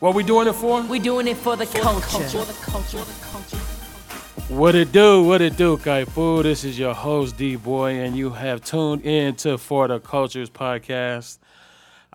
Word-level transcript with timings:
What 0.00 0.14
we 0.14 0.22
doing 0.22 0.48
it 0.48 0.54
for? 0.54 0.80
We 0.80 0.98
doing 0.98 1.28
it 1.28 1.36
for 1.36 1.56
the 1.56 1.66
culture. 1.66 2.38
What 4.48 4.74
it 4.74 4.92
do? 4.92 5.22
What 5.22 5.42
it 5.42 5.58
do, 5.58 5.76
Kaifu? 5.76 6.42
This 6.42 6.64
is 6.64 6.78
your 6.78 6.94
host, 6.94 7.36
D 7.36 7.56
Boy, 7.56 7.96
and 7.96 8.16
you 8.16 8.30
have 8.30 8.64
tuned 8.64 9.02
in 9.02 9.34
to 9.36 9.58
For 9.58 9.88
the 9.88 10.00
Cultures 10.00 10.48
podcast. 10.48 11.36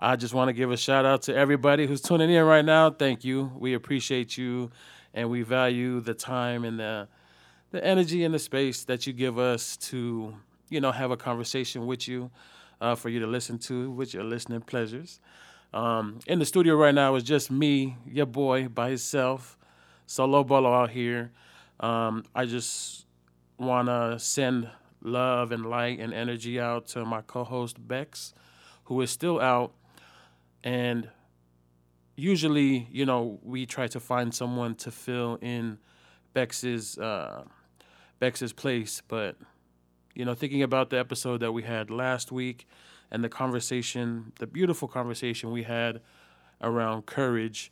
I 0.00 0.16
just 0.16 0.34
want 0.34 0.48
to 0.48 0.52
give 0.52 0.72
a 0.72 0.76
shout 0.76 1.06
out 1.06 1.22
to 1.22 1.36
everybody 1.36 1.86
who's 1.86 2.00
tuning 2.00 2.28
in 2.28 2.42
right 2.42 2.64
now. 2.64 2.90
Thank 2.90 3.22
you. 3.22 3.52
We 3.56 3.74
appreciate 3.74 4.36
you, 4.36 4.72
and 5.14 5.30
we 5.30 5.42
value 5.42 6.00
the 6.00 6.14
time 6.14 6.64
and 6.64 6.80
the 6.80 7.06
the 7.70 7.84
energy 7.84 8.24
and 8.24 8.34
the 8.34 8.40
space 8.40 8.82
that 8.82 9.06
you 9.06 9.12
give 9.12 9.38
us 9.38 9.76
to, 9.76 10.34
you 10.70 10.80
know, 10.80 10.90
have 10.90 11.12
a 11.12 11.16
conversation 11.16 11.86
with 11.86 12.08
you, 12.08 12.32
uh, 12.80 12.96
for 12.96 13.10
you 13.10 13.20
to 13.20 13.28
listen 13.28 13.58
to 13.60 13.92
with 13.92 14.12
your 14.12 14.24
listening 14.24 14.62
pleasures. 14.62 15.20
Um, 15.72 16.20
in 16.26 16.38
the 16.38 16.46
studio 16.46 16.74
right 16.76 16.94
now 16.94 17.14
is 17.16 17.24
just 17.24 17.50
me, 17.50 17.96
your 18.06 18.26
boy, 18.26 18.68
by 18.68 18.88
himself, 18.88 19.58
solo 20.06 20.44
bolo 20.44 20.72
out 20.72 20.90
here. 20.90 21.32
Um, 21.80 22.24
I 22.34 22.46
just 22.46 23.06
want 23.58 23.88
to 23.88 24.18
send 24.18 24.70
love 25.02 25.52
and 25.52 25.66
light 25.66 25.98
and 26.00 26.14
energy 26.14 26.58
out 26.60 26.86
to 26.88 27.04
my 27.04 27.20
co-host 27.22 27.76
Bex, 27.86 28.32
who 28.84 29.00
is 29.00 29.10
still 29.10 29.40
out, 29.40 29.74
and 30.64 31.10
usually, 32.16 32.88
you 32.90 33.04
know, 33.04 33.38
we 33.42 33.66
try 33.66 33.86
to 33.88 34.00
find 34.00 34.34
someone 34.34 34.74
to 34.76 34.90
fill 34.90 35.38
in 35.40 35.78
Bex's 36.32 36.98
uh, 36.98 37.44
Bex's 38.18 38.52
place, 38.52 39.02
but 39.06 39.36
you 40.14 40.24
know, 40.24 40.34
thinking 40.34 40.62
about 40.62 40.88
the 40.90 40.98
episode 40.98 41.40
that 41.40 41.52
we 41.52 41.62
had 41.62 41.90
last 41.90 42.32
week 42.32 42.66
and 43.10 43.22
the 43.22 43.28
conversation, 43.28 44.32
the 44.38 44.46
beautiful 44.46 44.88
conversation 44.88 45.50
we 45.50 45.62
had 45.62 46.00
around 46.60 47.06
courage. 47.06 47.70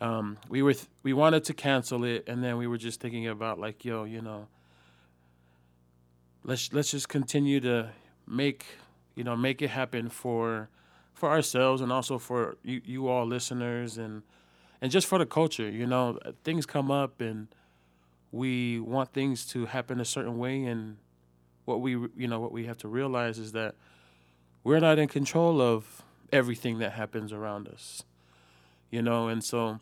Um, 0.00 0.38
we 0.48 0.62
were 0.62 0.74
th- 0.74 0.88
we 1.02 1.12
wanted 1.12 1.44
to 1.44 1.54
cancel 1.54 2.04
it, 2.04 2.24
and 2.26 2.42
then 2.42 2.56
we 2.56 2.66
were 2.66 2.78
just 2.78 3.00
thinking 3.00 3.26
about 3.26 3.58
like, 3.58 3.84
yo, 3.84 4.04
you 4.04 4.22
know, 4.22 4.48
let's 6.44 6.72
let's 6.72 6.90
just 6.90 7.08
continue 7.08 7.60
to 7.60 7.90
make 8.26 8.64
you 9.14 9.24
know 9.24 9.36
make 9.36 9.60
it 9.60 9.68
happen 9.70 10.08
for 10.08 10.68
for 11.12 11.28
ourselves 11.28 11.82
and 11.82 11.92
also 11.92 12.18
for 12.18 12.56
you, 12.62 12.80
you 12.84 13.08
all 13.08 13.26
listeners 13.26 13.98
and 13.98 14.22
and 14.80 14.90
just 14.90 15.06
for 15.06 15.18
the 15.18 15.26
culture. 15.26 15.68
You 15.68 15.86
know, 15.86 16.18
things 16.44 16.64
come 16.64 16.90
up 16.90 17.20
and 17.20 17.48
we 18.32 18.80
want 18.80 19.12
things 19.12 19.44
to 19.46 19.66
happen 19.66 20.00
a 20.00 20.04
certain 20.04 20.38
way, 20.38 20.64
and 20.64 20.96
what 21.64 21.80
we 21.80 21.92
you 21.92 22.26
know 22.28 22.40
what 22.40 22.52
we 22.52 22.66
have 22.66 22.78
to 22.78 22.88
realize 22.88 23.38
is 23.38 23.52
that 23.52 23.74
we're 24.64 24.80
not 24.80 24.98
in 24.98 25.08
control 25.08 25.60
of 25.60 26.02
everything 26.32 26.78
that 26.78 26.92
happens 26.92 27.32
around 27.32 27.68
us, 27.68 28.04
you 28.90 29.02
know. 29.02 29.28
And 29.28 29.42
so 29.42 29.80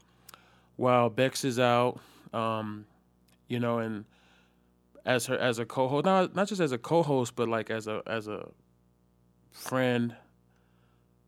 while 0.76 1.10
Bex 1.10 1.44
is 1.44 1.58
out, 1.58 2.00
um, 2.32 2.86
you 3.48 3.58
know, 3.58 3.78
and 3.78 4.04
as 5.04 5.26
her 5.26 5.38
as 5.38 5.58
a 5.58 5.64
co-host, 5.64 6.04
not 6.04 6.34
not 6.34 6.48
just 6.48 6.60
as 6.60 6.72
a 6.72 6.78
co-host, 6.78 7.34
but 7.34 7.48
like 7.48 7.70
as 7.70 7.86
a 7.86 8.02
as 8.06 8.28
a 8.28 8.48
friend, 9.50 10.14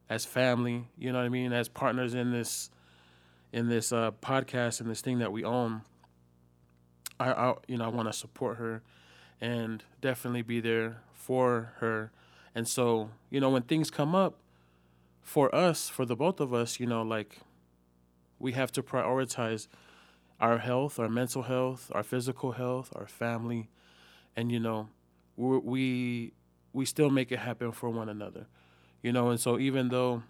as 0.08 0.24
family, 0.24 0.88
you 0.96 1.12
know 1.12 1.18
what 1.18 1.24
I 1.24 1.30
mean, 1.30 1.52
as 1.52 1.68
partners 1.68 2.14
in 2.14 2.32
this 2.32 2.70
in 3.52 3.68
this 3.68 3.92
uh, 3.92 4.12
podcast 4.22 4.80
and 4.80 4.90
this 4.90 5.00
thing 5.00 5.18
that 5.18 5.32
we 5.32 5.44
own. 5.44 5.82
I, 7.18 7.32
I 7.32 7.54
you 7.66 7.76
know 7.76 7.84
I 7.84 7.88
want 7.88 8.08
to 8.08 8.12
support 8.12 8.56
her 8.58 8.82
and 9.40 9.82
definitely 10.00 10.42
be 10.42 10.60
there 10.60 11.02
for 11.12 11.72
her 11.78 12.12
and 12.54 12.66
so, 12.68 13.10
you 13.30 13.40
know, 13.40 13.50
when 13.50 13.62
things 13.62 13.90
come 13.90 14.14
up 14.14 14.38
for 15.22 15.54
us, 15.54 15.88
for 15.88 16.04
the 16.04 16.16
both 16.16 16.40
of 16.40 16.52
us, 16.52 16.80
you 16.80 16.86
know, 16.86 17.02
like 17.02 17.38
we 18.38 18.52
have 18.52 18.72
to 18.72 18.82
prioritize 18.82 19.68
our 20.40 20.58
health, 20.58 20.98
our 20.98 21.08
mental 21.08 21.42
health, 21.42 21.90
our 21.94 22.02
physical 22.02 22.52
health, 22.52 22.90
our 22.96 23.06
family, 23.06 23.68
and 24.36 24.50
you 24.50 24.60
know, 24.60 24.88
we 25.36 26.32
we 26.72 26.84
still 26.84 27.10
make 27.10 27.32
it 27.32 27.38
happen 27.40 27.72
for 27.72 27.90
one 27.90 28.08
another, 28.08 28.46
you 29.02 29.12
know. 29.12 29.30
And 29.30 29.40
so, 29.40 29.58
even 29.58 29.88
though 29.88 30.22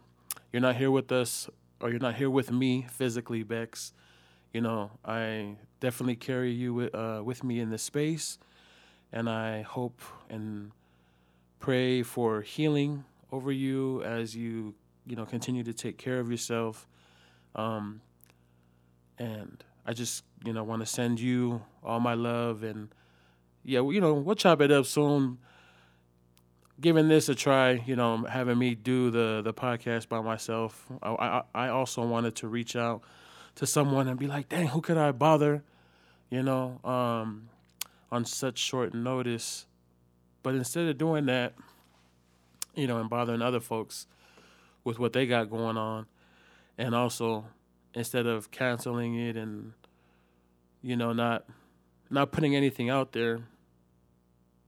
you're 0.53 0.63
not 0.63 0.77
here 0.77 0.91
with 0.91 1.13
us 1.13 1.49
or 1.81 1.91
you're 1.91 2.01
not 2.01 2.17
here 2.17 2.31
with 2.31 2.51
me 2.51 2.87
physically, 2.91 3.43
Bex, 3.43 3.93
you 4.53 4.61
know, 4.61 4.91
I 5.05 5.57
definitely 5.81 6.17
carry 6.17 6.53
you 6.53 6.75
with, 6.75 6.95
uh, 6.95 7.23
with 7.25 7.45
me 7.45 7.61
in 7.61 7.71
this 7.71 7.83
space, 7.83 8.39
and 9.13 9.29
I 9.29 9.63
hope 9.63 10.01
and 10.29 10.73
pray 11.61 12.03
for 12.03 12.41
healing 12.41 13.05
over 13.31 13.53
you 13.53 14.03
as 14.03 14.35
you 14.35 14.75
you 15.07 15.15
know 15.15 15.25
continue 15.25 15.63
to 15.63 15.73
take 15.73 15.99
care 15.99 16.19
of 16.19 16.31
yourself. 16.31 16.87
Um, 17.55 18.01
and 19.21 19.63
i 19.87 19.93
just 19.93 20.25
you 20.45 20.53
know 20.53 20.65
want 20.65 20.81
to 20.81 20.87
send 20.87 21.21
you 21.21 21.63
all 21.85 22.01
my 22.01 22.15
love 22.15 22.63
and 22.63 22.89
yeah 23.63 23.81
you 23.81 24.01
know 24.01 24.15
we'll 24.15 24.35
chop 24.35 24.61
it 24.61 24.73
up 24.73 24.87
soon. 24.87 25.39
Giving 26.81 27.09
this 27.09 27.29
a 27.29 27.35
try 27.35 27.73
you 27.87 27.95
know 27.95 28.25
having 28.25 28.59
me 28.59 28.75
do 28.75 29.11
the 29.11 29.43
the 29.45 29.53
podcast 29.53 30.09
by 30.09 30.21
myself 30.23 30.87
i 31.03 31.11
i, 31.11 31.67
I 31.67 31.69
also 31.69 32.07
wanted 32.07 32.37
to 32.37 32.49
reach 32.49 32.75
out 32.75 33.03
to 33.57 33.67
someone 33.67 34.09
and 34.09 34.19
be 34.19 34.27
like 34.27 34.49
dang 34.49 34.69
who 34.69 34.81
could 34.81 34.97
i 34.97 35.13
bother? 35.13 35.63
You 36.31 36.43
know 36.43 36.81
um, 36.85 37.51
on 38.11 38.25
such 38.25 38.57
short 38.59 38.95
notice 38.95 39.67
but 40.43 40.55
instead 40.55 40.87
of 40.87 40.99
doing 40.99 41.27
that, 41.27 41.55
you 42.75 42.87
know, 42.87 42.99
and 42.99 43.11
bothering 43.11 43.43
other 43.43 43.61
folks 43.61 44.07
with 44.85 44.99
what 44.99 45.13
they 45.13 45.27
got 45.27 45.51
going 45.51 45.77
on, 45.77 46.07
and 46.79 46.95
also 46.95 47.45
instead 47.95 48.27
of 48.27 48.51
canceling 48.51 49.19
it 49.19 49.37
and 49.37 49.73
you 50.81 50.97
know 50.97 51.13
not 51.13 51.45
not 52.09 52.33
putting 52.33 52.57
anything 52.57 52.89
out 52.91 53.13
there, 53.13 53.41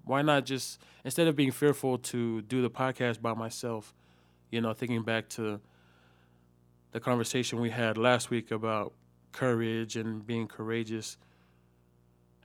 why 0.05 0.23
not 0.23 0.45
just 0.45 0.81
instead 1.05 1.27
of 1.27 1.37
being 1.37 1.51
fearful 1.51 1.99
to 1.99 2.43
do 2.43 2.63
the 2.63 2.71
podcast 2.71 3.21
by 3.21 3.35
myself, 3.35 3.95
you 4.51 4.61
know, 4.61 4.73
thinking 4.73 5.03
back 5.03 5.29
to 5.29 5.61
the 6.93 7.01
conversation 7.01 7.61
we 7.61 7.71
had 7.71 7.97
last 7.97 8.31
week 8.31 8.51
about 8.51 8.93
courage 9.33 9.97
and 9.97 10.27
being 10.27 10.47
courageous 10.47 11.17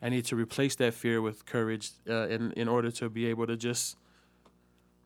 I 0.02 0.10
need 0.10 0.26
to 0.26 0.36
replace 0.36 0.76
that 0.76 0.94
fear 0.94 1.22
with 1.22 1.46
courage 1.46 1.92
uh, 2.10 2.28
in 2.28 2.52
in 2.54 2.68
order 2.68 2.92
to 2.92 3.10
be 3.10 3.28
able 3.28 3.48
to 3.48 3.58
just 3.58 3.98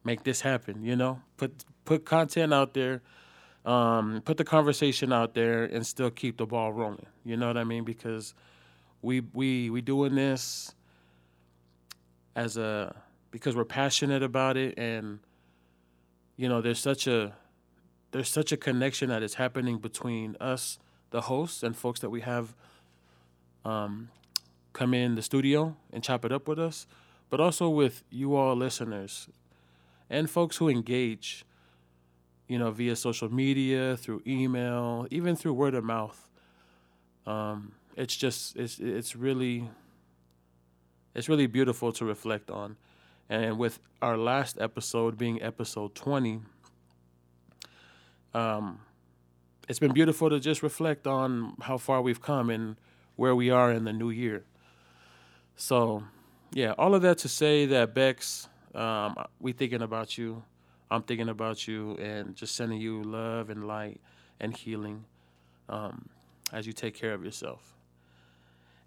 make 0.04 0.24
this 0.24 0.42
happen. 0.42 0.84
You 0.84 0.96
know, 0.96 1.22
put 1.38 1.64
put 1.86 2.06
content 2.06 2.54
out 2.54 2.74
there, 2.74 3.02
um, 3.66 4.22
put 4.26 4.38
the 4.38 4.44
conversation 4.44 5.14
out 5.14 5.34
there, 5.34 5.64
and 5.64 5.86
still 5.86 6.10
keep 6.10 6.38
the 6.38 6.46
ball 6.46 6.74
rolling. 6.74 7.06
You 7.24 7.38
know 7.38 7.48
what 7.48 7.58
I 7.58 7.64
mean? 7.64 7.84
Because 7.84 8.34
we 9.02 9.22
we 9.34 9.70
we 9.70 9.82
doing 9.82 10.16
this 10.16 10.74
as 12.36 12.58
a 12.58 12.96
because 13.32 13.56
we're 13.56 13.66
passionate 13.66 14.24
about 14.24 14.58
it, 14.58 14.78
and 14.78 15.20
you 16.36 16.50
know, 16.50 16.62
there's 16.62 16.80
such 16.80 17.08
a 17.08 17.34
there's 18.12 18.30
such 18.30 18.52
a 18.52 18.58
connection 18.58 19.10
that 19.10 19.24
is 19.24 19.36
happening 19.36 19.78
between 19.78 20.36
us, 20.40 20.80
the 21.12 21.22
hosts, 21.22 21.64
and 21.64 21.76
folks 21.76 22.00
that 22.02 22.10
we 22.10 22.22
have 22.22 22.56
um, 23.64 24.10
come 24.74 24.94
in 24.94 25.16
the 25.16 25.22
studio 25.22 25.76
and 25.92 26.04
chop 26.04 26.26
it 26.26 26.32
up 26.32 26.48
with 26.48 26.60
us, 26.60 26.88
but 27.30 27.40
also 27.40 27.70
with 27.70 28.04
you 28.10 28.36
all 28.36 28.56
listeners 28.56 29.28
and 30.12 30.30
folks 30.30 30.58
who 30.58 30.68
engage, 30.68 31.46
you 32.48 32.60
know, 32.60 32.70
via 32.70 32.96
social 32.96 33.34
media, 33.34 33.96
through 33.96 34.22
email, 34.28 35.08
even 35.10 35.36
through 35.36 35.54
word 35.54 35.74
of 35.74 35.84
mouth. 35.84 36.30
Um, 37.26 37.72
it's 37.96 38.16
just 38.16 38.58
it's 38.58 38.78
it's 38.80 39.16
really 39.16 39.70
it's 41.16 41.30
really 41.30 41.48
beautiful 41.48 41.92
to 41.94 42.06
reflect 42.06 42.52
on. 42.52 42.76
And 43.30 43.58
with 43.58 43.80
our 44.02 44.18
last 44.18 44.60
episode 44.60 45.18
being 45.18 45.42
episode 45.42 45.96
20, 45.96 46.42
um, 48.34 48.80
it's 49.70 49.80
been 49.80 49.94
beautiful 49.94 50.30
to 50.30 50.40
just 50.40 50.62
reflect 50.62 51.08
on 51.08 51.56
how 51.62 51.78
far 51.78 52.02
we've 52.02 52.22
come 52.22 52.50
and 52.50 52.76
where 53.16 53.34
we 53.34 53.50
are 53.50 53.72
in 53.72 53.86
the 53.86 53.94
new 53.94 54.10
year. 54.10 54.44
So, 55.56 56.04
yeah, 56.54 56.74
all 56.78 56.96
of 56.96 57.02
that 57.04 57.20
to 57.20 57.30
say 57.30 57.66
that 57.68 57.94
Bex, 57.94 58.48
um, 58.74 59.16
we 59.40 59.52
thinking 59.52 59.82
about 59.82 60.18
you. 60.18 60.44
I'm 60.90 61.04
thinking 61.04 61.30
about 61.30 61.68
you 61.68 61.96
and 61.96 62.36
just 62.36 62.56
sending 62.56 62.82
you 62.82 63.02
love 63.04 63.50
and 63.50 63.66
light 63.66 64.02
and 64.40 64.56
healing 64.56 65.06
um, 65.70 66.10
as 66.52 66.68
you 66.68 66.74
take 66.74 66.94
care 66.94 67.14
of 67.14 67.24
yourself. 67.24 67.76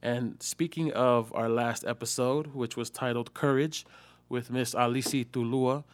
And 0.03 0.43
speaking 0.43 0.93
of 0.93 1.33
our 1.35 1.49
last 1.49 1.85
episode, 1.87 2.49
which 2.49 2.77
was 2.77 2.91
titled 2.91 3.33
Courage 3.33 3.87
with 4.29 4.51
Miss 4.51 4.75
Alici 4.75 5.25
Tulua, 5.25 5.85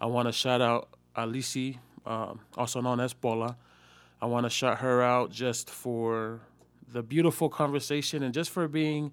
I 0.00 0.06
want 0.06 0.26
to 0.26 0.32
shout 0.32 0.60
out 0.60 0.88
Alici, 1.16 1.78
um, 2.04 2.40
also 2.56 2.80
known 2.80 2.98
as 2.98 3.12
Paula. 3.12 3.56
I 4.20 4.26
want 4.26 4.46
to 4.46 4.50
shout 4.50 4.78
her 4.78 5.00
out 5.00 5.30
just 5.30 5.70
for 5.70 6.40
the 6.88 7.04
beautiful 7.04 7.48
conversation 7.48 8.24
and 8.24 8.34
just 8.34 8.50
for 8.50 8.66
being 8.66 9.12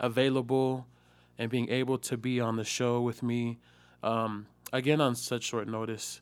available 0.00 0.86
and 1.38 1.50
being 1.50 1.70
able 1.70 1.98
to 1.98 2.16
be 2.16 2.40
on 2.40 2.56
the 2.56 2.64
show 2.64 3.00
with 3.00 3.22
me 3.22 3.58
um, 4.02 4.46
again 4.72 5.00
on 5.00 5.14
such 5.14 5.44
short 5.44 5.68
notice. 5.68 6.20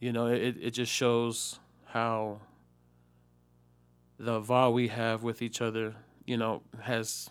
You 0.00 0.12
know, 0.12 0.26
it, 0.26 0.56
it 0.60 0.70
just 0.72 0.92
shows 0.92 1.58
how 1.86 2.40
the 4.18 4.40
vow 4.40 4.70
we 4.70 4.88
have 4.88 5.22
with 5.22 5.42
each 5.42 5.60
other, 5.60 5.94
you 6.26 6.36
know, 6.36 6.62
has 6.82 7.30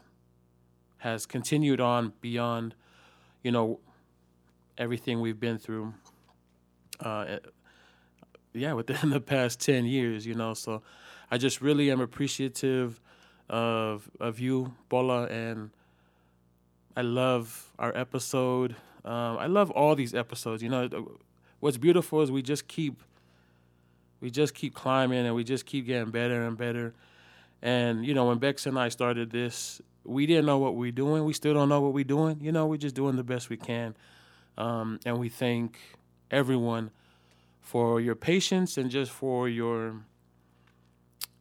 has 0.98 1.26
continued 1.26 1.80
on 1.80 2.14
beyond, 2.22 2.74
you 3.44 3.52
know, 3.52 3.80
everything 4.78 5.22
we've 5.22 5.40
been 5.40 5.60
through. 5.60 5.94
Uh, 7.00 7.26
eh, 7.28 7.40
yeah, 8.54 8.74
within 8.74 9.10
the 9.12 9.22
past 9.22 9.60
ten 9.60 9.86
years, 9.86 10.26
you 10.26 10.34
know. 10.34 10.54
So, 10.54 10.82
I 11.30 11.38
just 11.38 11.62
really 11.62 11.92
am 11.92 12.02
appreciative 12.02 13.00
of 13.50 14.10
of 14.20 14.40
you, 14.40 14.74
Bola, 14.90 15.26
and 15.26 15.72
I 16.96 17.02
love 17.02 17.72
our 17.78 17.96
episode. 17.96 18.76
Um, 19.04 19.38
I 19.38 19.48
love 19.48 19.70
all 19.72 19.96
these 19.96 20.14
episodes. 20.14 20.64
You 20.64 20.70
know, 20.70 21.20
what's 21.60 21.78
beautiful 21.78 22.22
is 22.22 22.32
we 22.32 22.42
just 22.42 22.68
keep 22.68 23.02
we 24.22 24.30
just 24.30 24.54
keep 24.54 24.74
climbing 24.74 25.26
and 25.26 25.36
we 25.36 25.44
just 25.44 25.66
keep 25.66 25.86
getting 25.86 26.12
better 26.12 26.46
and 26.46 26.58
better. 26.58 26.94
And 27.62 28.06
you 28.06 28.14
know, 28.14 28.26
when 28.26 28.40
Bex 28.40 28.66
and 28.66 28.80
I 28.80 28.90
started 28.90 29.32
this, 29.32 29.82
we 30.04 30.26
didn't 30.26 30.46
know 30.46 30.58
what 30.58 30.76
we 30.76 30.90
are 30.90 30.92
doing. 30.94 31.26
We 31.26 31.34
still 31.34 31.54
don't 31.54 31.70
know 31.70 31.82
what 31.82 31.94
we're 31.94 32.04
doing. 32.04 32.40
You 32.42 32.52
know, 32.52 32.66
we're 32.66 32.78
just 32.78 32.96
doing 32.96 33.16
the 33.16 33.24
best 33.24 33.50
we 33.50 33.58
can. 33.58 33.96
Um, 34.58 35.00
and 35.06 35.20
we 35.20 35.30
thank 35.30 35.80
everyone 36.32 36.92
for 37.62 38.00
your 38.00 38.16
patience 38.16 38.78
and 38.78 38.90
just 38.90 39.12
for 39.12 39.50
your 39.50 39.96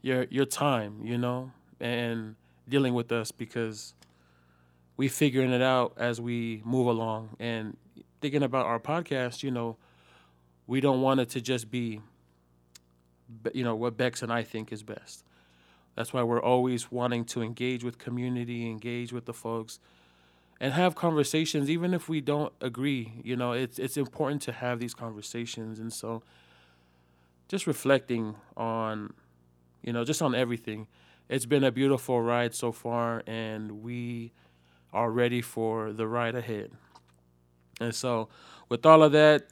your 0.03 0.27
your 0.31 0.47
time, 0.47 1.01
you 1.05 1.17
know, 1.17 1.53
and 1.85 2.37
dealing 2.69 2.95
with 2.95 3.13
us 3.13 3.33
because 3.33 3.95
we 4.97 5.09
figuring 5.09 5.53
it 5.53 5.63
out 5.63 5.95
as 5.99 6.21
we 6.21 6.63
move 6.65 6.89
along 6.89 7.31
and 7.39 7.77
thinking 8.21 8.43
about 8.43 8.67
our 8.67 8.81
podcast, 8.81 9.43
you 9.45 9.53
know, 9.53 9.77
we 10.67 10.81
don't 10.81 11.03
want 11.03 11.21
it 11.21 11.31
to 11.31 11.41
just 11.41 11.71
be 11.71 12.01
you 13.53 13.65
know 13.65 13.75
what 13.75 13.97
Bex 13.97 14.23
and 14.23 14.33
I 14.33 14.43
think 14.43 14.73
is 14.73 14.83
best. 14.83 15.25
That's 15.97 16.13
why 16.13 16.23
we're 16.23 16.43
always 16.43 16.91
wanting 16.91 17.25
to 17.27 17.43
engage 17.43 17.85
with 17.85 17.99
community, 17.99 18.69
engage 18.69 19.13
with 19.13 19.27
the 19.27 19.35
folks, 19.35 19.79
and 20.61 20.73
have 20.73 20.95
conversations, 20.95 21.71
even 21.71 21.95
if 21.95 22.09
we 22.09 22.21
don't 22.21 22.53
agree. 22.61 23.15
You 23.23 23.37
know, 23.37 23.53
it's 23.53 23.79
it's 23.79 23.97
important 23.97 24.43
to 24.45 24.53
have 24.53 24.81
these 24.81 24.95
conversations, 24.95 25.79
and 25.79 25.93
so 25.93 26.23
just 27.49 27.67
reflecting 27.67 28.37
on, 28.57 29.13
you 29.83 29.93
know, 29.93 30.05
just 30.05 30.23
on 30.23 30.35
everything. 30.35 30.87
It's 31.35 31.47
been 31.47 31.65
a 31.65 31.73
beautiful 31.73 32.23
ride 32.23 32.55
so 32.55 32.71
far, 32.71 33.25
and 33.27 33.83
we 33.83 34.31
are 34.93 35.11
ready 35.11 35.43
for 35.43 35.93
the 35.93 36.07
ride 36.07 36.37
ahead. 36.37 36.71
And 37.81 37.93
so, 37.93 38.29
with 38.69 38.87
all 38.87 39.03
of 39.03 39.11
that, 39.11 39.49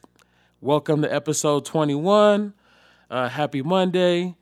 welcome 0.61 1.03
to 1.03 1.13
episode 1.13 1.65
21. 1.65 2.55
Uh, 3.11 3.29
happy 3.29 3.63
Monday. 3.63 4.37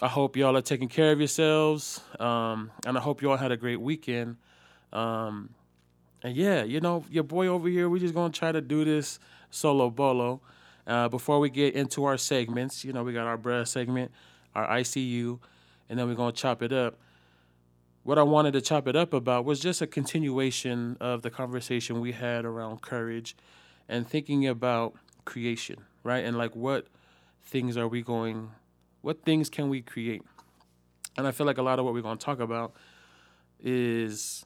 I 0.00 0.08
hope 0.08 0.38
y'all 0.38 0.56
are 0.56 0.62
taking 0.62 0.88
care 0.88 1.12
of 1.12 1.18
yourselves. 1.18 2.00
Um, 2.18 2.70
and 2.86 2.96
I 2.96 3.02
hope 3.02 3.20
you 3.20 3.30
all 3.30 3.36
had 3.36 3.52
a 3.52 3.58
great 3.58 3.82
weekend. 3.82 4.38
Um, 4.90 5.50
and 6.22 6.34
yeah, 6.34 6.64
you 6.64 6.80
know, 6.80 7.04
your 7.10 7.24
boy 7.24 7.48
over 7.48 7.68
here, 7.68 7.90
we're 7.90 7.98
just 7.98 8.14
to 8.14 8.30
try 8.30 8.52
to 8.52 8.62
do 8.62 8.86
this 8.86 9.18
solo 9.50 9.90
bolo. 9.90 10.40
Uh, 10.86 11.10
before 11.10 11.40
we 11.40 11.50
get 11.50 11.74
into 11.74 12.04
our 12.04 12.16
segments, 12.16 12.86
you 12.86 12.94
know, 12.94 13.02
we 13.02 13.12
got 13.12 13.26
our 13.26 13.36
bruh 13.36 13.68
segment, 13.68 14.10
our 14.54 14.66
ICU, 14.66 15.40
and 15.90 15.98
then 15.98 16.08
we're 16.08 16.14
going 16.14 16.32
to 16.32 16.40
chop 16.40 16.62
it 16.62 16.72
up. 16.72 16.98
What 18.02 18.18
I 18.18 18.22
wanted 18.22 18.52
to 18.52 18.62
chop 18.62 18.88
it 18.88 18.96
up 18.96 19.12
about 19.12 19.44
was 19.44 19.60
just 19.60 19.82
a 19.82 19.86
continuation 19.86 20.96
of 21.00 21.20
the 21.20 21.30
conversation 21.30 22.00
we 22.00 22.12
had 22.12 22.46
around 22.46 22.80
courage 22.80 23.36
and 23.86 24.08
thinking 24.08 24.46
about 24.46 24.94
creation, 25.26 25.84
right? 26.02 26.24
And 26.24 26.38
like 26.38 26.56
what 26.56 26.86
things 27.44 27.76
are 27.76 27.88
we 27.88 28.00
going 28.00 28.52
what 29.02 29.22
things 29.22 29.48
can 29.48 29.68
we 29.68 29.80
create? 29.80 30.22
And 31.16 31.26
I 31.26 31.32
feel 31.32 31.46
like 31.46 31.58
a 31.58 31.62
lot 31.62 31.78
of 31.78 31.84
what 31.84 31.94
we're 31.94 32.02
going 32.02 32.18
to 32.18 32.24
talk 32.24 32.40
about 32.40 32.72
is 33.62 34.44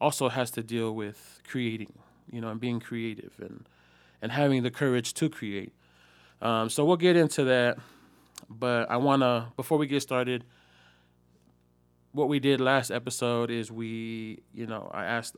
also 0.00 0.28
has 0.28 0.50
to 0.52 0.62
deal 0.62 0.94
with 0.94 1.40
creating, 1.48 1.92
you 2.30 2.40
know, 2.40 2.48
and 2.48 2.60
being 2.60 2.80
creative 2.80 3.32
and 3.38 3.68
and 4.22 4.32
having 4.32 4.62
the 4.62 4.70
courage 4.70 5.14
to 5.14 5.30
create. 5.30 5.72
Um, 6.42 6.68
so 6.68 6.84
we'll 6.84 6.98
get 6.98 7.16
into 7.16 7.44
that, 7.44 7.78
but 8.48 8.90
I 8.90 8.96
want 8.96 9.22
to 9.22 9.48
before 9.56 9.78
we 9.78 9.86
get 9.86 10.00
started. 10.02 10.44
What 12.12 12.28
we 12.28 12.40
did 12.40 12.60
last 12.60 12.90
episode 12.90 13.50
is 13.50 13.70
we, 13.70 14.40
you 14.52 14.66
know, 14.66 14.90
I 14.92 15.04
asked 15.04 15.36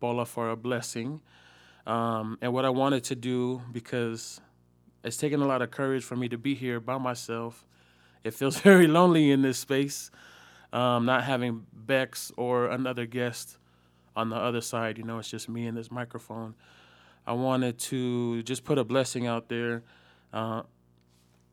Bola 0.00 0.26
for 0.26 0.50
a 0.50 0.56
blessing, 0.56 1.20
um, 1.86 2.36
and 2.42 2.52
what 2.52 2.64
I 2.64 2.70
wanted 2.70 3.04
to 3.04 3.14
do 3.14 3.62
because 3.70 4.40
it's 5.04 5.16
taken 5.16 5.40
a 5.40 5.46
lot 5.46 5.62
of 5.62 5.70
courage 5.70 6.02
for 6.04 6.16
me 6.16 6.28
to 6.28 6.38
be 6.38 6.54
here 6.54 6.80
by 6.80 6.98
myself. 6.98 7.66
It 8.24 8.34
feels 8.34 8.58
very 8.60 8.86
lonely 8.86 9.30
in 9.30 9.42
this 9.42 9.58
space, 9.58 10.10
um, 10.72 11.06
not 11.06 11.24
having 11.24 11.66
Bex 11.72 12.32
or 12.36 12.68
another 12.68 13.06
guest 13.06 13.58
on 14.16 14.30
the 14.30 14.36
other 14.36 14.60
side. 14.60 14.98
You 14.98 15.04
know, 15.04 15.18
it's 15.18 15.30
just 15.30 15.48
me 15.48 15.66
and 15.66 15.76
this 15.76 15.90
microphone. 15.90 16.54
I 17.26 17.32
wanted 17.32 17.78
to 17.78 18.42
just 18.42 18.64
put 18.64 18.78
a 18.78 18.84
blessing 18.84 19.26
out 19.26 19.48
there, 19.48 19.82
uh, 20.32 20.62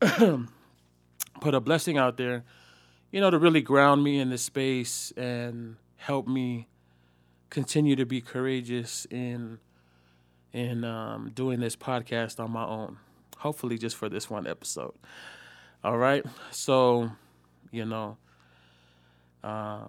put 1.40 1.54
a 1.54 1.60
blessing 1.60 1.98
out 1.98 2.16
there, 2.16 2.44
you 3.10 3.20
know, 3.20 3.30
to 3.30 3.38
really 3.38 3.62
ground 3.62 4.02
me 4.02 4.18
in 4.18 4.30
this 4.30 4.42
space 4.42 5.12
and 5.16 5.76
help 5.96 6.26
me 6.26 6.68
continue 7.50 7.96
to 7.96 8.06
be 8.06 8.20
courageous 8.20 9.06
in 9.10 9.58
in 10.52 10.82
um, 10.82 11.30
doing 11.34 11.60
this 11.60 11.76
podcast 11.76 12.42
on 12.42 12.50
my 12.50 12.64
own 12.64 12.96
hopefully 13.38 13.78
just 13.78 13.96
for 13.96 14.08
this 14.08 14.28
one 14.28 14.46
episode. 14.46 14.94
All 15.82 15.96
right. 15.96 16.24
So, 16.50 17.10
you 17.70 17.84
know, 17.84 18.18
uh, 19.42 19.86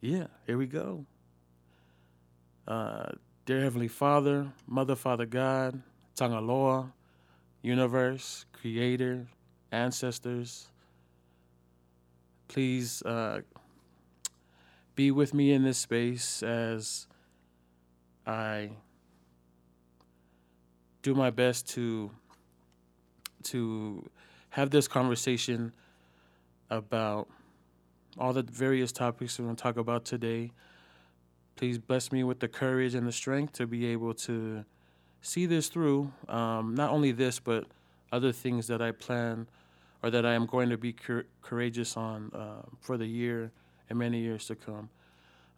yeah, 0.00 0.28
here 0.46 0.56
we 0.56 0.66
go. 0.66 1.04
Uh, 2.66 3.10
dear 3.44 3.60
Heavenly 3.60 3.88
Father, 3.88 4.52
Mother, 4.66 4.96
Father 4.96 5.26
God, 5.26 5.82
Tangaloa, 6.16 6.92
Universe, 7.62 8.46
Creator, 8.52 9.26
Ancestors, 9.72 10.68
please 12.48 13.02
uh, 13.02 13.40
be 14.94 15.10
with 15.10 15.34
me 15.34 15.52
in 15.52 15.64
this 15.64 15.78
space 15.78 16.42
as 16.42 17.06
I 18.26 18.70
do 21.02 21.14
my 21.14 21.30
best 21.30 21.68
to 21.70 22.10
to 23.44 24.08
have 24.50 24.70
this 24.70 24.88
conversation 24.88 25.72
about 26.70 27.28
all 28.18 28.32
the 28.32 28.42
various 28.42 28.90
topics 28.90 29.38
we're 29.38 29.44
going 29.44 29.56
to 29.56 29.62
talk 29.62 29.76
about 29.76 30.04
today. 30.04 30.50
Please 31.54 31.78
bless 31.78 32.10
me 32.10 32.24
with 32.24 32.40
the 32.40 32.48
courage 32.48 32.94
and 32.94 33.06
the 33.06 33.12
strength 33.12 33.52
to 33.54 33.66
be 33.66 33.86
able 33.86 34.14
to 34.14 34.64
see 35.26 35.44
this 35.44 35.68
through. 35.68 36.12
Um, 36.28 36.74
not 36.74 36.90
only 36.90 37.10
this, 37.10 37.40
but 37.40 37.66
other 38.12 38.30
things 38.30 38.68
that 38.68 38.80
I 38.80 38.92
plan 38.92 39.48
or 40.02 40.10
that 40.10 40.24
I 40.24 40.34
am 40.34 40.46
going 40.46 40.70
to 40.70 40.78
be 40.78 40.92
cur- 40.92 41.26
courageous 41.42 41.96
on 41.96 42.30
uh, 42.32 42.62
for 42.80 42.96
the 42.96 43.06
year 43.06 43.50
and 43.90 43.98
many 43.98 44.20
years 44.20 44.46
to 44.46 44.54
come. 44.54 44.88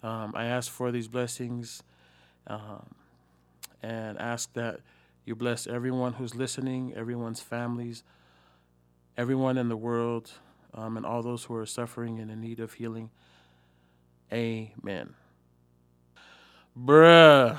Um, 0.02 0.32
I 0.34 0.46
ask 0.46 0.70
for 0.70 0.90
these 0.90 1.06
blessings 1.06 1.82
um, 2.46 2.94
and 3.82 4.18
ask 4.18 4.52
that 4.54 4.80
you 5.26 5.34
bless 5.34 5.66
everyone 5.66 6.14
who's 6.14 6.34
listening, 6.34 6.94
everyone's 6.96 7.40
families, 7.40 8.04
everyone 9.18 9.58
in 9.58 9.68
the 9.68 9.76
world, 9.76 10.30
um, 10.72 10.96
and 10.96 11.04
all 11.04 11.22
those 11.22 11.44
who 11.44 11.54
are 11.54 11.66
suffering 11.66 12.18
and 12.20 12.30
in 12.30 12.40
need 12.40 12.60
of 12.60 12.72
healing. 12.72 13.10
Amen. 14.32 15.14
Bruh, 16.78 17.58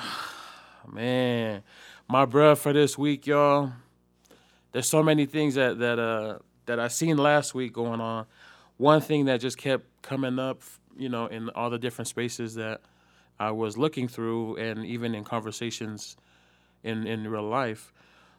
man, 0.91 1.61
my 2.11 2.25
bruh 2.25 2.57
for 2.57 2.73
this 2.73 2.97
week, 2.97 3.27
y'all. 3.27 3.71
There's 4.71 4.87
so 4.87 5.03
many 5.03 5.27
things 5.27 5.53
that 5.55 5.77
that 5.77 5.99
uh 5.99 6.39
that 6.65 6.79
I 6.79 6.87
seen 6.87 7.17
last 7.17 7.53
week 7.53 7.73
going 7.73 8.01
on. 8.01 8.25
One 8.77 8.99
thing 8.99 9.25
that 9.25 9.41
just 9.41 9.57
kept 9.59 9.85
coming 10.01 10.39
up, 10.39 10.63
you 10.97 11.07
know, 11.07 11.27
in 11.27 11.49
all 11.49 11.69
the 11.69 11.77
different 11.77 12.07
spaces 12.07 12.55
that 12.55 12.81
I 13.39 13.51
was 13.51 13.77
looking 13.77 14.07
through, 14.07 14.55
and 14.57 14.85
even 14.85 15.13
in 15.13 15.23
conversations 15.23 16.17
in 16.83 17.05
in 17.05 17.27
real 17.27 17.47
life 17.47 17.93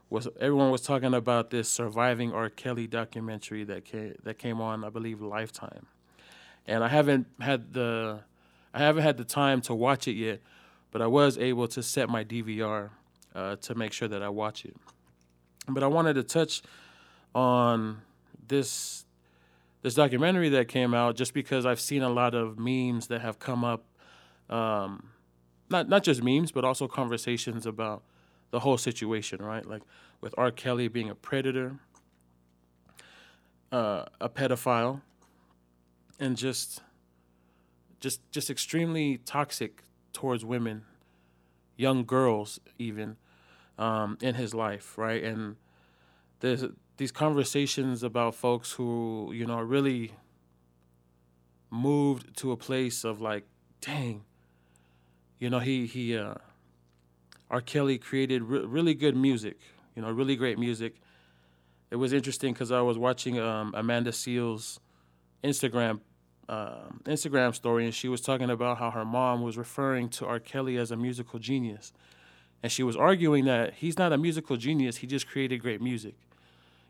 was 0.08 0.26
everyone 0.40 0.72
was 0.72 0.82
talking 0.82 1.14
about 1.14 1.50
this 1.50 1.68
surviving 1.68 2.32
R. 2.32 2.50
Kelly 2.50 2.88
documentary 2.88 3.62
that 3.64 3.84
came 3.84 4.16
that 4.24 4.36
came 4.38 4.60
on 4.60 4.82
I 4.82 4.88
believe 4.88 5.20
Lifetime, 5.20 5.86
and 6.66 6.82
I 6.82 6.88
haven't 6.88 7.28
had 7.40 7.72
the 7.72 8.20
I 8.74 8.80
haven't 8.80 9.04
had 9.04 9.16
the 9.16 9.24
time 9.24 9.60
to 9.62 9.74
watch 9.76 10.08
it 10.08 10.14
yet, 10.16 10.40
but 10.90 11.00
I 11.00 11.06
was 11.06 11.38
able 11.38 11.68
to 11.68 11.84
set 11.84 12.08
my 12.08 12.24
DVR 12.24 12.90
uh, 13.34 13.56
to 13.56 13.74
make 13.74 13.92
sure 13.92 14.08
that 14.08 14.22
I 14.22 14.28
watch 14.28 14.64
it. 14.64 14.76
But 15.68 15.82
I 15.82 15.86
wanted 15.88 16.14
to 16.14 16.22
touch 16.24 16.62
on 17.34 18.02
this 18.48 19.04
this 19.82 19.94
documentary 19.94 20.48
that 20.50 20.68
came 20.68 20.94
out 20.94 21.16
just 21.16 21.34
because 21.34 21.66
I've 21.66 21.80
seen 21.80 22.02
a 22.02 22.10
lot 22.10 22.34
of 22.34 22.58
memes 22.58 23.08
that 23.08 23.22
have 23.22 23.38
come 23.38 23.64
up, 23.64 23.84
um, 24.50 25.10
not 25.70 25.88
not 25.88 26.04
just 26.04 26.22
memes 26.22 26.52
but 26.52 26.64
also 26.64 26.88
conversations 26.88 27.66
about 27.66 28.02
the 28.50 28.60
whole 28.60 28.78
situation, 28.78 29.42
right? 29.42 29.66
Like 29.66 29.82
with 30.20 30.34
R. 30.38 30.50
Kelly 30.50 30.88
being 30.88 31.10
a 31.10 31.14
predator. 31.14 31.78
uh, 33.72 34.04
a 34.20 34.28
pedophile 34.28 35.00
and 36.18 36.36
just 36.36 36.82
just 38.00 38.20
just 38.32 38.50
extremely 38.50 39.18
toxic 39.18 39.84
towards 40.12 40.44
women, 40.44 40.84
young 41.80 42.04
girls 42.04 42.60
even, 42.78 43.16
um, 43.78 44.18
in 44.20 44.34
his 44.34 44.52
life, 44.54 44.98
right? 44.98 45.22
And 45.24 45.56
there's 46.40 46.64
these 46.98 47.10
conversations 47.10 48.02
about 48.02 48.34
folks 48.34 48.72
who 48.72 49.32
you 49.34 49.46
know 49.46 49.58
really 49.60 50.12
moved 51.70 52.36
to 52.36 52.52
a 52.52 52.56
place 52.56 53.04
of 53.04 53.20
like, 53.20 53.44
dang, 53.80 54.24
you 55.38 55.48
know, 55.48 55.60
he 55.60 55.86
he 55.86 56.16
uh, 56.16 56.34
R. 57.50 57.60
Kelly 57.60 57.98
created 57.98 58.42
re- 58.42 58.66
really 58.66 58.94
good 58.94 59.16
music, 59.16 59.58
you 59.94 60.02
know, 60.02 60.10
really 60.10 60.36
great 60.36 60.58
music. 60.58 60.96
It 61.90 61.96
was 61.96 62.12
interesting 62.12 62.52
because 62.52 62.70
I 62.70 62.82
was 62.82 62.98
watching 62.98 63.40
um, 63.40 63.72
Amanda 63.74 64.12
Seales' 64.12 64.78
Instagram 65.42 66.00
um, 66.50 67.00
Instagram 67.04 67.54
story, 67.54 67.84
and 67.84 67.94
she 67.94 68.08
was 68.08 68.20
talking 68.20 68.50
about 68.50 68.78
how 68.78 68.90
her 68.90 69.04
mom 69.04 69.40
was 69.40 69.56
referring 69.56 70.08
to 70.08 70.26
R. 70.26 70.40
Kelly 70.40 70.76
as 70.78 70.90
a 70.90 70.96
musical 70.96 71.38
genius, 71.38 71.92
and 72.60 72.72
she 72.72 72.82
was 72.82 72.96
arguing 72.96 73.44
that 73.44 73.74
he's 73.74 73.96
not 73.96 74.12
a 74.12 74.18
musical 74.18 74.56
genius; 74.56 74.96
he 74.96 75.06
just 75.06 75.28
created 75.28 75.58
great 75.58 75.80
music. 75.80 76.14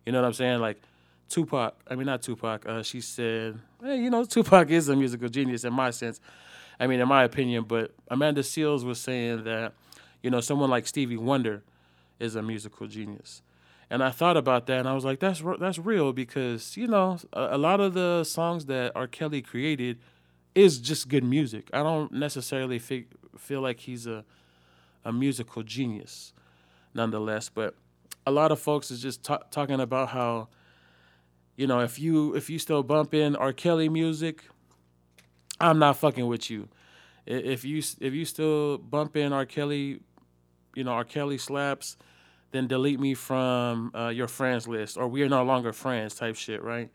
You 0.06 0.12
know 0.12 0.22
what 0.22 0.26
I'm 0.26 0.32
saying? 0.32 0.60
Like 0.60 0.80
Tupac, 1.28 1.74
I 1.86 1.94
mean 1.94 2.06
not 2.06 2.22
Tupac. 2.22 2.66
Uh, 2.66 2.82
she 2.82 3.02
said, 3.02 3.60
"Hey, 3.82 3.98
you 3.98 4.08
know, 4.08 4.24
Tupac 4.34 4.70
is 4.70 4.88
a 4.88 4.96
musical 4.96 5.28
genius 5.28 5.64
in 5.64 5.74
my 5.74 5.90
sense. 5.90 6.22
I 6.80 6.86
mean, 6.86 6.98
in 6.98 7.08
my 7.08 7.24
opinion." 7.24 7.64
But 7.64 7.92
Amanda 8.08 8.40
Seales 8.40 8.82
was 8.82 8.98
saying 8.98 9.44
that, 9.44 9.74
you 10.22 10.30
know, 10.30 10.40
someone 10.40 10.70
like 10.70 10.86
Stevie 10.86 11.18
Wonder 11.18 11.62
is 12.18 12.34
a 12.34 12.40
musical 12.42 12.86
genius. 12.86 13.42
And 13.90 14.04
I 14.04 14.10
thought 14.10 14.36
about 14.36 14.66
that, 14.66 14.78
and 14.78 14.88
I 14.88 14.94
was 14.94 15.04
like, 15.04 15.18
"That's 15.18 15.42
that's 15.58 15.78
real," 15.78 16.12
because 16.12 16.76
you 16.76 16.86
know, 16.86 17.18
a, 17.32 17.56
a 17.56 17.58
lot 17.58 17.80
of 17.80 17.92
the 17.92 18.22
songs 18.22 18.66
that 18.66 18.92
R. 18.94 19.08
Kelly 19.08 19.42
created 19.42 19.98
is 20.54 20.78
just 20.78 21.08
good 21.08 21.24
music. 21.24 21.68
I 21.72 21.82
don't 21.82 22.12
necessarily 22.12 22.78
feel 22.78 23.60
like 23.60 23.80
he's 23.80 24.06
a 24.06 24.24
a 25.04 25.12
musical 25.12 25.64
genius, 25.64 26.32
nonetheless. 26.94 27.48
But 27.48 27.74
a 28.26 28.30
lot 28.30 28.52
of 28.52 28.60
folks 28.60 28.92
is 28.92 29.02
just 29.02 29.24
ta- 29.24 29.42
talking 29.50 29.80
about 29.80 30.10
how, 30.10 30.48
you 31.56 31.66
know, 31.66 31.80
if 31.80 31.98
you 31.98 32.34
if 32.36 32.48
you 32.48 32.60
still 32.60 32.84
bump 32.84 33.12
in 33.12 33.34
R. 33.34 33.52
Kelly 33.52 33.88
music, 33.88 34.44
I'm 35.60 35.80
not 35.80 35.96
fucking 35.96 36.26
with 36.26 36.48
you. 36.48 36.68
If 37.26 37.64
you 37.64 37.82
if 38.00 38.14
you 38.14 38.24
still 38.24 38.78
bump 38.78 39.16
in 39.16 39.32
R. 39.32 39.46
Kelly, 39.46 40.00
you 40.76 40.84
know, 40.84 40.92
R. 40.92 41.04
Kelly 41.04 41.38
slaps 41.38 41.96
then 42.52 42.66
delete 42.66 43.00
me 43.00 43.14
from 43.14 43.92
uh, 43.94 44.08
your 44.08 44.28
friends 44.28 44.66
list 44.66 44.96
or 44.96 45.08
we 45.08 45.22
are 45.22 45.28
no 45.28 45.42
longer 45.44 45.72
friends 45.72 46.14
type 46.14 46.36
shit, 46.36 46.62
right? 46.62 46.90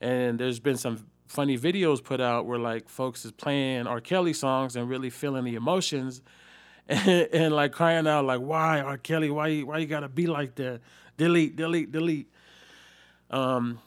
And 0.00 0.38
there's 0.38 0.60
been 0.60 0.76
some 0.76 1.06
funny 1.26 1.58
videos 1.58 2.02
put 2.02 2.20
out 2.20 2.46
where 2.46 2.58
like 2.58 2.88
folks 2.88 3.24
is 3.24 3.32
playing 3.32 3.86
R. 3.86 4.00
Kelly 4.00 4.32
songs 4.32 4.76
and 4.76 4.88
really 4.88 5.10
feeling 5.10 5.44
the 5.44 5.54
emotions 5.54 6.22
and, 6.88 7.08
and 7.32 7.54
like 7.54 7.72
crying 7.72 8.06
out 8.06 8.24
like, 8.24 8.40
why 8.40 8.80
R. 8.80 8.98
Kelly? 8.98 9.30
Why 9.30 9.48
you, 9.48 9.66
why 9.66 9.78
you 9.78 9.86
gotta 9.86 10.08
be 10.08 10.26
like 10.26 10.54
that? 10.56 10.80
Delete, 11.16 11.56
delete, 11.56 11.92
delete. 11.92 12.30
Um, 13.30 13.80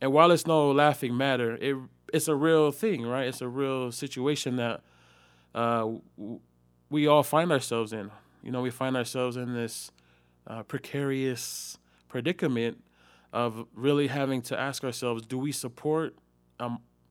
and 0.00 0.12
while 0.12 0.30
it's 0.30 0.46
no 0.46 0.70
laughing 0.70 1.16
matter, 1.16 1.56
it 1.60 1.76
it's 2.12 2.28
a 2.28 2.34
real 2.34 2.70
thing, 2.70 3.02
right? 3.02 3.26
It's 3.26 3.40
a 3.40 3.48
real 3.48 3.90
situation 3.90 4.56
that 4.56 4.82
uh, 5.52 5.88
we 6.88 7.08
all 7.08 7.24
find 7.24 7.50
ourselves 7.50 7.92
in. 7.92 8.10
You 8.42 8.52
know, 8.52 8.62
we 8.62 8.70
find 8.70 8.96
ourselves 8.96 9.36
in 9.36 9.52
this 9.52 9.90
uh, 10.46 10.62
precarious 10.62 11.78
predicament 12.08 12.82
of 13.32 13.66
really 13.74 14.06
having 14.06 14.40
to 14.40 14.58
ask 14.58 14.84
ourselves 14.84 15.22
do 15.26 15.36
we 15.38 15.50
support 15.50 16.14
a, 16.60 16.70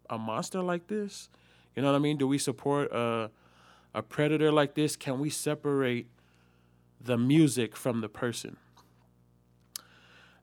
a 0.09 0.17
monster 0.17 0.61
like 0.61 0.87
this? 0.87 1.29
You 1.75 1.81
know 1.81 1.91
what 1.91 1.97
i 1.97 1.99
mean? 1.99 2.17
Do 2.17 2.27
we 2.27 2.37
support 2.37 2.91
a, 2.91 3.29
a 3.93 4.01
predator 4.01 4.51
like 4.51 4.75
this? 4.75 4.95
Can 4.95 5.19
we 5.19 5.29
separate 5.29 6.07
the 7.01 7.17
music 7.17 7.75
from 7.75 8.01
the 8.01 8.09
person? 8.09 8.57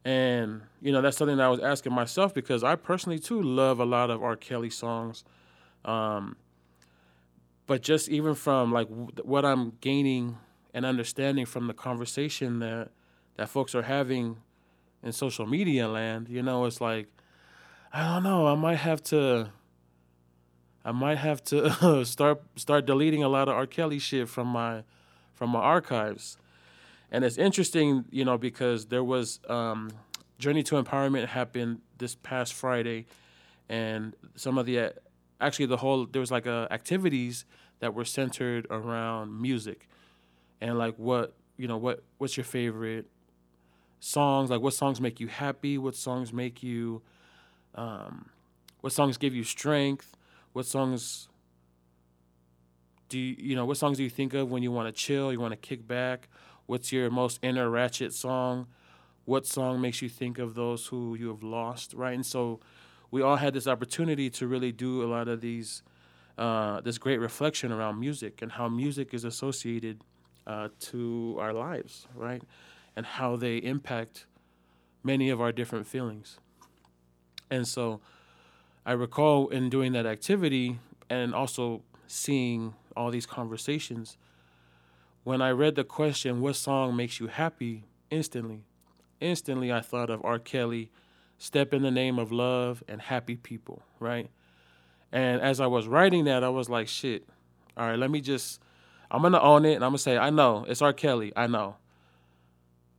And 0.05 0.63
you 0.81 0.93
know 0.93 1.03
that's 1.03 1.17
something 1.17 1.37
that 1.37 1.45
i 1.45 1.49
was 1.49 1.61
asking 1.61 1.93
myself 1.93 2.33
because 2.33 2.65
i 2.65 2.75
personally 2.75 3.19
too 3.19 3.43
love 3.43 3.79
a 3.81 3.85
lot 3.85 4.11
of 4.11 4.23
r. 4.23 4.37
Kelly 4.37 4.71
songs. 4.71 5.25
Um, 5.85 6.37
but 7.67 7.83
just 7.83 8.09
even 8.09 8.35
from 8.35 8.73
like 8.73 8.89
w- 8.89 9.11
what 9.23 9.45
i'm 9.45 9.73
gaining 9.81 10.37
and 10.75 10.85
understanding 10.85 11.47
from 11.47 11.67
the 11.67 11.75
conversation 11.75 12.59
that 12.61 12.91
that 13.37 13.49
folks 13.49 13.75
are 13.75 13.83
having 13.83 14.37
in 15.03 15.13
social 15.13 15.47
media 15.47 15.89
land, 15.89 16.29
you 16.29 16.43
know, 16.43 16.65
it's 16.65 16.81
like 16.81 17.09
I 17.93 18.15
don't 18.15 18.23
know, 18.23 18.47
I 18.47 18.55
might 18.55 18.77
have 18.77 19.03
to 19.05 19.51
I 20.85 20.93
might 20.93 21.19
have 21.19 21.43
to 21.45 22.05
start 22.05 22.43
start 22.57 22.87
deleting 22.87 23.23
a 23.23 23.29
lot 23.29 23.49
of 23.49 23.55
R. 23.55 23.67
Kelly 23.67 23.99
shit 23.99 24.29
from 24.29 24.49
my 24.49 24.85
from 25.33 25.51
my 25.51 25.61
archives. 25.61 26.37
And 27.13 27.25
it's 27.25 27.39
interesting, 27.39 28.05
you 28.11 28.25
know, 28.25 28.39
because 28.39 28.87
there 28.87 29.03
was 29.03 29.41
um, 29.49 29.91
Journey 30.39 30.63
to 30.65 30.81
Empowerment 30.81 31.27
happened 31.27 31.81
this 31.99 32.15
past 32.15 32.55
Friday, 32.55 33.07
and 33.69 34.15
some 34.37 34.59
of 34.59 34.67
the 34.67 34.93
actually 35.41 35.67
the 35.67 35.79
whole 35.79 36.07
there 36.07 36.21
was 36.21 36.31
like 36.31 36.47
activities 36.47 37.45
that 37.81 37.95
were 37.95 38.05
centered 38.05 38.67
around 38.71 39.41
music 39.41 39.89
and 40.61 40.79
like 40.79 40.95
what 40.97 41.35
you 41.57 41.69
know 41.69 41.77
what 41.77 42.03
what's 42.19 42.37
your 42.37 42.45
favorite 42.45 43.07
songs? 44.01 44.51
Like 44.51 44.61
what 44.61 44.75
songs 44.75 45.01
make 45.01 45.21
you 45.21 45.29
happy? 45.29 45.79
What 45.79 45.95
songs 45.95 46.33
make 46.33 46.63
you 46.63 47.03
um, 47.75 48.31
what 48.81 48.93
songs 48.93 49.17
give 49.17 49.35
you 49.35 49.45
strength? 49.45 50.17
What 50.53 50.67
songs 50.67 51.29
do 53.09 53.19
you, 53.19 53.37
you 53.39 53.57
know 53.57 53.65
what 53.65 53.77
songs 53.77 53.97
do 53.97 54.05
you 54.05 54.11
think 54.11 54.35
of 54.35 54.51
when 54.51 54.63
you 54.63 54.71
want 54.71 54.89
to 54.89 54.93
chill 54.93 55.33
you 55.33 55.41
want 55.41 55.53
to 55.53 55.57
kick 55.57 55.87
back? 55.87 56.29
What's 56.67 56.93
your 56.93 57.11
most 57.11 57.39
inner 57.43 57.69
ratchet 57.69 58.13
song? 58.13 58.67
What 59.25 59.47
song 59.47 59.81
makes 59.81 60.03
you 60.03 60.09
think 60.09 60.39
of 60.39 60.55
those 60.55 60.87
who 60.87 61.15
you 61.15 61.29
have 61.29 61.43
lost 61.43 61.95
right? 61.95 62.15
And 62.15 62.27
so 62.27 62.61
we 63.11 63.23
all 63.23 63.37
had 63.37 63.55
this 63.55 63.67
opportunity 63.67 64.31
to 64.31 64.47
really 64.47 64.73
do 64.73 65.03
a 65.03 65.07
lot 65.07 65.29
of 65.29 65.41
these 65.41 65.83
uh, 66.39 66.81
this 66.81 66.97
great 66.97 67.19
reflection 67.19 67.71
around 67.71 68.01
music 68.01 68.41
and 68.41 68.53
how 68.53 68.69
music 68.69 69.13
is 69.13 69.25
associated 69.25 70.03
uh, 70.47 70.69
to 70.81 71.37
our 71.39 71.53
lives, 71.53 72.07
right? 72.15 72.43
And 72.97 73.07
how 73.07 73.37
they 73.37 73.59
impact 73.59 74.27
many 75.03 75.31
of 75.31 75.41
our 75.41 75.53
different 75.53 75.87
feelings. 75.87 76.39
And 77.51 77.67
so 77.67 78.01
I 78.85 78.93
recall 78.93 79.49
in 79.49 79.71
doing 79.71 79.93
that 79.93 80.07
activity 80.07 80.79
and 81.09 81.35
also 81.35 81.83
seeing 82.07 82.75
all 82.97 83.11
these 83.11 83.27
conversations, 83.27 84.17
when 85.25 85.43
I 85.43 85.51
read 85.51 85.75
the 85.75 85.85
question, 85.85 86.41
What 86.41 86.57
song 86.57 86.97
makes 86.97 87.21
you 87.21 87.29
happy? 87.29 87.85
instantly, 88.11 88.65
instantly 89.21 89.73
I 89.73 89.81
thought 89.81 90.11
of 90.11 90.25
R. 90.25 90.39
Kelly, 90.39 90.91
Step 91.39 91.73
in 91.73 91.83
the 91.83 91.91
Name 91.91 92.19
of 92.19 92.33
Love, 92.33 92.83
and 92.89 93.01
Happy 93.01 93.37
People, 93.37 93.83
right? 93.99 94.29
And 95.13 95.41
as 95.41 95.61
I 95.61 95.67
was 95.67 95.87
writing 95.87 96.25
that, 96.25 96.45
I 96.45 96.49
was 96.49 96.69
like, 96.69 96.89
shit, 96.89 97.27
all 97.77 97.89
right, 97.89 97.99
let 97.99 98.11
me 98.11 98.21
just 98.21 98.61
I'm 99.11 99.23
gonna 99.23 99.41
own 99.41 99.65
it 99.65 99.75
and 99.75 99.85
I'm 99.85 99.91
gonna 99.91 99.99
say, 99.99 100.17
I 100.17 100.31
know, 100.31 100.65
it's 100.69 100.83
R. 100.83 100.93
Kelly, 100.93 101.33
I 101.37 101.47
know. 101.47 101.77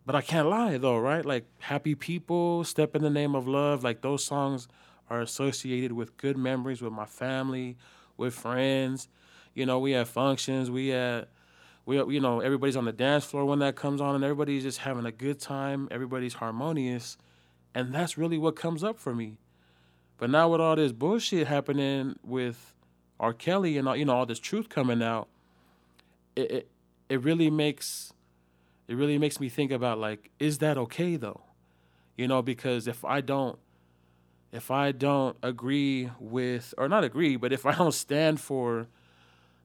But 0.05 0.15
I 0.15 0.21
can't 0.21 0.49
lie 0.49 0.77
though, 0.77 0.97
right? 0.97 1.25
Like 1.25 1.45
Happy 1.59 1.95
People, 1.95 2.63
Step 2.63 2.95
in 2.95 3.01
the 3.01 3.09
Name 3.09 3.35
of 3.35 3.47
Love, 3.47 3.83
like 3.83 4.01
those 4.01 4.23
songs 4.23 4.67
are 5.09 5.21
associated 5.21 5.91
with 5.91 6.17
good 6.17 6.37
memories 6.37 6.81
with 6.81 6.93
my 6.93 7.05
family, 7.05 7.77
with 8.17 8.33
friends. 8.33 9.07
You 9.53 9.65
know, 9.65 9.79
we 9.79 9.91
have 9.91 10.09
functions, 10.09 10.71
we 10.71 10.89
had 10.89 11.27
we 11.85 11.97
you 11.97 12.19
know, 12.19 12.39
everybody's 12.39 12.75
on 12.75 12.85
the 12.85 12.91
dance 12.91 13.25
floor 13.25 13.45
when 13.45 13.59
that 13.59 13.75
comes 13.75 14.01
on 14.01 14.15
and 14.15 14.23
everybody's 14.23 14.63
just 14.63 14.79
having 14.79 15.05
a 15.05 15.11
good 15.11 15.39
time, 15.39 15.87
everybody's 15.91 16.35
harmonious. 16.35 17.17
And 17.73 17.93
that's 17.93 18.17
really 18.17 18.37
what 18.37 18.55
comes 18.55 18.83
up 18.83 18.99
for 18.99 19.15
me. 19.15 19.37
But 20.17 20.29
now 20.29 20.49
with 20.49 20.61
all 20.61 20.75
this 20.75 20.91
bullshit 20.91 21.47
happening 21.47 22.15
with 22.23 22.75
R. 23.19 23.33
Kelly 23.33 23.77
and 23.77 23.87
all, 23.87 23.95
you 23.95 24.05
know 24.05 24.13
all 24.13 24.25
this 24.25 24.39
truth 24.39 24.69
coming 24.69 25.01
out, 25.01 25.27
it, 26.35 26.51
it 26.51 26.71
it 27.09 27.23
really 27.23 27.49
makes 27.49 28.13
it 28.87 28.95
really 28.95 29.17
makes 29.17 29.39
me 29.39 29.49
think 29.49 29.71
about 29.71 29.97
like 29.97 30.31
is 30.39 30.59
that 30.59 30.77
okay 30.77 31.15
though? 31.15 31.41
You 32.17 32.27
know 32.27 32.41
because 32.41 32.87
if 32.87 33.03
i 33.03 33.21
don't 33.21 33.57
if 34.51 34.69
i 34.69 34.91
don't 34.91 35.37
agree 35.41 36.09
with 36.19 36.73
or 36.77 36.87
not 36.89 37.03
agree 37.03 37.35
but 37.35 37.53
if 37.53 37.65
i 37.65 37.73
don't 37.73 37.93
stand 37.93 38.39
for 38.39 38.87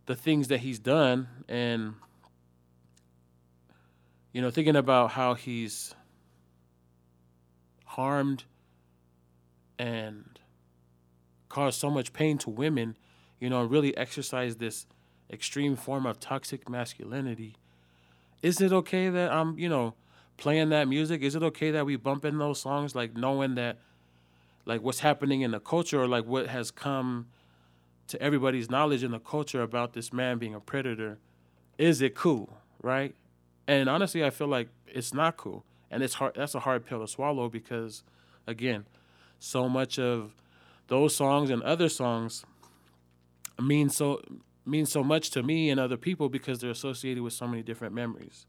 the 0.06 0.14
things 0.14 0.48
that 0.48 0.60
he's 0.60 0.78
done 0.78 1.28
and 1.48 1.94
you 4.32 4.40
know 4.40 4.50
thinking 4.50 4.76
about 4.76 5.10
how 5.12 5.34
he's 5.34 5.94
harmed 7.84 8.44
and 9.78 10.38
caused 11.48 11.78
so 11.78 11.90
much 11.90 12.12
pain 12.12 12.38
to 12.38 12.50
women 12.50 12.96
you 13.40 13.50
know 13.50 13.64
really 13.64 13.96
exercise 13.96 14.56
this 14.56 14.86
extreme 15.30 15.76
form 15.76 16.06
of 16.06 16.20
toxic 16.20 16.68
masculinity. 16.68 17.56
Is 18.42 18.60
it 18.60 18.72
okay 18.72 19.08
that 19.08 19.32
I'm, 19.32 19.58
you 19.58 19.68
know, 19.68 19.94
playing 20.36 20.68
that 20.70 20.88
music? 20.88 21.22
Is 21.22 21.34
it 21.34 21.42
okay 21.42 21.70
that 21.70 21.86
we 21.86 21.96
bump 21.96 22.24
in 22.24 22.38
those 22.38 22.60
songs 22.60 22.94
like 22.94 23.16
knowing 23.16 23.54
that 23.56 23.78
like 24.64 24.82
what's 24.82 25.00
happening 25.00 25.40
in 25.40 25.52
the 25.52 25.60
culture 25.60 26.02
or 26.02 26.08
like 26.08 26.26
what 26.26 26.48
has 26.48 26.70
come 26.70 27.26
to 28.08 28.20
everybody's 28.22 28.70
knowledge 28.70 29.02
in 29.02 29.10
the 29.10 29.18
culture 29.18 29.62
about 29.62 29.92
this 29.92 30.12
man 30.12 30.38
being 30.38 30.54
a 30.54 30.60
predator, 30.60 31.18
is 31.78 32.00
it 32.02 32.14
cool, 32.14 32.58
right? 32.82 33.14
And 33.66 33.88
honestly, 33.88 34.24
I 34.24 34.30
feel 34.30 34.46
like 34.48 34.68
it's 34.86 35.12
not 35.12 35.36
cool, 35.36 35.64
and 35.90 36.02
it's 36.02 36.14
hard. 36.14 36.34
That's 36.36 36.54
a 36.54 36.60
hard 36.60 36.86
pill 36.86 37.00
to 37.00 37.08
swallow 37.08 37.48
because, 37.48 38.04
again, 38.46 38.84
so 39.38 39.68
much 39.68 39.98
of 39.98 40.34
those 40.88 41.16
songs 41.16 41.50
and 41.50 41.62
other 41.62 41.88
songs 41.88 42.44
mean 43.60 43.88
so 43.88 44.22
mean 44.66 44.86
so 44.86 45.02
much 45.04 45.30
to 45.30 45.42
me 45.42 45.70
and 45.70 45.78
other 45.78 45.96
people 45.96 46.28
because 46.28 46.58
they're 46.58 46.70
associated 46.70 47.22
with 47.22 47.32
so 47.32 47.46
many 47.46 47.62
different 47.62 47.94
memories. 47.94 48.46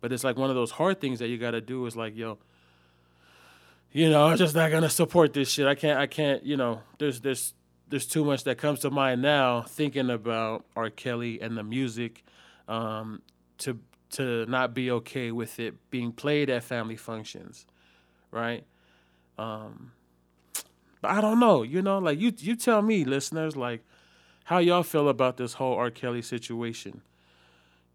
But 0.00 0.12
it's 0.12 0.24
like 0.24 0.36
one 0.36 0.48
of 0.50 0.56
those 0.56 0.70
hard 0.72 1.00
things 1.00 1.18
that 1.18 1.28
you 1.28 1.36
got 1.36 1.50
to 1.50 1.60
do 1.60 1.84
is 1.86 1.96
like, 1.96 2.16
yo, 2.16 2.38
you 3.92 4.08
know, 4.08 4.26
I'm 4.26 4.36
just 4.36 4.54
not 4.54 4.70
gonna 4.70 4.88
support 4.90 5.32
this 5.32 5.50
shit. 5.50 5.66
I 5.66 5.74
can't. 5.74 5.98
I 5.98 6.06
can't. 6.06 6.44
You 6.44 6.56
know, 6.56 6.82
there's 6.98 7.20
there's 7.20 7.54
there's 7.88 8.06
too 8.06 8.24
much 8.24 8.44
that 8.44 8.56
comes 8.56 8.80
to 8.80 8.90
mind 8.90 9.20
now 9.20 9.62
thinking 9.62 10.10
about 10.10 10.64
R. 10.76 10.90
Kelly 10.90 11.40
and 11.40 11.56
the 11.56 11.64
music, 11.64 12.24
um, 12.68 13.20
to 13.58 13.78
to 14.10 14.46
not 14.46 14.74
be 14.74 14.90
okay 14.92 15.32
with 15.32 15.58
it 15.58 15.74
being 15.90 16.12
played 16.12 16.50
at 16.50 16.62
family 16.62 16.96
functions, 16.96 17.66
right? 18.30 18.64
Um, 19.38 19.92
but 21.00 21.10
I 21.10 21.20
don't 21.20 21.40
know. 21.40 21.62
You 21.64 21.82
know, 21.82 21.98
like 21.98 22.20
you 22.20 22.32
you 22.38 22.54
tell 22.54 22.82
me, 22.82 23.04
listeners, 23.04 23.56
like 23.56 23.82
how 24.50 24.58
y'all 24.58 24.82
feel 24.82 25.08
about 25.08 25.36
this 25.36 25.52
whole 25.52 25.74
R. 25.74 25.92
Kelly 25.92 26.22
situation. 26.22 27.02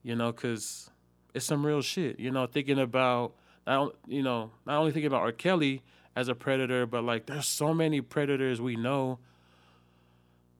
You 0.03 0.15
know, 0.15 0.31
cause 0.31 0.89
it's 1.33 1.45
some 1.45 1.65
real 1.65 1.81
shit. 1.81 2.17
You 2.17 2.31
know, 2.31 2.47
thinking 2.47 2.79
about 2.79 3.35
not 3.67 3.93
you 4.07 4.23
know 4.23 4.51
not 4.65 4.77
only 4.79 4.93
thinking 4.93 5.07
about 5.07 5.23
R. 5.23 5.33
Kelly 5.33 5.83
as 6.15 6.29
a 6.29 6.33
predator, 6.33 6.85
but 6.85 7.03
like 7.03 7.25
there's 7.25 7.45
so 7.45 7.73
many 7.73 7.99
predators 7.99 8.61
we 8.61 8.77
know 8.77 9.19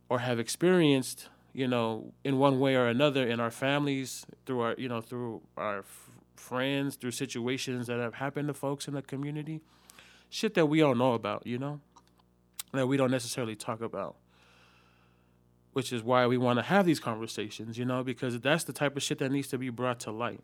or 0.10 0.20
have 0.20 0.38
experienced, 0.38 1.30
you 1.54 1.66
know, 1.66 2.12
in 2.26 2.40
one 2.40 2.60
way 2.60 2.76
or 2.76 2.88
another 2.88 3.26
in 3.26 3.40
our 3.40 3.52
families, 3.52 4.26
through 4.46 4.60
our 4.60 4.76
you 4.78 4.90
know 4.90 5.00
through 5.00 5.44
our 5.56 5.80
f- 5.80 6.10
friends, 6.36 6.98
through 6.98 7.12
situations 7.12 7.88
that 7.88 8.02
have 8.02 8.16
happened 8.16 8.50
to 8.50 8.54
folks 8.54 8.90
in 8.90 8.96
the 8.96 9.02
community, 9.02 9.62
shit 10.30 10.56
that 10.56 10.66
we 10.66 10.82
all 10.82 10.94
know 10.94 11.14
about, 11.14 11.48
you 11.48 11.58
know, 11.58 11.80
that 12.74 12.86
we 12.86 12.98
don't 12.98 13.12
necessarily 13.12 13.56
talk 13.56 13.80
about. 13.80 14.18
Which 15.76 15.92
is 15.92 16.02
why 16.04 16.26
we 16.26 16.38
want 16.38 16.58
to 16.58 16.64
have 16.64 16.86
these 16.86 17.02
conversations, 17.02 17.78
you 17.78 17.84
know, 17.84 18.02
because 18.02 18.40
that's 18.40 18.64
the 18.64 18.72
type 18.72 18.96
of 18.96 19.04
shit 19.04 19.20
that 19.20 19.30
needs 19.30 19.50
to 19.50 19.58
be 19.58 19.70
brought 19.70 20.00
to 20.02 20.12
light. 20.12 20.40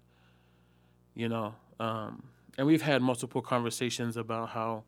You 1.16 1.30
know, 1.30 1.56
um, 1.80 2.24
and 2.58 2.68
we've 2.68 2.82
had 2.82 3.02
multiple 3.02 3.42
conversations 3.42 4.18
about 4.18 4.50
how, 4.50 4.84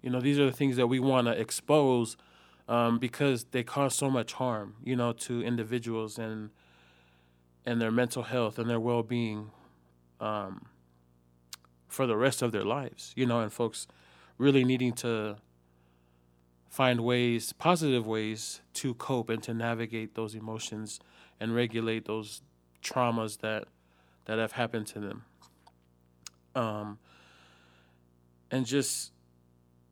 you 0.00 0.10
know, 0.10 0.20
these 0.20 0.38
are 0.38 0.46
the 0.46 0.52
things 0.52 0.76
that 0.76 0.86
we 0.86 1.00
want 1.00 1.26
to 1.26 1.32
expose 1.32 2.16
um, 2.68 3.00
because 3.00 3.46
they 3.50 3.64
cause 3.64 3.96
so 3.96 4.08
much 4.08 4.34
harm, 4.34 4.76
you 4.84 4.94
know, 4.94 5.12
to 5.12 5.42
individuals 5.42 6.18
and 6.18 6.50
and 7.66 7.82
their 7.82 7.90
mental 7.90 8.22
health 8.22 8.60
and 8.60 8.70
their 8.70 8.78
well 8.78 9.02
being 9.02 9.50
um, 10.20 10.66
for 11.88 12.06
the 12.06 12.16
rest 12.16 12.42
of 12.42 12.52
their 12.52 12.64
lives, 12.64 13.12
you 13.16 13.26
know, 13.26 13.40
and 13.40 13.52
folks 13.52 13.88
really 14.38 14.62
needing 14.62 14.92
to 14.92 15.36
find 16.68 17.00
ways, 17.00 17.52
positive 17.52 18.06
ways 18.06 18.60
to 18.74 18.94
cope 18.94 19.30
and 19.30 19.42
to 19.42 19.54
navigate 19.54 20.14
those 20.14 20.34
emotions 20.34 21.00
and 21.40 21.54
regulate 21.54 22.06
those 22.06 22.42
traumas 22.82 23.38
that 23.38 23.64
that 24.26 24.38
have 24.38 24.52
happened 24.52 24.86
to 24.86 25.00
them. 25.00 25.24
Um, 26.54 26.98
and 28.50 28.66
just 28.66 29.12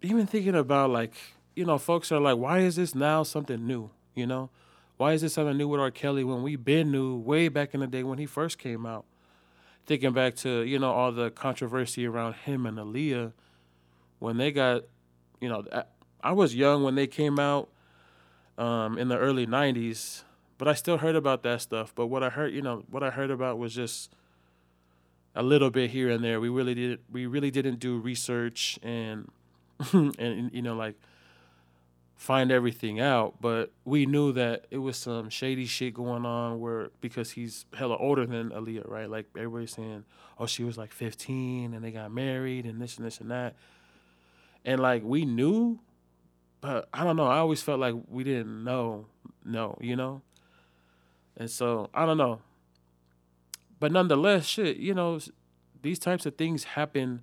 even 0.02 0.26
thinking 0.26 0.54
about 0.54 0.90
like, 0.90 1.14
you 1.54 1.64
know, 1.64 1.78
folks 1.78 2.12
are 2.12 2.20
like, 2.20 2.36
why 2.36 2.58
is 2.58 2.76
this 2.76 2.94
now 2.94 3.22
something 3.22 3.66
new? 3.66 3.90
You 4.14 4.26
know, 4.26 4.50
why 4.98 5.12
is 5.12 5.22
this 5.22 5.34
something 5.34 5.56
new 5.56 5.68
with 5.68 5.80
R. 5.80 5.90
Kelly 5.90 6.22
when 6.22 6.42
we 6.42 6.56
been 6.56 6.90
knew 6.90 7.16
way 7.16 7.48
back 7.48 7.72
in 7.72 7.80
the 7.80 7.86
day 7.86 8.02
when 8.02 8.18
he 8.18 8.26
first 8.26 8.58
came 8.58 8.84
out? 8.84 9.06
Thinking 9.86 10.12
back 10.12 10.34
to 10.36 10.62
you 10.62 10.78
know 10.78 10.92
all 10.92 11.12
the 11.12 11.30
controversy 11.30 12.06
around 12.06 12.34
him 12.34 12.66
and 12.66 12.76
Aaliyah 12.76 13.32
when 14.18 14.36
they 14.36 14.50
got, 14.50 14.82
you 15.40 15.48
know, 15.48 15.64
I 16.22 16.32
was 16.32 16.54
young 16.54 16.82
when 16.82 16.94
they 16.94 17.06
came 17.06 17.38
out 17.38 17.68
um, 18.58 18.98
in 18.98 19.08
the 19.08 19.18
early 19.18 19.46
'90s, 19.46 20.22
but 20.58 20.68
I 20.68 20.74
still 20.74 20.98
heard 20.98 21.16
about 21.16 21.42
that 21.42 21.60
stuff. 21.60 21.92
But 21.94 22.06
what 22.06 22.22
I 22.22 22.30
heard, 22.30 22.52
you 22.52 22.62
know, 22.62 22.84
what 22.90 23.02
I 23.02 23.10
heard 23.10 23.30
about 23.30 23.58
was 23.58 23.74
just 23.74 24.12
a 25.34 25.42
little 25.42 25.70
bit 25.70 25.90
here 25.90 26.10
and 26.10 26.24
there. 26.24 26.40
We 26.40 26.48
really 26.48 26.74
did 26.74 27.00
we 27.10 27.26
really 27.26 27.50
didn't 27.50 27.78
do 27.78 27.98
research 27.98 28.78
and 28.82 29.30
and 29.92 30.50
you 30.52 30.62
know 30.62 30.74
like 30.74 30.96
find 32.16 32.50
everything 32.50 32.98
out, 32.98 33.34
but 33.40 33.70
we 33.84 34.06
knew 34.06 34.32
that 34.32 34.66
it 34.70 34.78
was 34.78 34.96
some 34.96 35.28
shady 35.28 35.66
shit 35.66 35.92
going 35.92 36.24
on 36.24 36.58
where 36.60 36.90
because 37.02 37.32
he's 37.32 37.66
hella 37.74 37.96
older 37.98 38.24
than 38.24 38.50
Aaliyah, 38.50 38.88
right? 38.88 39.08
Like 39.08 39.26
everybody's 39.36 39.72
saying, 39.72 40.04
oh, 40.38 40.46
she 40.46 40.64
was 40.64 40.78
like 40.78 40.92
15 40.92 41.74
and 41.74 41.84
they 41.84 41.90
got 41.90 42.10
married 42.10 42.64
and 42.64 42.80
this 42.80 42.96
and 42.96 43.06
this 43.06 43.20
and 43.20 43.30
that. 43.30 43.54
And 44.64 44.80
like 44.80 45.02
we 45.04 45.26
knew, 45.26 45.78
but 46.60 46.88
I 46.92 47.04
don't 47.04 47.16
know. 47.16 47.26
I 47.26 47.38
always 47.38 47.62
felt 47.62 47.80
like 47.80 47.94
we 48.08 48.24
didn't 48.24 48.64
know, 48.64 49.06
no, 49.44 49.76
you 49.80 49.96
know? 49.96 50.22
And 51.36 51.50
so 51.50 51.90
I 51.92 52.06
don't 52.06 52.18
know 52.18 52.40
but 53.78 53.92
nonetheless, 53.92 54.46
shit, 54.46 54.78
you 54.78 54.94
know, 54.94 55.18
these 55.82 55.98
types 55.98 56.26
of 56.26 56.36
things 56.36 56.64
happen, 56.64 57.22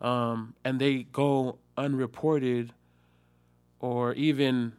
um, 0.00 0.54
and 0.64 0.80
they 0.80 1.04
go 1.04 1.58
unreported, 1.76 2.72
or 3.78 4.12
even 4.14 4.72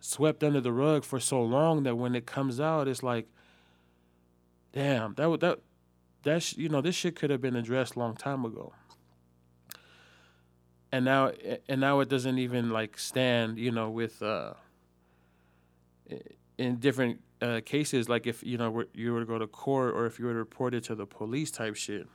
swept 0.00 0.42
under 0.42 0.60
the 0.60 0.72
rug 0.72 1.04
for 1.04 1.20
so 1.20 1.42
long 1.42 1.82
that 1.82 1.96
when 1.96 2.14
it 2.14 2.26
comes 2.26 2.60
out, 2.60 2.88
it's 2.88 3.02
like, 3.02 3.26
damn, 4.72 5.14
that 5.14 5.40
that 5.40 5.58
that 6.22 6.56
you 6.56 6.68
know 6.68 6.80
this 6.80 6.94
shit 6.94 7.16
could 7.16 7.30
have 7.30 7.40
been 7.40 7.56
addressed 7.56 7.96
long 7.96 8.16
time 8.16 8.44
ago. 8.44 8.72
And 10.94 11.04
now, 11.04 11.32
and 11.68 11.80
now 11.80 11.98
it 11.98 12.08
doesn't 12.08 12.38
even 12.38 12.70
like 12.70 13.00
stand, 13.00 13.58
you 13.58 13.72
know, 13.72 13.90
with 13.90 14.22
uh, 14.22 14.52
in 16.56 16.76
different 16.76 17.20
uh, 17.42 17.62
cases, 17.64 18.08
like 18.08 18.28
if 18.28 18.44
you 18.44 18.56
know 18.56 18.84
you 18.94 19.12
were 19.12 19.18
to 19.18 19.26
go 19.26 19.36
to 19.36 19.48
court 19.48 19.92
or 19.92 20.06
if 20.06 20.20
you 20.20 20.26
were 20.26 20.34
to 20.34 20.38
report 20.38 20.72
it 20.72 20.84
to 20.84 20.94
the 20.94 21.04
police 21.04 21.50
type 21.50 21.74
shit. 21.74 22.06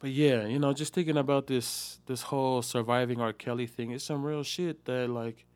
But 0.00 0.10
yeah, 0.10 0.44
you 0.44 0.58
know, 0.58 0.74
just 0.74 0.92
thinking 0.92 1.16
about 1.16 1.46
this 1.46 1.98
this 2.04 2.20
whole 2.20 2.60
surviving 2.60 3.22
R. 3.22 3.32
Kelly 3.32 3.66
thing, 3.66 3.92
it's 3.92 4.04
some 4.04 4.22
real 4.22 4.42
shit 4.42 4.84
that 4.84 5.08
like, 5.08 5.46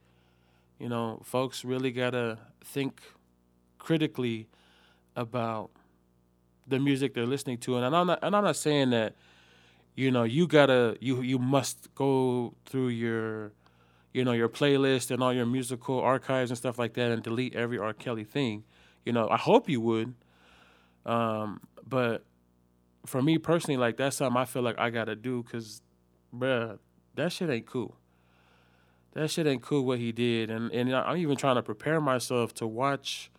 you 0.79 0.89
know, 0.89 1.21
folks 1.23 1.67
really 1.67 1.91
gotta 1.91 2.39
think 2.65 3.03
critically 3.77 4.49
about 5.15 5.71
the 6.67 6.79
music 6.79 7.13
they're 7.13 7.27
listening 7.27 7.59
to, 7.59 7.77
and 7.77 7.95
I'm 7.95 8.07
not 8.07 8.21
and 8.23 8.35
I'm 8.35 8.45
not 8.45 8.57
saying 8.57 8.89
that, 8.91 9.17
you 9.95 10.11
know, 10.11 10.25
you 10.25 10.47
gotta 10.47 10.97
you 11.01 11.23
you 11.23 11.39
must 11.39 11.95
go 11.95 12.55
through 12.67 12.89
your 12.89 13.53
you 14.13 14.25
know, 14.25 14.33
your 14.33 14.49
playlist 14.49 15.11
and 15.11 15.23
all 15.23 15.33
your 15.33 15.47
musical 15.47 16.01
archives 16.01 16.51
and 16.51 16.59
stuff 16.59 16.79
like 16.79 16.95
that 16.95 17.13
and 17.13 17.23
delete 17.23 17.55
every 17.55 17.79
R. 17.79 17.93
Kelly 17.93 18.25
thing. 18.25 18.65
You 19.05 19.13
know, 19.13 19.29
I 19.29 19.37
hope 19.37 19.69
you 19.69 19.81
would. 19.81 20.15
Um, 21.07 21.61
but 21.87 22.25
for 23.07 23.23
me 23.23 23.39
personally, 23.39 23.77
like 23.77 23.97
that's 23.97 24.17
something 24.17 24.41
I 24.41 24.45
feel 24.45 24.63
like 24.63 24.79
I 24.79 24.91
gotta 24.91 25.17
do 25.17 25.43
because, 25.43 25.83
bruh, 26.35 26.79
that 27.15 27.33
shit 27.33 27.51
ain't 27.51 27.67
cool. 27.67 27.97
That 29.13 29.31
shit 29.31 29.47
ain't 29.47 29.63
cool 29.63 29.85
what 29.85 29.99
he 29.99 30.13
did, 30.13 30.51
and 30.51 30.71
and 30.71 30.95
I'm 30.95 31.17
even 31.17 31.37
trying 31.37 31.57
to 31.57 31.63
prepare 31.63 32.01
myself 32.01 32.55
to 32.55 32.67
watch 32.67 33.31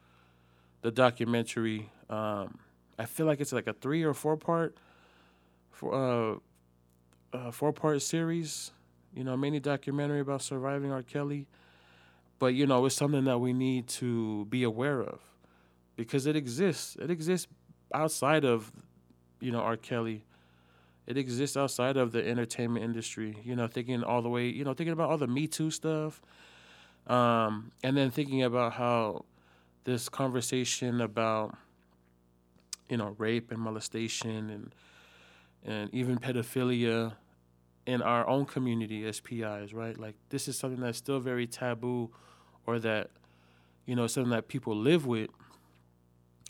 the 0.81 0.91
documentary. 0.91 1.89
Um, 2.09 2.59
I 2.99 3.05
feel 3.05 3.25
like 3.25 3.39
it's 3.39 3.53
like 3.53 3.67
a 3.67 3.73
three 3.73 4.03
or 4.03 4.13
four 4.13 4.35
part, 4.35 4.77
uh, 5.83 6.35
uh 7.33 7.51
four 7.51 7.73
part 7.73 8.01
series 8.01 8.71
you 9.13 9.23
know, 9.23 9.35
mini 9.35 9.59
documentary 9.59 10.19
about 10.19 10.41
surviving 10.41 10.91
R. 10.91 11.03
Kelly. 11.03 11.47
But 12.39 12.53
you 12.53 12.65
know, 12.65 12.85
it's 12.85 12.95
something 12.95 13.25
that 13.25 13.39
we 13.39 13.53
need 13.53 13.87
to 13.87 14.45
be 14.45 14.63
aware 14.63 15.01
of 15.01 15.19
because 15.95 16.25
it 16.25 16.35
exists. 16.35 16.95
It 16.99 17.11
exists 17.11 17.47
outside 17.93 18.45
of, 18.45 18.71
you 19.39 19.51
know, 19.51 19.59
R. 19.59 19.77
Kelly. 19.77 20.23
It 21.07 21.17
exists 21.17 21.57
outside 21.57 21.97
of 21.97 22.11
the 22.11 22.27
entertainment 22.27 22.85
industry. 22.85 23.37
You 23.43 23.55
know, 23.55 23.67
thinking 23.67 24.03
all 24.03 24.21
the 24.21 24.29
way, 24.29 24.47
you 24.47 24.63
know, 24.63 24.73
thinking 24.73 24.93
about 24.93 25.09
all 25.09 25.17
the 25.17 25.27
Me 25.27 25.47
Too 25.47 25.71
stuff, 25.71 26.21
um, 27.07 27.71
and 27.83 27.97
then 27.97 28.11
thinking 28.11 28.43
about 28.43 28.73
how 28.73 29.25
this 29.83 30.09
conversation 30.09 31.01
about, 31.01 31.55
you 32.87 32.97
know, 32.97 33.15
rape 33.17 33.51
and 33.51 33.59
molestation 33.59 34.49
and 34.49 34.73
and 35.65 35.93
even 35.93 36.17
pedophilia 36.17 37.13
in 37.86 38.02
our 38.02 38.28
own 38.28 38.45
community 38.45 39.06
as 39.06 39.19
PIs, 39.19 39.74
right? 39.74 39.97
Like 39.97 40.15
this 40.30 40.47
is 40.47 40.58
something 40.58 40.82
that's 40.82 40.97
still 40.97 41.19
very 41.19 41.47
taboo 41.47 42.12
or 42.65 42.80
that 42.80 43.10
you 43.86 43.95
know, 43.95 44.08
something 44.08 44.32
that 44.32 44.47
people 44.47 44.76
live 44.76 45.06
with 45.06 45.30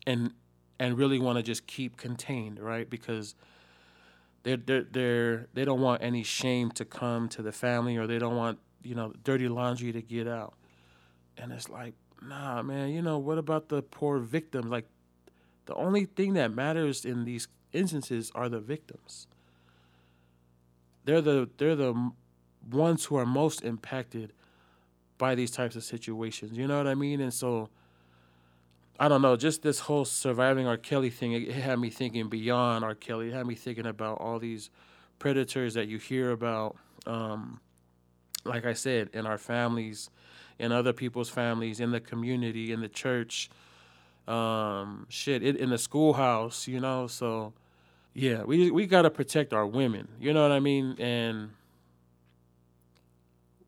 and 0.05 0.33
and 0.79 0.97
really 0.97 1.19
want 1.19 1.37
to 1.37 1.43
just 1.43 1.67
keep 1.67 1.97
contained, 1.97 2.59
right? 2.59 2.89
Because 2.89 3.35
they're 4.43 4.57
they're, 4.57 4.83
they're 4.83 5.47
they 5.53 5.65
don't 5.65 5.81
want 5.81 6.03
any 6.03 6.23
shame 6.23 6.71
to 6.71 6.85
come 6.85 7.29
to 7.29 7.41
the 7.41 7.51
family 7.51 7.97
or 7.97 8.07
they 8.07 8.19
don't 8.19 8.35
want 8.35 8.59
you 8.83 8.95
know 8.95 9.13
dirty 9.23 9.47
laundry 9.47 9.91
to 9.91 10.01
get 10.01 10.27
out 10.27 10.55
and 11.37 11.51
it's 11.51 11.69
like 11.69 11.93
nah 12.21 12.61
man 12.63 12.89
you 12.89 13.01
know 13.01 13.19
what 13.19 13.37
about 13.37 13.69
the 13.69 13.83
poor 13.83 14.17
victims 14.17 14.65
like 14.65 14.87
the 15.67 15.75
only 15.75 16.05
thing 16.05 16.33
that 16.33 16.51
matters 16.51 17.05
in 17.05 17.23
these 17.25 17.47
instances 17.73 18.31
are 18.35 18.49
the 18.49 18.59
victims 18.59 19.27
they're 21.05 21.21
the 21.21 21.49
they're 21.57 21.75
the 21.75 22.11
ones 22.69 23.05
who 23.05 23.15
are 23.15 23.25
most 23.25 23.63
impacted 23.63 24.33
by 25.17 25.35
these 25.35 25.51
types 25.51 25.75
of 25.75 25.83
situations 25.83 26.57
you 26.57 26.67
know 26.67 26.77
what 26.77 26.87
i 26.87 26.95
mean 26.95 27.21
and 27.21 27.33
so 27.33 27.69
I 29.01 29.07
don't 29.07 29.23
know, 29.23 29.35
just 29.35 29.63
this 29.63 29.79
whole 29.79 30.05
surviving 30.05 30.67
R. 30.67 30.77
Kelly 30.77 31.09
thing, 31.09 31.31
it 31.33 31.49
had 31.49 31.79
me 31.79 31.89
thinking 31.89 32.29
beyond 32.29 32.85
R. 32.85 32.93
Kelly. 32.93 33.29
It 33.29 33.33
had 33.33 33.47
me 33.47 33.55
thinking 33.55 33.87
about 33.87 34.21
all 34.21 34.37
these 34.37 34.69
predators 35.17 35.73
that 35.73 35.87
you 35.87 35.97
hear 35.97 36.29
about, 36.29 36.75
um, 37.07 37.59
like 38.45 38.63
I 38.63 38.73
said, 38.73 39.09
in 39.11 39.25
our 39.25 39.39
families, 39.39 40.11
in 40.59 40.71
other 40.71 40.93
people's 40.93 41.29
families, 41.29 41.79
in 41.79 41.89
the 41.89 41.99
community, 41.99 42.71
in 42.71 42.79
the 42.81 42.87
church, 42.87 43.49
um, 44.27 45.07
shit, 45.09 45.41
it, 45.41 45.55
in 45.55 45.71
the 45.71 45.79
schoolhouse, 45.79 46.67
you 46.67 46.79
know. 46.79 47.07
So, 47.07 47.53
yeah, 48.13 48.43
we 48.43 48.71
we 48.71 48.87
gotta 48.87 49.09
protect 49.09 49.53
our 49.53 49.65
women. 49.65 50.07
You 50.19 50.33
know 50.33 50.41
what 50.41 50.51
I 50.51 50.59
mean? 50.59 50.95
And 50.99 51.51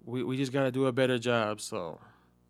we 0.06 0.24
we 0.24 0.38
just 0.38 0.52
gotta 0.52 0.72
do 0.72 0.86
a 0.88 0.92
better 0.92 1.18
job. 1.18 1.62
So. 1.62 2.00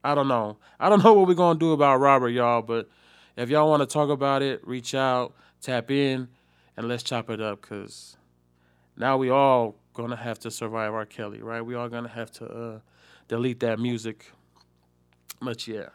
I 0.04 0.16
don't 0.16 0.28
know. 0.28 0.58
I 0.80 0.90
don't 0.90 1.04
know 1.04 1.14
what 1.14 1.28
we're 1.28 1.34
gonna 1.34 1.60
do 1.60 1.72
about 1.72 2.00
Robert, 2.00 2.30
y'all. 2.30 2.62
But 2.62 2.90
if 3.38 3.50
y'all 3.50 3.70
want 3.70 3.82
to 3.82 3.86
talk 3.88 4.10
about 4.10 4.42
it, 4.42 4.66
reach 4.68 4.94
out, 4.94 5.34
tap 5.62 5.90
in, 5.92 6.28
and 6.78 6.88
let's 6.88 7.04
chop 7.04 7.30
it 7.30 7.42
up. 7.42 7.62
Cause 7.62 8.18
now 8.98 9.18
we 9.18 9.30
all 9.30 9.76
gonna 9.94 10.16
have 10.16 10.40
to 10.40 10.52
survive 10.52 10.94
R. 10.94 11.06
Kelly, 11.06 11.42
right? 11.42 11.62
We 11.62 11.76
all 11.76 11.90
gonna 11.90 12.10
have 12.10 12.32
to 12.34 12.46
uh, 12.46 12.80
delete 13.28 13.60
that 13.62 13.80
music. 13.80 14.32
But 15.42 15.68
yeah, 15.68 15.90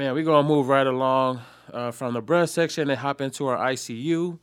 man, 0.00 0.14
we're 0.14 0.24
gonna 0.24 0.48
move 0.48 0.66
right 0.66 0.86
along 0.86 1.42
uh, 1.74 1.90
from 1.90 2.14
the 2.14 2.22
bruh 2.22 2.48
section 2.48 2.88
and 2.88 2.98
hop 2.98 3.20
into 3.20 3.46
our 3.48 3.58
ICU. 3.58 4.38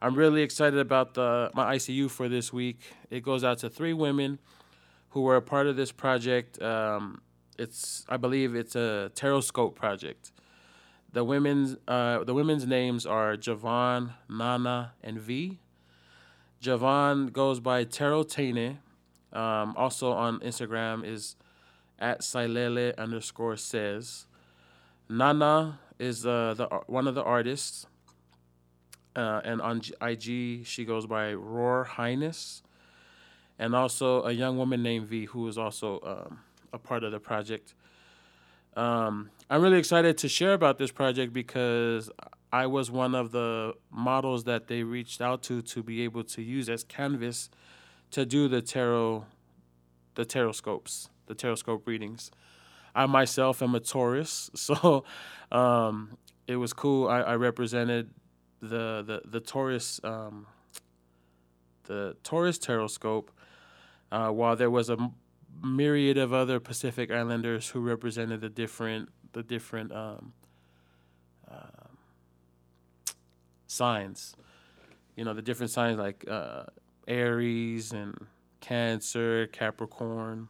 I'm 0.00 0.14
really 0.14 0.40
excited 0.40 0.78
about 0.78 1.12
the 1.12 1.50
my 1.52 1.76
ICU 1.76 2.10
for 2.10 2.26
this 2.26 2.54
week. 2.54 2.80
It 3.10 3.22
goes 3.22 3.44
out 3.44 3.58
to 3.58 3.68
three 3.68 3.92
women 3.92 4.38
who 5.10 5.20
were 5.20 5.36
a 5.36 5.42
part 5.42 5.66
of 5.66 5.76
this 5.76 5.92
project. 5.92 6.58
Um, 6.62 7.20
it's 7.58 8.06
I 8.08 8.16
believe 8.16 8.54
it's 8.54 8.76
a 8.76 9.12
Tarotscope 9.14 9.74
project. 9.74 10.32
The 11.12 11.22
women's 11.22 11.76
uh, 11.86 12.24
the 12.24 12.32
women's 12.32 12.66
names 12.66 13.04
are 13.04 13.36
Javon, 13.36 14.14
Nana, 14.30 14.94
and 15.02 15.18
V. 15.18 15.60
Javon 16.62 17.30
goes 17.30 17.60
by 17.60 17.84
Terotene. 17.84 18.78
Um, 19.34 19.74
also 19.76 20.12
on 20.12 20.40
Instagram 20.40 21.04
is 21.04 21.36
at 21.98 22.22
Silele 22.22 22.96
underscore 22.96 23.58
says. 23.58 24.28
Nana 25.18 25.78
is 25.98 26.26
uh, 26.26 26.54
the 26.56 26.66
one 26.86 27.06
of 27.06 27.14
the 27.14 27.22
artists, 27.22 27.86
uh, 29.14 29.40
and 29.44 29.60
on 29.60 29.80
IG 30.00 30.66
she 30.66 30.84
goes 30.84 31.06
by 31.06 31.34
Roar 31.34 31.84
Highness 31.84 32.62
and 33.58 33.74
also 33.74 34.24
a 34.24 34.32
young 34.32 34.58
woman 34.58 34.82
named 34.82 35.06
V, 35.06 35.26
who 35.26 35.46
is 35.46 35.56
also 35.56 36.00
um, 36.04 36.40
a 36.72 36.78
part 36.78 37.04
of 37.04 37.12
the 37.12 37.20
project. 37.20 37.74
Um, 38.76 39.30
I'm 39.48 39.62
really 39.62 39.78
excited 39.78 40.18
to 40.18 40.28
share 40.28 40.52
about 40.52 40.78
this 40.78 40.90
project 40.90 41.32
because 41.32 42.10
I 42.52 42.66
was 42.66 42.90
one 42.90 43.14
of 43.14 43.30
the 43.30 43.74
models 43.90 44.44
that 44.44 44.66
they 44.66 44.82
reached 44.82 45.20
out 45.20 45.42
to 45.44 45.62
to 45.62 45.82
be 45.82 46.02
able 46.02 46.24
to 46.24 46.42
use 46.42 46.68
as 46.68 46.82
canvas 46.82 47.50
to 48.10 48.26
do 48.26 48.48
the 48.48 48.62
tarot, 48.62 49.26
the 50.16 50.24
tarot 50.24 50.52
scopes, 50.52 51.08
the 51.26 51.34
tarot 51.34 51.56
scope 51.56 51.86
readings. 51.86 52.30
I 52.94 53.06
myself 53.06 53.62
am 53.62 53.74
a 53.74 53.80
Taurus, 53.80 54.50
so 54.54 55.04
um, 55.50 56.16
it 56.46 56.56
was 56.56 56.72
cool. 56.72 57.08
I, 57.08 57.20
I 57.20 57.34
represented 57.36 58.10
the 58.60 59.02
the 59.06 59.22
the 59.24 59.40
Taurus 59.40 60.00
um, 60.04 60.46
the 61.84 62.16
Taurus 62.22 62.58
tarot 62.58 62.88
scope 62.88 63.30
uh, 64.10 64.28
while 64.28 64.56
there 64.56 64.70
was 64.70 64.90
a 64.90 64.96
myriad 65.62 66.18
of 66.18 66.32
other 66.32 66.60
Pacific 66.60 67.10
Islanders 67.10 67.68
who 67.70 67.80
represented 67.80 68.40
the 68.40 68.48
different 68.48 69.08
the 69.32 69.42
different 69.42 69.92
um, 69.92 70.32
uh, 71.50 71.88
signs. 73.66 74.36
You 75.16 75.24
know, 75.24 75.34
the 75.34 75.42
different 75.42 75.70
signs 75.70 75.98
like 75.98 76.24
uh, 76.28 76.64
Aries 77.06 77.92
and 77.92 78.26
Cancer, 78.60 79.46
Capricorn. 79.48 80.48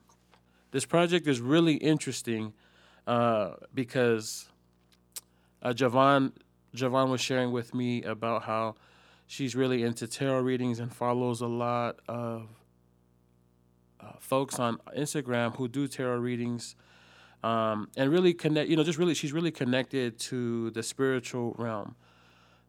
This 0.74 0.86
project 0.86 1.28
is 1.28 1.40
really 1.40 1.74
interesting 1.74 2.52
uh, 3.06 3.50
because 3.72 4.48
uh, 5.62 5.68
Javon 5.68 6.32
Javon 6.74 7.10
was 7.10 7.20
sharing 7.20 7.52
with 7.52 7.74
me 7.74 8.02
about 8.02 8.42
how 8.42 8.74
she's 9.28 9.54
really 9.54 9.84
into 9.84 10.08
tarot 10.08 10.40
readings 10.40 10.80
and 10.80 10.92
follows 10.92 11.40
a 11.40 11.46
lot 11.46 12.00
of 12.08 12.48
uh, 14.00 14.14
folks 14.18 14.58
on 14.58 14.78
Instagram 14.98 15.54
who 15.54 15.68
do 15.68 15.86
tarot 15.86 16.16
readings 16.16 16.74
um, 17.44 17.88
and 17.96 18.10
really 18.10 18.34
connect. 18.34 18.68
You 18.68 18.74
know, 18.74 18.82
just 18.82 18.98
really, 18.98 19.14
she's 19.14 19.32
really 19.32 19.52
connected 19.52 20.18
to 20.30 20.70
the 20.70 20.82
spiritual 20.82 21.54
realm, 21.56 21.94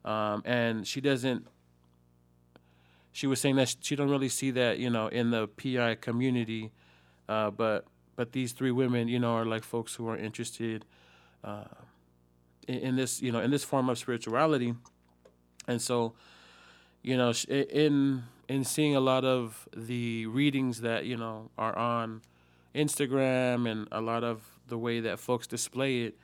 um, 0.04 0.44
and 0.44 0.86
she 0.86 1.00
doesn't. 1.00 1.44
She 3.10 3.26
was 3.26 3.40
saying 3.40 3.56
that 3.56 3.74
she 3.80 3.96
don't 3.96 4.10
really 4.10 4.28
see 4.28 4.52
that, 4.52 4.78
you 4.78 4.90
know, 4.90 5.08
in 5.08 5.32
the 5.32 5.48
PI 5.48 5.96
community, 5.96 6.70
uh, 7.28 7.50
but 7.50 7.84
but 8.16 8.32
these 8.32 8.52
three 8.52 8.70
women, 8.70 9.08
you 9.08 9.18
know, 9.18 9.34
are 9.34 9.44
like 9.44 9.62
folks 9.62 9.94
who 9.94 10.08
are 10.08 10.16
interested 10.16 10.84
uh, 11.44 11.64
in, 12.66 12.78
in 12.78 12.96
this, 12.96 13.22
you 13.22 13.30
know, 13.30 13.40
in 13.40 13.50
this 13.50 13.62
form 13.62 13.88
of 13.88 13.98
spirituality, 13.98 14.74
and 15.68 15.80
so, 15.80 16.14
you 17.02 17.16
know, 17.16 17.32
in 17.48 18.24
in 18.48 18.64
seeing 18.64 18.96
a 18.96 19.00
lot 19.00 19.24
of 19.24 19.68
the 19.76 20.26
readings 20.26 20.80
that 20.80 21.04
you 21.04 21.16
know 21.16 21.50
are 21.58 21.76
on 21.76 22.22
Instagram 22.74 23.70
and 23.70 23.86
a 23.92 24.00
lot 24.00 24.24
of 24.24 24.42
the 24.68 24.78
way 24.78 25.00
that 25.00 25.18
folks 25.18 25.46
display 25.46 26.02
it, 26.02 26.18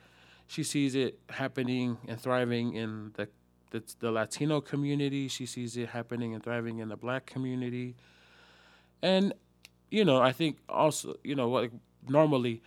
she 0.47 0.63
sees 0.63 0.95
it 0.95 1.19
happening 1.29 1.97
and 2.07 2.19
thriving 2.19 2.73
in 2.73 3.11
the 3.15 3.29
the, 3.69 3.83
the 3.99 4.11
Latino 4.11 4.61
community. 4.61 5.27
She 5.27 5.45
sees 5.45 5.77
it 5.77 5.89
happening 5.89 6.33
and 6.33 6.43
thriving 6.43 6.79
in 6.79 6.89
the 6.89 6.97
Black 6.97 7.25
community, 7.25 7.95
and 9.01 9.33
you 9.93 10.03
know 10.03 10.21
I 10.21 10.31
think 10.31 10.57
also 10.67 11.15
you 11.23 11.35
know 11.35 11.49
like 11.49 11.71
normally 12.07 12.61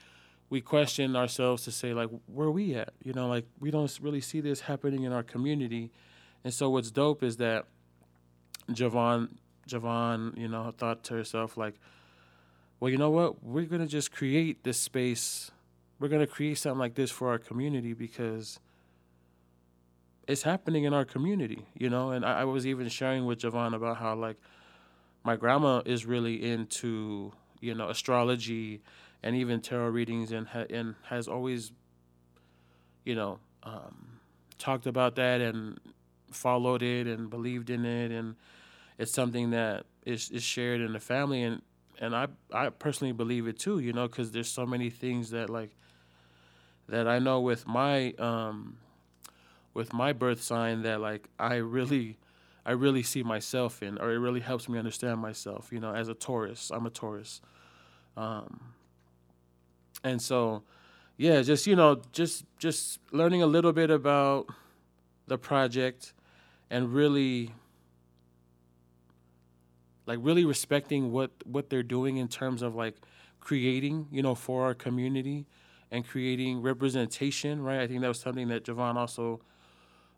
we 0.49 0.61
question 0.61 1.17
ourselves 1.17 1.65
to 1.65 1.73
say 1.73 1.93
like 1.93 2.09
where 2.27 2.49
are 2.49 2.53
we 2.53 2.75
at 2.75 2.93
you 3.03 3.12
know 3.12 3.29
like 3.29 3.47
we 3.61 3.71
don't 3.71 3.99
really 4.01 4.21
see 4.21 4.41
this 4.41 4.61
happening 4.61 5.03
in 5.03 5.12
our 5.12 5.23
community 5.23 5.91
and 6.45 6.55
so 6.55 6.71
what's 6.71 6.91
dope 6.91 7.23
is 7.23 7.37
that 7.39 7.67
Javon 8.71 9.29
Javon, 9.69 10.37
you 10.39 10.49
know, 10.49 10.73
thought 10.77 11.03
to 11.05 11.15
herself 11.15 11.57
like, 11.57 11.75
well, 12.79 12.91
you 12.91 12.99
know 12.99 13.11
what? 13.11 13.43
We're 13.43 13.67
gonna 13.67 13.87
just 13.87 14.12
create 14.12 14.62
this 14.65 14.81
space. 14.81 15.51
We're 15.99 16.09
gonna 16.09 16.27
create 16.27 16.59
something 16.59 16.79
like 16.79 16.95
this 16.95 17.11
for 17.11 17.31
our 17.31 17.39
community 17.39 17.93
because 17.93 18.61
it's 20.29 20.43
happening 20.43 20.85
in 20.85 20.93
our 20.93 21.05
community, 21.05 21.67
you 21.75 21.91
know. 21.91 22.11
And 22.11 22.25
I, 22.25 22.43
I 22.43 22.45
was 22.45 22.67
even 22.67 22.89
sharing 22.89 23.27
with 23.27 23.41
Javon 23.41 23.75
about 23.75 23.97
how 23.97 24.15
like 24.15 24.37
my 25.27 25.37
grandma 25.37 25.83
is 25.85 26.07
really 26.07 26.43
into 26.43 27.33
you 27.61 27.75
know 27.75 27.91
astrology 27.91 28.83
and 29.23 29.37
even 29.37 29.61
tarot 29.61 29.89
readings 29.89 30.33
and 30.33 30.49
ha- 30.49 30.67
and 30.71 30.95
has 31.09 31.29
always 31.29 31.73
you 33.05 33.15
know 33.15 33.39
um, 33.65 34.21
talked 34.59 34.87
about 34.87 35.17
that 35.17 35.41
and 35.41 35.81
followed 36.31 36.83
it 36.83 37.07
and 37.07 37.31
believed 37.31 37.71
in 37.71 37.85
it. 37.85 38.12
And 38.12 38.37
it's 38.99 39.12
something 39.12 39.51
that 39.51 39.87
is, 40.05 40.31
is 40.31 40.43
shared 40.43 40.81
in 40.81 40.93
the 40.93 41.01
family. 41.01 41.43
And 41.43 41.62
and 41.99 42.15
I 42.15 42.29
I 42.53 42.69
personally 42.69 43.12
believe 43.12 43.47
it 43.47 43.59
too, 43.59 43.79
you 43.79 43.93
know, 43.93 44.07
because 44.07 44.33
there's 44.33 44.51
so 44.51 44.67
many 44.67 44.91
things 44.91 45.31
that 45.31 45.51
like 45.51 45.71
that 46.89 47.09
I 47.09 47.19
know 47.19 47.41
with 47.41 47.67
my 47.67 48.12
um 48.12 48.79
with 49.75 49.93
my 49.93 50.12
birth 50.12 50.43
sign 50.43 50.83
that 50.83 51.01
like 51.01 51.29
I 51.39 51.57
really 51.57 52.19
I 52.66 52.72
really 52.72 53.05
see 53.05 53.22
myself 53.22 53.81
in, 53.81 53.96
or 53.98 54.11
it 54.11 54.18
really 54.18 54.40
helps 54.40 54.68
me 54.68 54.76
understand 54.76 55.20
myself, 55.20 55.68
you 55.70 55.79
know, 55.79 55.94
as 55.94 56.09
a 56.09 56.14
Taurus. 56.14 56.72
I'm 56.74 56.85
a 56.85 56.90
Taurus, 56.90 57.40
um, 58.16 58.61
and 60.02 60.20
so 60.20 60.64
yeah, 61.16 61.40
just 61.42 61.66
you 61.68 61.76
know, 61.76 62.02
just 62.12 62.44
just 62.59 62.98
learning 63.12 63.42
a 63.42 63.46
little 63.46 63.72
bit 63.72 63.90
about 63.90 64.48
the 65.29 65.38
project 65.38 66.12
and 66.68 66.92
really 66.92 67.52
like 70.07 70.18
really 70.20 70.44
respecting 70.44 71.12
what 71.12 71.31
what 71.44 71.70
they're 71.70 71.85
doing 71.85 72.16
in 72.16 72.26
terms 72.26 72.62
of 72.62 72.74
like 72.74 72.96
creating, 73.38 74.09
you 74.11 74.22
know, 74.22 74.35
for 74.35 74.64
our 74.64 74.74
community 74.74 75.46
and 75.92 76.05
creating 76.05 76.62
representation, 76.62 77.62
right? 77.62 77.79
I 77.79 77.87
think 77.87 78.00
that 78.00 78.09
was 78.09 78.18
something 78.18 78.48
that 78.48 78.64
Javon 78.64 78.96
also 78.96 79.40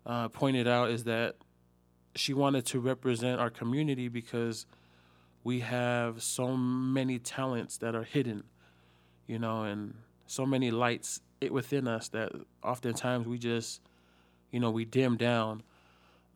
uh, 0.05 0.29
pointed 0.29 0.67
out 0.67 0.89
is 0.89 1.03
that 1.03 1.35
she 2.15 2.33
wanted 2.33 2.65
to 2.67 2.79
represent 2.79 3.39
our 3.39 3.49
community 3.49 4.07
because 4.07 4.65
we 5.43 5.61
have 5.61 6.21
so 6.21 6.55
many 6.57 7.19
talents 7.19 7.77
that 7.77 7.95
are 7.95 8.03
hidden, 8.03 8.43
you 9.27 9.39
know, 9.39 9.63
and 9.63 9.93
so 10.27 10.45
many 10.45 10.71
lights 10.71 11.21
within 11.49 11.87
us 11.87 12.09
that 12.09 12.31
oftentimes 12.63 13.27
we 13.27 13.37
just, 13.37 13.81
you 14.51 14.59
know, 14.59 14.69
we 14.69 14.85
dim 14.85 15.15
down. 15.17 15.63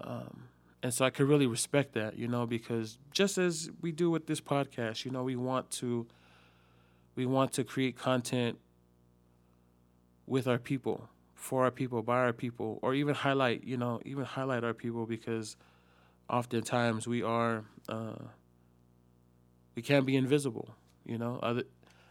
Um, 0.02 0.44
and 0.82 0.94
so 0.94 1.06
I 1.06 1.10
could 1.10 1.28
really 1.28 1.48
respect 1.48 1.94
that, 1.94 2.18
you 2.18 2.28
know, 2.28 2.46
because 2.46 2.98
just 3.12 3.38
as 3.38 3.70
we 3.82 3.92
do 3.92 4.10
with 4.10 4.28
this 4.28 4.42
podcast, 4.42 5.06
you 5.06 5.12
know, 5.12 5.24
we 5.24 5.36
want 5.36 5.70
to 5.72 6.08
we 7.16 7.26
want 7.26 7.54
to 7.54 7.64
create 7.64 7.96
content 7.96 8.58
with 10.26 10.48
our 10.48 10.58
people, 10.58 11.10
for 11.44 11.66
our 11.66 11.72
people, 11.72 12.02
by 12.02 12.20
our 12.20 12.32
people, 12.32 12.80
or 12.82 12.94
even 12.94 13.14
highlight, 13.14 13.66
you 13.66 13.76
know, 13.76 14.00
even 14.06 14.24
highlight 14.24 14.64
our 14.64 14.74
people 14.74 15.06
because 15.06 15.58
oftentimes 16.30 17.06
we 17.06 17.22
are 17.22 17.66
uh, 17.90 18.16
we 19.76 19.82
can't 19.82 20.06
be 20.06 20.16
invisible, 20.16 20.74
you 21.06 21.18
know, 21.18 21.40
other 21.44 21.64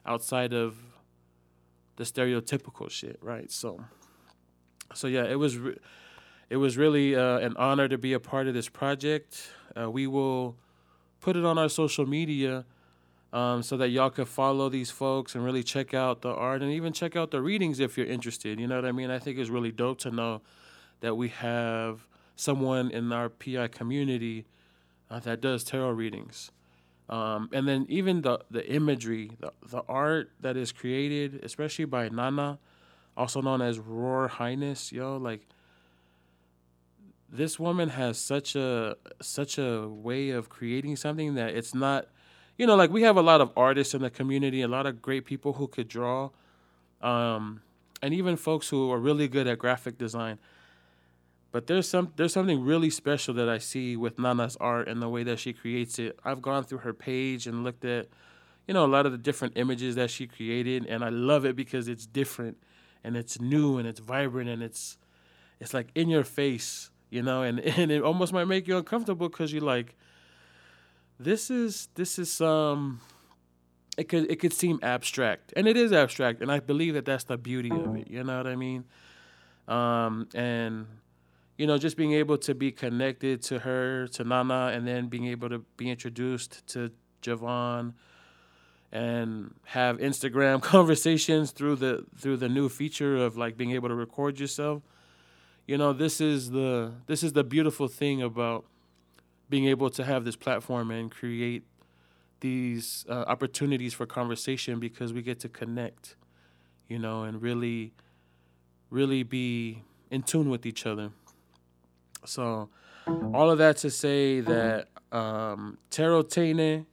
outside 0.05 0.53
of 0.53 0.77
the 1.97 2.05
stereotypical 2.05 2.91
shit, 2.91 3.19
right? 3.23 3.51
So, 3.51 3.83
so 4.93 5.07
yeah, 5.07 5.25
it 5.25 5.39
was 5.39 5.57
re- 5.57 5.79
it 6.51 6.57
was 6.59 6.77
really 6.77 7.17
uh, 7.17 7.39
an 7.39 7.57
honor 7.57 7.89
to 7.89 7.97
be 7.97 8.13
a 8.13 8.21
part 8.21 8.49
of 8.49 8.53
this 8.53 8.69
project. 8.69 9.51
Uh, 9.75 9.91
we 9.91 10.07
will 10.07 10.59
put 11.21 11.37
it 11.37 11.45
on 11.47 11.57
our 11.57 11.71
social 11.71 12.05
media 12.05 12.67
um, 13.33 13.63
so 13.63 13.77
that 13.79 13.89
y'all 13.89 14.11
can 14.11 14.27
follow 14.27 14.69
these 14.69 14.91
folks 14.91 15.35
and 15.35 15.45
really 15.45 15.63
check 15.63 15.95
out 15.95 16.23
the 16.23 16.29
art 16.29 16.63
and 16.63 16.71
even 16.71 16.93
check 16.93 17.17
out 17.17 17.31
the 17.31 17.41
readings 17.41 17.81
if 17.81 17.97
you're 17.97 18.07
interested. 18.07 18.61
You 18.61 18.67
know 18.67 18.77
what 18.77 18.85
I 18.85 18.93
mean? 18.93 19.11
I 19.11 19.19
think 19.19 19.39
it's 19.39 19.51
really 19.51 19.73
dope 19.73 19.99
to 20.01 20.11
know 20.11 20.43
that 21.01 21.17
we 21.17 21.29
have 21.29 22.07
someone 22.37 22.91
in 22.91 23.13
our 23.13 23.29
PI 23.29 23.69
community 23.69 24.47
uh, 25.11 25.21
that 25.21 25.41
does 25.41 25.65
tarot 25.65 25.91
readings. 25.91 26.51
Um, 27.09 27.51
and 27.53 27.67
then 27.67 27.87
even 27.89 28.23
the, 28.23 28.41
the 28.51 28.67
imagery, 28.71 29.33
the, 29.41 29.53
the 29.67 29.83
art 29.89 30.31
that 30.41 30.57
is 30.57 30.73
created, 30.73 31.41
especially 31.43 31.85
by 31.85 32.09
Nana, 32.09 32.59
also 33.17 33.43
known 33.43 33.61
as 33.61 33.79
Roar 33.79 34.29
Highness, 34.29 34.93
yo, 34.93 35.17
like 35.17 35.47
this 37.29 37.59
woman 37.59 37.91
has 37.91 38.19
such 38.19 38.55
a 38.57 38.97
such 39.21 39.59
a 39.59 39.89
way 39.89 40.31
of 40.31 40.49
creating 40.49 40.97
something 40.97 41.35
that 41.35 41.55
it's 41.55 41.75
not 41.75 42.07
you 42.63 42.69
know, 42.69 42.77
like 42.77 42.91
we 42.91 43.03
have 43.03 43.17
a 43.17 43.23
lot 43.23 43.41
of 43.41 43.51
artists 43.57 43.93
in 43.93 44.03
the 44.03 44.09
community, 44.09 44.63
a 44.63 44.69
lot 44.69 44.87
of 44.87 45.03
great 45.03 45.25
people 45.25 45.55
who 45.55 45.67
could 45.67 45.89
draw, 45.89 46.31
um, 47.01 47.61
and 48.01 48.15
even 48.15 48.37
folks 48.37 48.69
who 48.69 48.89
are 48.93 49.01
really 49.01 49.27
good 49.27 49.49
at 49.49 49.59
graphic 49.59 49.99
design. 49.99 50.39
But 51.51 51.67
there's 51.67 51.89
some 51.89 52.13
there's 52.15 52.33
something 52.33 52.63
really 52.63 52.89
special 52.89 53.35
that 53.35 53.49
I 53.49 53.59
see 53.59 53.97
with 53.97 54.17
Nana's 54.17 54.57
art 54.61 54.87
and 54.87 55.03
the 55.03 55.09
way 55.09 55.25
that 55.25 55.41
she 55.41 55.53
creates 55.53 55.99
it. 55.99 56.17
I've 56.25 56.41
gone 56.41 56.63
through 56.63 56.79
her 56.87 56.93
page 56.93 57.49
and 57.49 57.65
looked 57.65 57.85
at, 57.85 58.07
you 58.69 58.75
know, 58.75 58.85
a 58.85 58.93
lot 58.97 59.07
of 59.07 59.11
the 59.11 59.19
different 59.19 59.55
images 59.57 59.97
that 59.97 60.13
she 60.13 60.29
created, 60.29 60.87
and 60.87 61.05
I 61.05 61.09
love 61.09 61.45
it 61.45 61.57
because 61.57 61.89
it's 61.89 62.07
different, 62.07 62.59
and 63.03 63.17
it's 63.17 63.41
new 63.41 63.77
and 63.79 63.89
it's 63.89 63.99
vibrant 63.99 64.49
and 64.49 64.63
it's, 64.63 64.99
it's 65.59 65.75
like 65.75 65.89
in 65.97 66.09
your 66.09 66.23
face, 66.23 66.93
you 67.11 67.23
know, 67.23 67.43
and 67.43 67.59
and 67.81 67.91
it 67.91 68.03
almost 68.03 68.33
might 68.33 68.45
make 68.45 68.69
you 68.69 68.77
uncomfortable 68.77 69.29
because 69.29 69.53
you're 69.53 69.63
like, 69.63 69.97
this 71.25 71.51
is 71.51 71.89
this 71.95 72.19
is 72.19 72.41
um 72.41 73.01
it 73.97 74.09
could 74.09 74.31
it 74.31 74.37
could 74.41 74.53
seem 74.53 74.79
abstract 74.83 75.53
and 75.57 75.69
it 75.69 75.77
is 75.77 75.93
abstract 75.93 76.41
and 76.41 76.51
i 76.51 76.59
believe 76.61 76.95
that 76.95 77.05
that's 77.05 77.25
the 77.25 77.37
beauty 77.37 77.71
of 77.71 77.97
it 77.97 78.09
you 78.09 78.23
know 78.25 78.37
what 78.37 78.47
i 78.47 78.57
mean? 78.57 78.85
Um 79.69 80.29
and 80.35 80.87
you 81.57 81.67
know 81.67 81.79
just 81.79 81.97
being 81.97 82.13
able 82.13 82.39
to 82.39 82.55
be 82.55 82.73
connected 82.73 83.43
to 83.43 83.61
her 83.61 84.09
to 84.09 84.25
nana 84.25 84.73
and 84.75 84.87
then 84.87 85.09
being 85.09 85.27
able 85.27 85.49
to 85.49 85.61
be 85.77 85.91
introduced 85.91 86.67
to 86.69 86.91
javon 87.23 87.93
and 88.91 89.55
have 89.67 89.99
instagram 89.99 90.61
conversations 90.75 91.53
through 91.53 91.77
the 91.77 92.05
through 92.19 92.37
the 92.37 92.49
new 92.49 92.69
feature 92.69 93.17
of 93.17 93.37
like 93.37 93.57
being 93.57 93.71
able 93.73 93.89
to 93.89 93.95
record 93.95 94.41
yourself 94.41 94.83
you 95.67 95.79
know 95.79 95.93
this 95.93 96.21
is 96.21 96.51
the 96.51 96.93
this 97.07 97.23
is 97.23 97.33
the 97.33 97.45
beautiful 97.45 97.87
thing 97.87 98.23
about 98.23 98.65
being 99.53 99.67
able 99.67 99.91
to 99.91 100.03
have 100.03 100.25
this 100.25 100.35
platform 100.35 100.91
and 100.91 101.11
create 101.11 101.63
these 102.41 103.05
uh, 103.07 103.25
opportunities 103.27 103.93
for 103.93 104.07
conversation 104.07 104.81
because 104.81 105.13
we 105.13 105.21
get 105.21 105.39
to 105.41 105.47
connect, 105.47 106.17
you 106.89 106.99
know, 106.99 107.25
and 107.25 107.43
really, 107.43 107.93
really 108.89 109.23
be 109.23 109.83
in 110.11 110.23
tune 110.23 110.49
with 110.49 110.65
each 110.65 110.87
other. 110.87 111.11
So, 112.25 112.71
all 113.07 113.51
of 113.51 113.59
that 113.59 113.77
to 113.79 113.91
say 113.91 114.41
that 114.41 114.89
um, 115.13 115.77
Tene, 115.91 116.87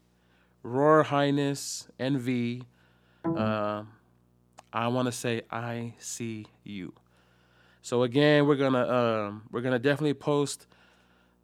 Roar 0.62 1.04
Highness, 1.04 1.88
NV, 1.98 2.64
uh, 3.38 3.84
I 4.74 4.88
want 4.90 5.06
to 5.06 5.14
say 5.14 5.44
I 5.50 5.94
see 5.98 6.46
you. 6.66 6.92
So 7.84 8.04
again, 8.04 8.48
we're 8.48 8.58
gonna 8.58 8.86
um, 8.86 9.44
we're 9.50 9.62
gonna 9.62 9.80
definitely 9.80 10.14
post 10.14 10.68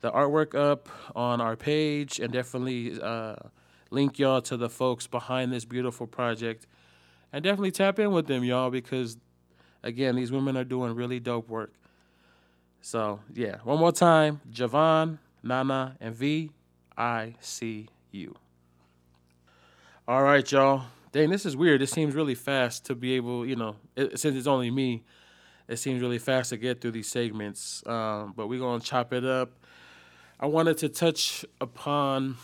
the 0.05 0.11
artwork 0.11 0.53
up 0.53 0.87
on 1.15 1.41
our 1.41 1.55
page 1.55 2.19
and 2.19 2.31
definitely 2.31 3.01
uh, 3.01 3.35
link 3.89 4.19
y'all 4.19 4.39
to 4.39 4.55
the 4.55 4.69
folks 4.69 5.07
behind 5.07 5.51
this 5.51 5.65
beautiful 5.65 6.05
project. 6.05 6.67
And 7.33 7.43
definitely 7.43 7.71
tap 7.71 7.97
in 7.97 8.11
with 8.11 8.27
them, 8.27 8.43
y'all, 8.43 8.69
because 8.69 9.17
again, 9.81 10.15
these 10.15 10.31
women 10.31 10.57
are 10.57 10.63
doing 10.63 10.93
really 10.93 11.19
dope 11.19 11.49
work. 11.49 11.73
So, 12.81 13.19
yeah, 13.33 13.57
one 13.63 13.79
more 13.79 13.91
time 13.91 14.41
Javon, 14.51 15.17
Nana, 15.41 15.97
and 15.99 16.13
V, 16.13 16.51
I 16.95 17.33
see 17.39 17.89
you. 18.11 18.35
All 20.07 20.21
right, 20.21 20.49
y'all. 20.51 20.83
Dang, 21.13 21.31
this 21.31 21.47
is 21.47 21.57
weird. 21.57 21.81
It 21.81 21.87
seems 21.87 22.13
really 22.13 22.35
fast 22.35 22.85
to 22.85 22.93
be 22.93 23.13
able, 23.13 23.43
you 23.43 23.55
know, 23.55 23.77
it, 23.95 24.19
since 24.19 24.35
it's 24.35 24.45
only 24.45 24.69
me, 24.69 25.03
it 25.67 25.77
seems 25.77 25.99
really 25.99 26.19
fast 26.19 26.51
to 26.51 26.57
get 26.57 26.79
through 26.79 26.91
these 26.91 27.09
segments. 27.09 27.81
Um, 27.87 28.33
but 28.35 28.47
we're 28.47 28.59
going 28.59 28.81
to 28.81 28.85
chop 28.85 29.11
it 29.11 29.25
up 29.25 29.64
I 30.39 30.47
wanted 30.47 30.77
to 30.79 30.89
touch 30.89 31.45
upon, 31.61 32.35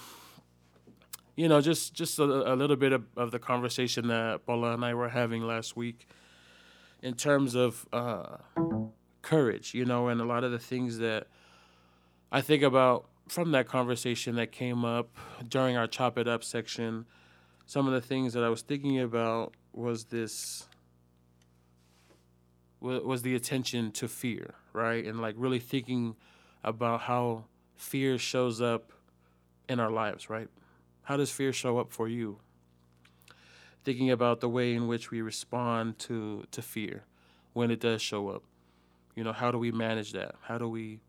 you 1.36 1.50
know, 1.50 1.60
just 1.60 1.94
just 1.94 2.20
a, 2.20 2.24
a 2.24 2.56
little 2.56 2.78
bit 2.78 2.94
of, 2.94 3.04
of, 3.18 3.32
the 3.32 3.40
conversation 3.40 4.08
that 4.08 4.46
Paula 4.46 4.74
and 4.74 4.86
I 4.86 4.94
were 4.94 5.10
having 5.10 5.44
last 5.44 5.76
week, 5.76 6.08
in 7.02 7.16
terms 7.16 7.54
of 7.54 7.86
uh, 7.92 8.38
courage, 9.22 9.74
you 9.74 9.84
know, 9.84 10.08
and 10.08 10.22
a 10.22 10.26
lot 10.26 10.44
of 10.46 10.52
the 10.52 10.60
things 10.60 11.00
that 11.00 11.28
I 12.32 12.40
think 12.40 12.64
about 12.64 13.08
from 13.28 13.52
that 13.52 13.68
conversation 13.68 14.36
that 14.36 14.52
came 14.54 14.86
up 14.86 15.18
during 15.48 15.76
our 15.76 15.88
chop 15.88 16.18
it 16.18 16.28
up 16.28 16.44
section. 16.44 17.06
Some 17.66 17.88
of 17.88 17.94
the 17.94 18.02
things 18.02 18.34
that 18.34 18.44
I 18.44 18.50
was 18.50 18.62
thinking 18.62 19.00
about 19.00 19.54
was 19.74 20.06
this 20.06 20.68
was 22.80 23.22
the 23.22 23.36
attention 23.36 23.92
to 23.92 24.08
fear, 24.08 24.56
right? 24.74 25.06
And 25.06 25.22
like 25.22 25.36
really 25.38 25.60
thinking 25.60 26.16
about 26.64 27.02
how 27.02 27.46
fear 27.82 28.18
shows 28.18 28.62
up 28.62 28.94
in 29.68 29.80
our 29.80 29.90
lives, 29.90 30.30
right? 30.30 30.48
How 31.02 31.18
does 31.18 31.32
fear 31.32 31.52
show 31.52 31.80
up 31.80 31.92
for 31.92 32.08
you? 32.08 32.38
Thinking 33.84 34.12
about 34.12 34.40
the 34.40 34.48
way 34.48 34.76
in 34.76 34.88
which 34.88 35.10
we 35.10 35.22
respond 35.22 35.98
to, 36.00 36.46
to 36.52 36.62
fear 36.62 37.04
when 37.54 37.72
it 37.72 37.80
does 37.80 38.02
show 38.02 38.30
up. 38.30 38.44
You 39.16 39.24
know, 39.24 39.34
how 39.34 39.52
do 39.52 39.58
we 39.58 39.72
manage 39.72 40.14
that? 40.14 40.36
How 40.42 40.58
do 40.58 40.70
we 40.70 41.02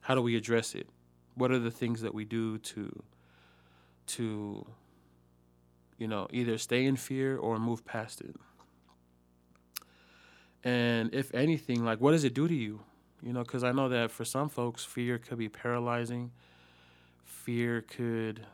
how 0.00 0.14
do 0.14 0.22
we 0.22 0.36
address 0.36 0.74
it? 0.74 0.88
What 1.34 1.50
are 1.50 1.58
the 1.58 1.70
things 1.70 2.00
that 2.02 2.14
we 2.14 2.24
do 2.24 2.58
to 2.58 3.02
to 4.08 4.66
you 5.98 6.06
know, 6.06 6.28
either 6.30 6.58
stay 6.58 6.84
in 6.84 6.96
fear 6.96 7.38
or 7.38 7.58
move 7.58 7.84
past 7.84 8.20
it? 8.20 8.36
And 10.62 11.14
if 11.14 11.32
anything, 11.32 11.84
like 11.84 12.00
what 12.00 12.10
does 12.10 12.24
it 12.24 12.34
do 12.34 12.48
to 12.48 12.54
you? 12.54 12.80
You 13.22 13.32
know, 13.32 13.42
because 13.42 13.64
I 13.64 13.72
know 13.72 13.88
that 13.88 14.10
for 14.10 14.24
some 14.24 14.48
folks, 14.48 14.84
fear 14.84 15.18
could 15.18 15.38
be 15.38 15.48
paralyzing. 15.48 16.30
Fear 17.24 17.82
could 17.82 18.46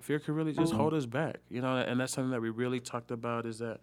fear 0.00 0.18
could 0.18 0.34
really 0.34 0.52
just 0.52 0.72
hold 0.72 0.94
us 0.94 1.06
back. 1.06 1.36
You 1.48 1.60
know, 1.60 1.76
and 1.76 2.00
that's 2.00 2.12
something 2.12 2.30
that 2.30 2.40
we 2.40 2.50
really 2.50 2.80
talked 2.80 3.10
about 3.10 3.46
is 3.46 3.58
that 3.58 3.80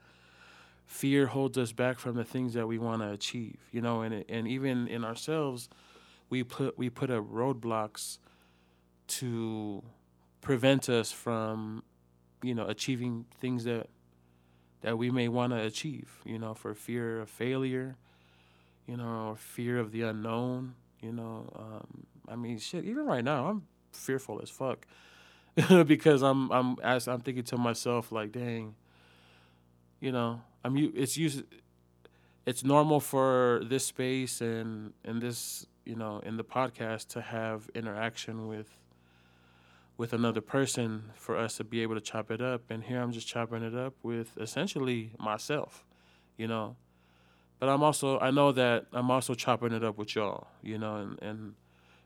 fear 0.85 1.27
holds 1.27 1.57
us 1.57 1.71
back 1.71 1.99
from 1.99 2.15
the 2.15 2.23
things 2.23 2.53
that 2.53 2.67
we 2.67 2.77
want 2.77 3.01
to 3.01 3.11
achieve. 3.11 3.57
You 3.71 3.81
know, 3.81 4.01
and 4.01 4.25
and 4.29 4.47
even 4.47 4.87
in 4.87 5.03
ourselves, 5.03 5.69
we 6.29 6.43
put 6.43 6.77
we 6.77 6.89
put 6.89 7.09
up 7.09 7.25
roadblocks 7.31 8.17
to 9.07 9.83
prevent 10.41 10.89
us 10.89 11.11
from, 11.11 11.83
you 12.43 12.53
know, 12.53 12.67
achieving 12.67 13.25
things 13.39 13.63
that 13.63 13.87
that 14.81 14.97
we 14.97 15.09
may 15.09 15.27
want 15.27 15.53
to 15.53 15.59
achieve. 15.59 16.19
You 16.25 16.39
know, 16.39 16.53
for 16.53 16.73
fear 16.73 17.21
of 17.21 17.29
failure 17.29 17.95
you 18.87 18.97
know, 18.97 19.35
fear 19.37 19.77
of 19.77 19.91
the 19.91 20.03
unknown. 20.03 20.75
You 21.01 21.11
know, 21.11 21.49
um, 21.55 22.07
I 22.27 22.35
mean, 22.35 22.57
shit. 22.57 22.85
Even 22.85 23.05
right 23.05 23.23
now, 23.23 23.47
I'm 23.47 23.63
fearful 23.91 24.39
as 24.41 24.49
fuck 24.49 24.87
because 25.85 26.23
I'm 26.23 26.51
I'm 26.51 26.77
as 26.83 27.07
I'm 27.07 27.19
thinking 27.19 27.43
to 27.45 27.57
myself 27.57 28.11
like, 28.11 28.31
dang. 28.31 28.75
You 29.99 30.11
know, 30.11 30.41
I'm 30.63 30.77
it's 30.95 31.17
used. 31.17 31.43
It's 32.45 32.63
normal 32.63 32.99
for 32.99 33.61
this 33.65 33.85
space 33.85 34.41
and 34.41 34.93
and 35.03 35.21
this 35.21 35.65
you 35.87 35.95
know, 35.95 36.19
in 36.25 36.35
the 36.35 36.43
podcast 36.43 37.07
to 37.07 37.21
have 37.21 37.69
interaction 37.73 38.47
with 38.47 38.77
with 39.95 40.13
another 40.13 40.41
person 40.41 41.11
for 41.15 41.35
us 41.35 41.57
to 41.57 41.63
be 41.63 41.81
able 41.81 41.95
to 41.95 42.01
chop 42.01 42.29
it 42.29 42.41
up. 42.41 42.69
And 42.69 42.83
here 42.83 43.01
I'm 43.01 43.11
just 43.11 43.27
chopping 43.27 43.63
it 43.63 43.73
up 43.73 43.95
with 44.03 44.37
essentially 44.37 45.13
myself, 45.17 45.85
you 46.37 46.47
know. 46.47 46.75
But 47.59 47.69
I'm 47.69 47.83
also 47.83 48.19
I 48.19 48.31
know 48.31 48.51
that 48.51 48.85
I'm 48.93 49.09
also 49.09 49.33
chopping 49.33 49.71
it 49.71 49.83
up 49.83 49.97
with 49.97 50.15
y'all, 50.15 50.47
you 50.61 50.77
know, 50.77 50.97
and, 50.97 51.21
and 51.21 51.53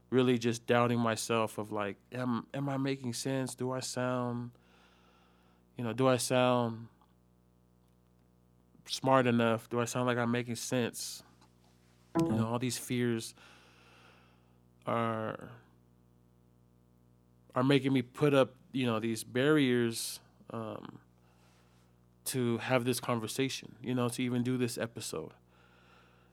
really 0.10 0.38
just 0.38 0.66
doubting 0.66 1.00
myself 1.00 1.58
of 1.58 1.72
like, 1.72 1.98
am 2.12 2.48
am 2.54 2.70
I 2.70 2.78
making 2.78 3.14
sense? 3.14 3.56
Do 3.56 3.72
I 3.72 3.80
sound 3.80 4.52
you 5.78 5.84
know, 5.84 5.94
do 5.94 6.08
I 6.08 6.18
sound 6.18 6.88
smart 8.88 9.26
enough? 9.26 9.70
Do 9.70 9.80
I 9.80 9.86
sound 9.86 10.06
like 10.06 10.18
I'm 10.18 10.32
making 10.32 10.56
sense? 10.56 11.24
You 12.20 12.34
know, 12.34 12.48
all 12.48 12.60
these 12.60 12.78
fears 12.78 13.34
are 14.86 15.50
are 17.56 17.64
making 17.64 17.94
me 17.94 18.02
put 18.02 18.34
up, 18.34 18.54
you 18.72 18.86
know, 18.86 19.00
these 19.00 19.24
barriers 19.24 20.20
um, 20.52 21.00
to 22.26 22.58
have 22.60 22.86
this 22.86 23.00
conversation, 23.00 23.76
you 23.82 23.94
know, 23.94 24.10
to 24.10 24.22
even 24.24 24.44
do 24.44 24.58
this 24.58 24.78
episode. 24.78 25.32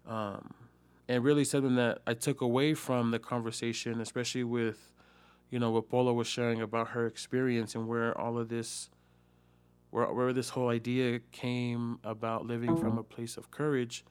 Um, 0.09 0.55
and 1.07 1.23
really 1.23 1.45
something 1.45 1.77
that 1.77 2.01
I 2.07 2.15
took 2.15 2.41
away 2.41 2.75
from 2.75 3.11
the 3.13 3.19
conversation, 3.19 4.01
especially 4.01 4.45
with, 4.45 4.93
you 5.51 5.59
know, 5.59 5.71
what 5.71 5.89
Paula 5.89 6.13
was 6.13 6.27
sharing 6.27 6.61
about 6.61 6.89
her 6.89 7.07
experience 7.07 7.75
and 7.75 7.87
where 7.87 8.19
all 8.19 8.39
of 8.39 8.49
this, 8.49 8.91
where 9.91 10.13
where 10.13 10.33
this 10.33 10.51
whole 10.51 10.69
idea 10.69 11.21
came 11.33 11.99
about 12.05 12.47
living 12.47 12.77
from 12.77 12.99
a 12.99 13.03
place 13.03 13.37
of 13.37 13.51
courage. 13.51 14.05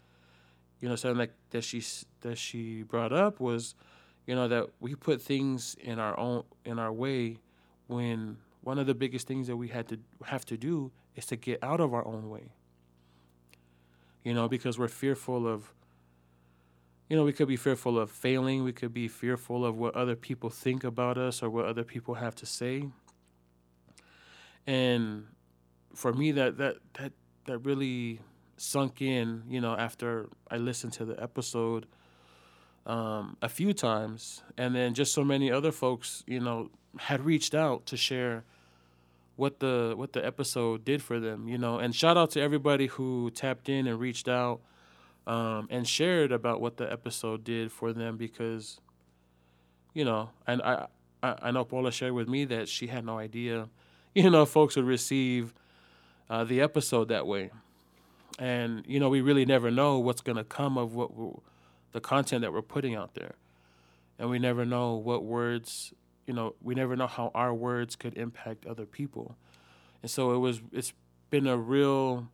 You 0.80 0.90
know, 0.90 0.96
something 0.96 1.18
like 1.18 1.34
that 1.50 1.64
she 1.64 1.84
that 2.22 2.38
she 2.38 2.84
brought 2.84 3.12
up 3.12 3.40
was 3.40 3.76
you 4.28 4.36
know 4.36 4.48
that 4.48 4.68
we 4.80 4.94
put 4.94 5.22
things 5.22 5.76
in 5.80 5.98
our 5.98 6.20
own 6.20 6.44
in 6.66 6.78
our 6.78 6.94
way 6.94 7.40
when 7.88 8.38
one 8.62 8.78
of 8.78 8.86
the 8.86 8.94
biggest 8.94 9.26
things 9.28 9.48
that 9.48 9.56
we 9.56 9.70
had 9.70 9.88
to 9.88 9.98
have 10.26 10.46
to 10.46 10.58
do 10.58 10.92
is 11.16 11.26
to 11.26 11.36
get 11.36 11.64
out 11.64 11.80
of 11.80 11.94
our 11.94 12.06
own 12.06 12.30
way 12.30 12.52
you 14.24 14.34
know 14.34 14.48
because 14.48 14.78
we're 14.78 14.90
fearful 14.90 15.48
of 15.48 15.74
you 17.10 17.15
know 17.15 17.24
we 17.24 17.34
could 17.34 17.48
be 17.48 17.56
fearful 17.56 17.98
of 18.00 18.12
failing. 18.12 18.63
We 18.63 18.74
could 18.74 18.93
be 18.93 19.08
fearful 19.08 19.65
of 19.65 19.78
what 19.78 19.96
other 19.96 20.15
people 20.15 20.50
think 20.50 20.84
about 20.84 21.17
us 21.17 21.41
or 21.41 21.50
what 21.50 21.65
other 21.65 21.84
people 21.84 22.15
have 22.15 22.36
to 22.36 22.46
say. 22.46 22.88
And 24.65 25.28
for 25.93 26.13
me 26.13 26.32
that 26.32 26.58
that 26.58 26.76
that 26.93 27.13
that 27.46 27.60
really 27.60 28.20
sunk 28.58 29.02
in 29.04 29.43
you 29.48 29.62
know 29.62 29.76
after 29.78 30.28
i 30.50 30.58
listened 30.58 30.91
to 30.91 31.06
the 31.06 31.22
episode 31.22 31.86
um, 32.88 33.36
a 33.41 33.50
few 33.50 33.74
times, 33.74 34.41
and 34.58 34.74
then 34.74 34.93
just 34.93 35.13
so 35.13 35.24
many 35.24 35.52
other 35.52 35.72
folks, 35.72 36.24
you 36.26 36.39
know, 36.39 36.72
had 36.98 37.26
reached 37.26 37.54
out 37.54 37.86
to 37.88 37.98
share 37.98 38.46
what 39.36 39.60
the 39.60 39.93
what 39.96 40.13
the 40.13 40.26
episode 40.26 40.86
did 40.86 41.04
for 41.04 41.20
them, 41.20 41.48
you 41.50 41.58
know. 41.58 41.78
And 41.78 41.93
shout 41.93 42.17
out 42.17 42.32
to 42.32 42.41
everybody 42.41 42.88
who 42.88 43.30
tapped 43.32 43.67
in 43.67 43.88
and 43.88 44.00
reached 44.00 44.30
out 44.30 44.62
um, 45.28 45.68
and 45.70 45.88
shared 45.88 46.32
about 46.32 46.62
what 46.62 46.78
the 46.78 46.92
episode 46.92 47.44
did 47.44 47.72
for 47.72 47.94
them 47.94 48.18
because, 48.18 48.80
you 49.94 50.04
know, 50.06 50.32
and 50.48 50.62
I 50.63 50.88
I, 51.22 51.36
I 51.44 51.52
know 51.52 51.66
Paula 51.66 51.92
shared 51.92 52.13
with 52.13 52.28
me 52.28 52.46
that 52.46 52.70
she 52.70 52.88
had 52.88 53.06
no 53.06 53.20
idea, 53.20 53.70
you 54.16 54.30
know, 54.30 54.46
folks 54.46 54.76
would 54.76 54.86
receive 54.86 55.54
uh, 56.30 56.44
the 56.44 56.62
episode 56.62 57.10
that 57.10 57.28
way, 57.28 57.52
and 58.40 58.84
you 58.88 59.00
know, 59.00 59.10
we 59.10 59.22
really 59.22 59.46
never 59.46 59.70
know 59.70 60.00
what's 60.00 60.22
gonna 60.22 60.44
come 60.44 60.78
of 60.78 60.96
what. 60.96 61.12
The 61.94 62.02
content 62.02 62.42
that 62.42 62.52
we're 62.54 62.62
putting 62.62 62.96
out 62.96 63.16
there. 63.16 63.36
And 64.20 64.30
we 64.30 64.40
never 64.40 64.66
know 64.66 64.96
what 64.96 65.24
words, 65.24 65.94
you 66.28 66.34
know, 66.34 66.54
we 66.62 66.76
never 66.76 66.96
know 66.96 67.08
how 67.08 67.32
our 67.34 67.54
words 67.54 67.96
could 67.96 68.16
impact 68.18 68.66
other 68.66 68.86
people. 68.86 69.36
And 70.02 70.12
so 70.12 70.34
it 70.34 70.38
was 70.38 70.62
it's 70.72 70.94
been 71.30 71.48
a 71.48 71.58
real 71.58 72.30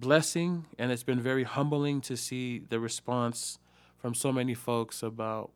blessing 0.00 0.66
and 0.78 0.92
it's 0.92 1.02
been 1.02 1.20
very 1.20 1.44
humbling 1.44 2.00
to 2.02 2.16
see 2.16 2.58
the 2.58 2.78
response 2.78 3.58
from 3.98 4.14
so 4.14 4.32
many 4.32 4.54
folks 4.54 5.02
about 5.02 5.50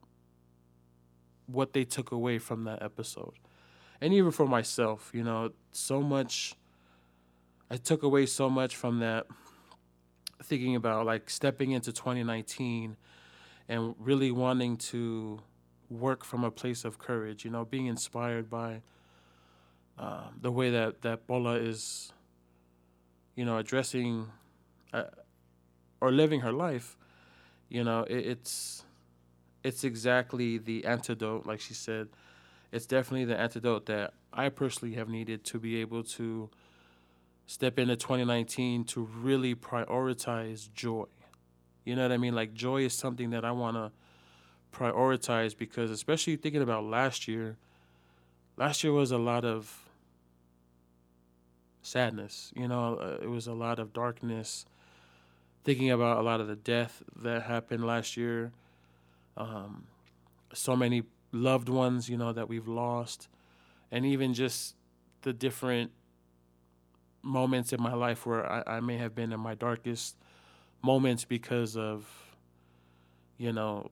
what 1.46 1.72
they 1.72 1.84
took 1.84 2.12
away 2.12 2.38
from 2.38 2.64
that 2.64 2.82
episode. 2.82 3.34
And 4.00 4.14
even 4.14 4.30
for 4.30 4.46
myself, 4.46 5.10
you 5.12 5.22
know, 5.22 5.50
so 5.72 6.00
much 6.00 6.54
I 7.72 7.76
took 7.76 8.02
away 8.02 8.26
so 8.26 8.50
much 8.50 8.74
from 8.74 8.98
that 8.98 9.26
thinking 10.42 10.74
about 10.74 11.06
like 11.06 11.30
stepping 11.30 11.70
into 11.70 11.92
2019 11.92 12.96
and 13.68 13.94
really 13.98 14.32
wanting 14.32 14.76
to 14.76 15.40
work 15.88 16.24
from 16.24 16.42
a 16.42 16.50
place 16.50 16.84
of 16.84 16.98
courage, 16.98 17.44
you 17.44 17.50
know, 17.50 17.64
being 17.64 17.86
inspired 17.86 18.50
by 18.50 18.82
um, 19.98 20.38
the 20.40 20.50
way 20.50 20.70
that, 20.70 21.02
that 21.02 21.28
Bola 21.28 21.54
is, 21.54 22.12
you 23.34 23.44
know, 23.44 23.58
addressing 23.58 24.28
uh, 24.92 25.04
or 26.00 26.10
living 26.10 26.40
her 26.40 26.52
life, 26.52 26.96
you 27.68 27.84
know, 27.84 28.02
it, 28.04 28.26
it's 28.26 28.84
it's 29.62 29.84
exactly 29.84 30.58
the 30.58 30.84
antidote, 30.84 31.46
like 31.46 31.60
she 31.60 31.74
said. 31.74 32.08
It's 32.72 32.86
definitely 32.86 33.26
the 33.26 33.38
antidote 33.38 33.86
that 33.86 34.14
I 34.32 34.48
personally 34.48 34.94
have 34.94 35.08
needed 35.08 35.44
to 35.44 35.58
be 35.58 35.80
able 35.80 36.02
to 36.04 36.50
step 37.46 37.78
into 37.78 37.96
2019 37.96 38.84
to 38.84 39.02
really 39.02 39.54
prioritize 39.54 40.72
joy. 40.72 41.06
You 41.84 41.96
know 41.96 42.02
what 42.02 42.12
I 42.12 42.16
mean? 42.16 42.34
Like 42.34 42.54
joy 42.54 42.82
is 42.82 42.94
something 42.94 43.30
that 43.30 43.44
I 43.44 43.50
want 43.50 43.76
to 43.76 43.90
prioritize 44.72 45.56
because 45.56 45.90
especially 45.90 46.36
thinking 46.36 46.62
about 46.62 46.84
last 46.84 47.26
year, 47.26 47.56
last 48.56 48.84
year 48.84 48.92
was 48.92 49.10
a 49.10 49.18
lot 49.18 49.44
of 49.44 49.89
sadness. 51.82 52.52
You 52.56 52.68
know, 52.68 52.96
uh, 52.96 53.18
it 53.22 53.28
was 53.28 53.46
a 53.46 53.52
lot 53.52 53.78
of 53.78 53.92
darkness. 53.92 54.66
Thinking 55.64 55.90
about 55.90 56.18
a 56.18 56.22
lot 56.22 56.40
of 56.40 56.48
the 56.48 56.56
death 56.56 57.02
that 57.22 57.42
happened 57.42 57.84
last 57.86 58.16
year, 58.16 58.52
um, 59.36 59.84
so 60.54 60.76
many 60.76 61.04
loved 61.32 61.68
ones, 61.68 62.08
you 62.08 62.16
know, 62.16 62.32
that 62.32 62.48
we've 62.48 62.68
lost, 62.68 63.28
and 63.92 64.06
even 64.06 64.34
just 64.34 64.76
the 65.22 65.32
different 65.32 65.92
moments 67.22 67.72
in 67.72 67.82
my 67.82 67.92
life 67.94 68.26
where 68.26 68.50
I, 68.50 68.62
I 68.76 68.80
may 68.80 68.96
have 68.96 69.14
been 69.14 69.32
in 69.32 69.40
my 69.40 69.54
darkest 69.54 70.16
moments 70.82 71.24
because 71.24 71.76
of 71.76 72.06
you 73.38 73.52
know 73.52 73.90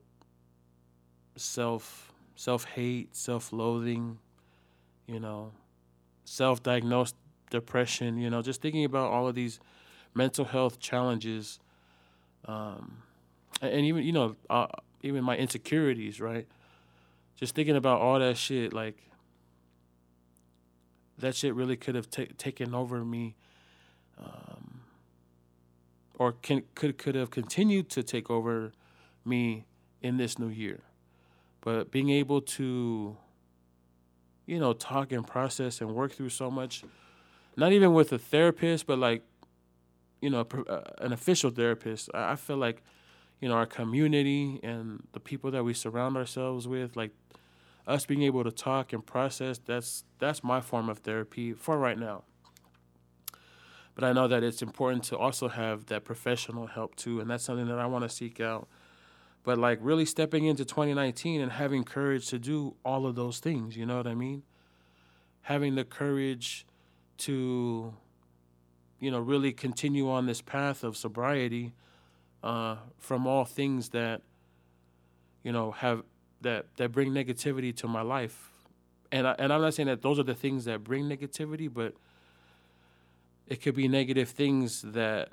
self 1.35 2.13
self 2.35 2.65
hate, 2.65 3.15
self 3.15 3.51
loathing, 3.51 4.17
you 5.07 5.19
know, 5.19 5.51
self 6.25 6.63
diagnosed 6.63 7.15
depression, 7.49 8.17
you 8.17 8.29
know, 8.29 8.41
just 8.41 8.61
thinking 8.61 8.85
about 8.85 9.11
all 9.11 9.27
of 9.27 9.35
these 9.35 9.59
mental 10.13 10.45
health 10.45 10.79
challenges, 10.79 11.59
um, 12.45 13.03
and 13.61 13.85
even 13.85 14.03
you 14.03 14.11
know, 14.11 14.35
uh, 14.49 14.67
even 15.01 15.23
my 15.23 15.37
insecurities, 15.37 16.19
right? 16.19 16.47
Just 17.35 17.55
thinking 17.55 17.75
about 17.75 18.01
all 18.01 18.19
that 18.19 18.37
shit, 18.37 18.73
like 18.73 18.97
that 21.17 21.35
shit 21.35 21.53
really 21.53 21.77
could 21.77 21.95
have 21.95 22.09
t- 22.09 22.27
taken 22.37 22.73
over 22.73 23.03
me, 23.03 23.35
um, 24.17 24.81
or 26.17 26.33
can, 26.33 26.63
could 26.75 26.97
could 26.97 27.15
have 27.15 27.29
continued 27.29 27.89
to 27.89 28.03
take 28.03 28.29
over 28.29 28.73
me 29.25 29.65
in 30.01 30.17
this 30.17 30.39
new 30.39 30.49
year. 30.49 30.81
But 31.61 31.91
being 31.91 32.09
able 32.09 32.41
to, 32.41 33.17
you 34.45 34.59
know, 34.59 34.73
talk 34.73 35.11
and 35.11 35.27
process 35.27 35.81
and 35.81 35.93
work 35.93 36.13
through 36.13 36.29
so 36.29 36.49
much, 36.49 36.83
not 37.55 37.71
even 37.71 37.93
with 37.93 38.11
a 38.13 38.17
therapist, 38.17 38.87
but 38.87 38.99
like, 38.99 39.23
you 40.21 40.29
know, 40.29 40.45
uh, 40.67 40.81
an 40.99 41.13
official 41.13 41.49
therapist. 41.49 42.09
I 42.13 42.35
feel 42.35 42.57
like, 42.57 42.83
you 43.39 43.49
know, 43.49 43.55
our 43.55 43.65
community 43.65 44.59
and 44.63 45.07
the 45.13 45.19
people 45.19 45.51
that 45.51 45.63
we 45.63 45.73
surround 45.73 46.17
ourselves 46.17 46.67
with, 46.67 46.95
like 46.95 47.11
us 47.89 48.05
being 48.05 48.21
able 48.21 48.43
to 48.43 48.51
talk 48.51 48.93
and 48.93 49.03
process 49.03 49.57
that's 49.65 50.03
that's 50.19 50.43
my 50.43 50.61
form 50.61 50.89
of 50.89 50.99
therapy 50.99 51.53
for 51.53 51.77
right 51.77 51.97
now. 51.97 52.23
But 53.95 54.03
i 54.03 54.13
know 54.13 54.27
that 54.27 54.43
it's 54.43 54.61
important 54.61 55.03
to 55.05 55.17
also 55.17 55.47
have 55.49 55.87
that 55.87 56.05
professional 56.05 56.67
help 56.67 56.95
too 56.95 57.19
and 57.19 57.29
that's 57.29 57.43
something 57.43 57.67
that 57.67 57.79
i 57.79 57.87
want 57.87 58.03
to 58.03 58.09
seek 58.09 58.39
out. 58.39 58.67
But 59.43 59.57
like 59.57 59.79
really 59.81 60.05
stepping 60.05 60.45
into 60.45 60.63
2019 60.63 61.41
and 61.41 61.51
having 61.51 61.83
courage 61.83 62.27
to 62.27 62.37
do 62.37 62.75
all 62.85 63.07
of 63.07 63.15
those 63.15 63.39
things 63.39 63.75
you 63.75 63.85
know 63.85 63.97
what 63.97 64.07
i 64.07 64.13
mean? 64.13 64.43
Having 65.43 65.75
the 65.75 65.83
courage 65.83 66.67
to 67.19 67.93
you 68.99 69.11
know 69.11 69.19
really 69.19 69.51
continue 69.51 70.09
on 70.09 70.25
this 70.25 70.41
path 70.41 70.83
of 70.83 70.97
sobriety 70.97 71.73
uh, 72.43 72.77
from 72.97 73.27
all 73.27 73.45
things 73.45 73.89
that 73.89 74.21
you 75.43 75.51
know 75.51 75.71
have 75.71 76.03
that 76.41 76.65
that 76.77 76.91
bring 76.91 77.11
negativity 77.11 77.75
to 77.75 77.87
my 77.87 78.01
life, 78.01 78.51
and 79.11 79.27
I, 79.27 79.35
and 79.39 79.51
I'm 79.53 79.61
not 79.61 79.73
saying 79.73 79.87
that 79.87 80.01
those 80.01 80.19
are 80.19 80.23
the 80.23 80.35
things 80.35 80.65
that 80.65 80.83
bring 80.83 81.05
negativity, 81.05 81.71
but 81.71 81.93
it 83.47 83.61
could 83.61 83.75
be 83.75 83.87
negative 83.87 84.29
things 84.29 84.81
that 84.81 85.29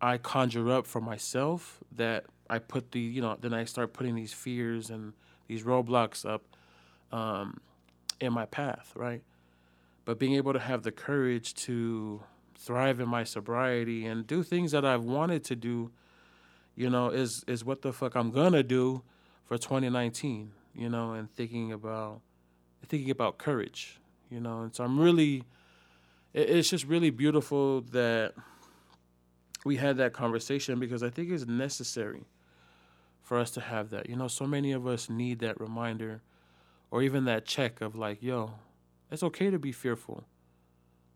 I 0.00 0.18
conjure 0.18 0.70
up 0.70 0.86
for 0.86 1.00
myself 1.00 1.78
that 1.96 2.24
I 2.48 2.58
put 2.58 2.92
the 2.92 3.00
you 3.00 3.20
know 3.20 3.36
then 3.40 3.52
I 3.52 3.64
start 3.64 3.92
putting 3.92 4.14
these 4.14 4.32
fears 4.32 4.90
and 4.90 5.12
these 5.46 5.62
roadblocks 5.62 6.28
up 6.28 6.42
um, 7.12 7.60
in 8.20 8.32
my 8.32 8.44
path, 8.46 8.92
right? 8.94 9.22
But 10.08 10.18
being 10.18 10.36
able 10.36 10.54
to 10.54 10.58
have 10.58 10.84
the 10.84 10.90
courage 10.90 11.52
to 11.66 12.22
thrive 12.54 12.98
in 12.98 13.10
my 13.10 13.24
sobriety 13.24 14.06
and 14.06 14.26
do 14.26 14.42
things 14.42 14.72
that 14.72 14.82
I've 14.82 15.04
wanted 15.04 15.44
to 15.44 15.54
do, 15.54 15.90
you 16.74 16.88
know, 16.88 17.10
is 17.10 17.44
is 17.46 17.62
what 17.62 17.82
the 17.82 17.92
fuck 17.92 18.14
I'm 18.14 18.30
gonna 18.30 18.62
do 18.62 19.02
for 19.44 19.58
2019, 19.58 20.52
you 20.74 20.88
know, 20.88 21.12
and 21.12 21.30
thinking 21.30 21.72
about 21.72 22.22
thinking 22.86 23.10
about 23.10 23.36
courage, 23.36 24.00
you 24.30 24.40
know, 24.40 24.62
and 24.62 24.74
so 24.74 24.82
I'm 24.82 24.98
really 24.98 25.44
it, 26.32 26.48
it's 26.48 26.70
just 26.70 26.86
really 26.86 27.10
beautiful 27.10 27.82
that 27.92 28.32
we 29.66 29.76
had 29.76 29.98
that 29.98 30.14
conversation 30.14 30.80
because 30.80 31.02
I 31.02 31.10
think 31.10 31.30
it's 31.30 31.46
necessary 31.46 32.24
for 33.22 33.38
us 33.38 33.50
to 33.50 33.60
have 33.60 33.90
that. 33.90 34.08
You 34.08 34.16
know, 34.16 34.28
so 34.28 34.46
many 34.46 34.72
of 34.72 34.86
us 34.86 35.10
need 35.10 35.40
that 35.40 35.60
reminder 35.60 36.22
or 36.90 37.02
even 37.02 37.26
that 37.26 37.44
check 37.44 37.82
of 37.82 37.94
like, 37.94 38.22
yo, 38.22 38.54
it's 39.10 39.22
okay 39.22 39.50
to 39.50 39.58
be 39.58 39.72
fearful. 39.72 40.24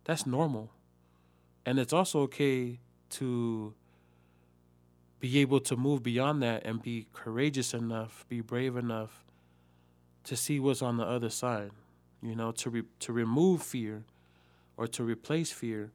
That's 0.05 0.27
normal. 0.27 0.71
And 1.65 1.79
it's 1.79 1.93
also 1.93 2.21
okay 2.23 2.81
to 3.11 3.75
be 5.21 5.39
able 5.39 5.61
to 5.61 5.77
move 5.77 6.03
beyond 6.03 6.43
that 6.43 6.67
and 6.67 6.83
be 6.83 7.07
courageous 7.13 7.73
enough, 7.75 8.25
be 8.29 8.41
brave 8.41 8.77
enough 8.77 9.25
to 10.25 10.37
see 10.37 10.59
what's 10.59 10.83
on 10.83 10.97
the 10.97 11.05
other 11.05 11.31
side. 11.31 11.71
You 12.21 12.35
know, 12.35 12.53
to 12.53 12.71
re- 12.71 12.83
to 13.01 13.13
remove 13.13 13.63
fear 13.63 14.05
or 14.77 14.87
to 14.89 15.05
replace 15.05 15.51
fear, 15.51 15.91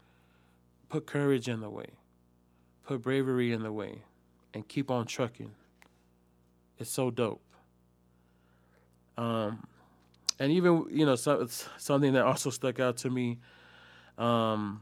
put 0.90 1.06
courage 1.06 1.48
in 1.48 1.62
the 1.62 1.70
way. 1.70 1.92
Put 2.86 3.02
bravery 3.02 3.52
in 3.52 3.64
the 3.64 3.72
way 3.72 4.04
and 4.54 4.68
keep 4.68 4.90
on 4.90 5.06
trucking. 5.06 5.52
It's 6.78 6.92
so 6.92 7.12
dope. 7.12 7.42
Um 9.18 9.68
and 10.40 10.52
even 10.52 10.86
you 10.92 11.06
know 11.06 11.16
so, 11.16 11.48
something 11.78 12.14
that 12.14 12.26
also 12.26 12.50
stuck 12.50 12.80
out 12.80 12.98
to 12.98 13.10
me 13.10 13.40
um, 14.18 14.82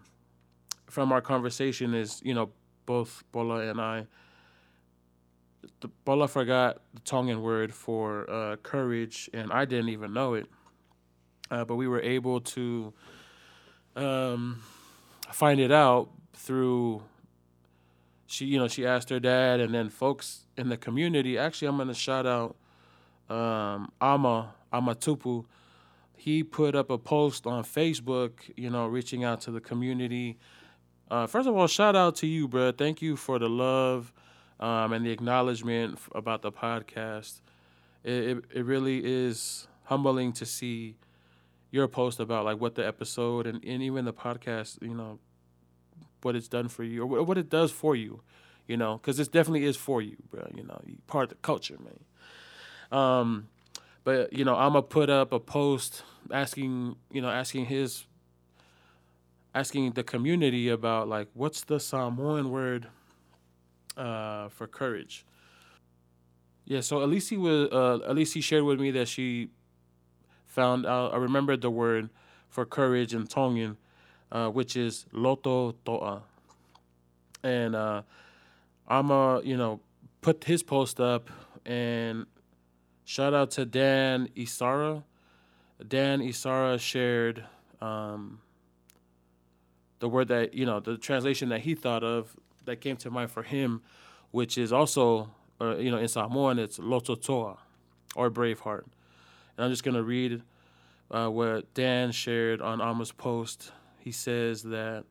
from 0.90 1.12
our 1.12 1.22
conversation 1.22 1.94
is 1.94 2.22
you 2.24 2.34
know 2.34 2.52
both 2.86 3.24
Bola 3.32 3.68
and 3.68 3.82
I. 3.82 4.08
The, 5.82 5.88
Bola 6.06 6.28
forgot 6.28 6.82
the 6.94 7.02
Tongan 7.02 7.42
word 7.42 7.74
for 7.74 8.30
uh, 8.30 8.56
courage, 8.58 9.30
and 9.34 9.52
I 9.52 9.66
didn't 9.66 9.90
even 9.90 10.14
know 10.14 10.36
it. 10.36 10.48
Uh, 11.50 11.66
but 11.66 11.76
we 11.76 11.88
were 11.88 12.02
able 12.02 12.42
to 12.42 12.94
um, 13.96 14.62
find 15.32 15.60
it 15.60 15.72
out 15.72 16.10
through. 16.34 17.04
She, 18.28 18.46
you 18.46 18.58
know, 18.58 18.68
she 18.68 18.86
asked 18.86 19.10
her 19.10 19.20
dad, 19.20 19.60
and 19.60 19.74
then 19.74 19.90
folks 19.90 20.46
in 20.58 20.70
the 20.70 20.78
community. 20.78 21.38
Actually, 21.38 21.70
I'm 21.70 21.78
gonna 21.78 21.94
shout 21.94 22.26
out 22.26 22.56
um, 23.30 23.92
Ama 24.02 24.54
Amatupu, 24.74 25.46
he 26.16 26.44
put 26.44 26.76
up 26.76 26.90
a 26.90 26.98
post 26.98 27.46
on 27.46 27.64
Facebook, 27.64 28.32
you 28.56 28.70
know, 28.70 28.88
reaching 28.88 29.24
out 29.24 29.42
to 29.42 29.52
the 29.52 29.62
community. 29.62 30.38
Uh, 31.10 31.28
first 31.28 31.48
of 31.48 31.56
all, 31.56 31.68
shout 31.68 31.96
out 31.96 32.16
to 32.18 32.28
you, 32.28 32.48
bro. 32.48 32.72
Thank 32.72 33.02
you 33.02 33.16
for 33.16 33.38
the 33.38 33.50
love 33.50 34.12
um, 34.60 34.94
and 34.94 35.06
the 35.06 35.12
acknowledgement 35.12 36.00
about 36.14 36.42
the 36.42 36.52
podcast. 36.52 37.42
It, 38.04 38.14
it, 38.14 38.46
it 38.54 38.66
really 38.66 39.02
is 39.04 39.68
humbling 39.84 40.34
to 40.34 40.46
see 40.46 40.96
your 41.72 41.88
post 41.88 42.20
about 42.20 42.46
like 42.46 42.60
what 42.60 42.76
the 42.76 42.86
episode 42.88 43.46
and, 43.46 43.64
and 43.64 43.84
even 43.84 44.06
the 44.06 44.14
podcast, 44.14 44.82
you 44.82 44.94
know, 44.94 45.20
what 46.22 46.36
it's 46.36 46.48
done 46.48 46.68
for 46.68 46.84
you 46.84 47.04
or 47.04 47.24
what 47.24 47.38
it 47.38 47.50
does 47.50 47.72
for 47.72 47.96
you, 47.96 48.22
you 48.68 48.78
know, 48.78 48.98
because 48.98 49.18
this 49.18 49.28
definitely 49.28 49.66
is 49.66 49.78
for 49.78 50.02
you, 50.02 50.16
bro. 50.32 50.48
You 50.56 50.64
know, 50.64 50.82
part 51.08 51.26
of 51.26 51.30
the 51.30 51.36
culture, 51.36 51.78
man. 51.84 52.00
Um, 52.92 53.48
but 54.04 54.34
you 54.34 54.46
know, 54.46 54.56
I'm 54.56 54.74
gonna 54.74 54.84
put 54.84 55.10
up 55.10 55.34
a 55.34 55.40
post 55.40 56.04
asking, 56.32 56.96
you 57.12 57.22
know, 57.22 57.30
asking 57.30 57.66
his, 57.66 58.06
asking 59.54 59.92
the 59.92 60.04
community 60.04 60.70
about 60.70 61.08
like 61.08 61.28
what's 61.34 61.64
the 61.64 61.80
Samoan 61.80 62.50
word 62.50 62.88
uh, 63.98 64.50
for 64.50 64.68
courage. 64.68 65.26
Yeah, 66.66 66.82
so 66.82 67.08
he 67.08 67.38
was, 67.38 67.70
uh, 67.72 68.14
he 68.16 68.42
shared 68.42 68.64
with 68.64 68.80
me 68.80 68.92
that 68.92 69.08
she 69.08 69.50
found 70.46 70.86
out. 70.86 71.14
I 71.14 71.18
remembered 71.18 71.62
the 71.62 71.70
word 71.70 72.10
for 72.50 72.66
courage 72.66 73.14
in 73.14 73.28
Tongan, 73.28 73.78
uh, 74.32 74.50
which 74.50 74.76
is 74.76 75.06
loto 75.12 75.76
toa, 75.86 76.24
and 77.44 77.76
uh, 77.76 78.02
I'm 78.88 79.12
a 79.12 79.42
you 79.44 79.58
know 79.58 79.80
put 80.22 80.44
his 80.46 80.64
post 80.64 81.00
up 81.00 81.30
and 81.66 82.26
Shout 83.08 83.36
out 83.36 83.52
to 83.52 83.66
Dan 83.66 84.30
Isara. 84.36 85.04
Dan 85.88 86.22
Isara 86.22 86.80
shared 86.80 87.46
um, 87.80 88.42
the 90.00 90.10
word 90.10 90.30
that, 90.30 90.56
you 90.56 90.66
know, 90.66 90.80
the 90.80 90.98
translation 90.98 91.50
that 91.50 91.62
he 91.62 91.76
thought 91.76 92.04
of 92.04 92.36
that 92.66 92.82
came 92.82 92.98
to 92.98 93.12
mind 93.12 93.30
for 93.30 93.44
him, 93.44 93.84
which 94.32 94.58
is 94.58 94.74
also, 94.74 95.30
uh, 95.62 95.76
you 95.78 95.92
know, 95.92 95.98
in 95.98 96.08
Samoan, 96.08 96.58
it's 96.58 96.80
Lototoa 96.80 97.58
or 98.16 98.32
Braveheart. 98.32 98.86
And 99.56 99.66
I'm 99.66 99.70
just 99.70 99.84
going 99.84 99.96
to 99.96 100.04
read 100.04 100.42
uh, 101.12 101.28
what 101.28 101.72
Dan 101.76 102.12
shared 102.12 102.60
on 102.60 102.82
Ama's 102.82 103.12
post. 103.12 103.72
He 104.00 104.12
says 104.12 104.64
that 104.64 105.04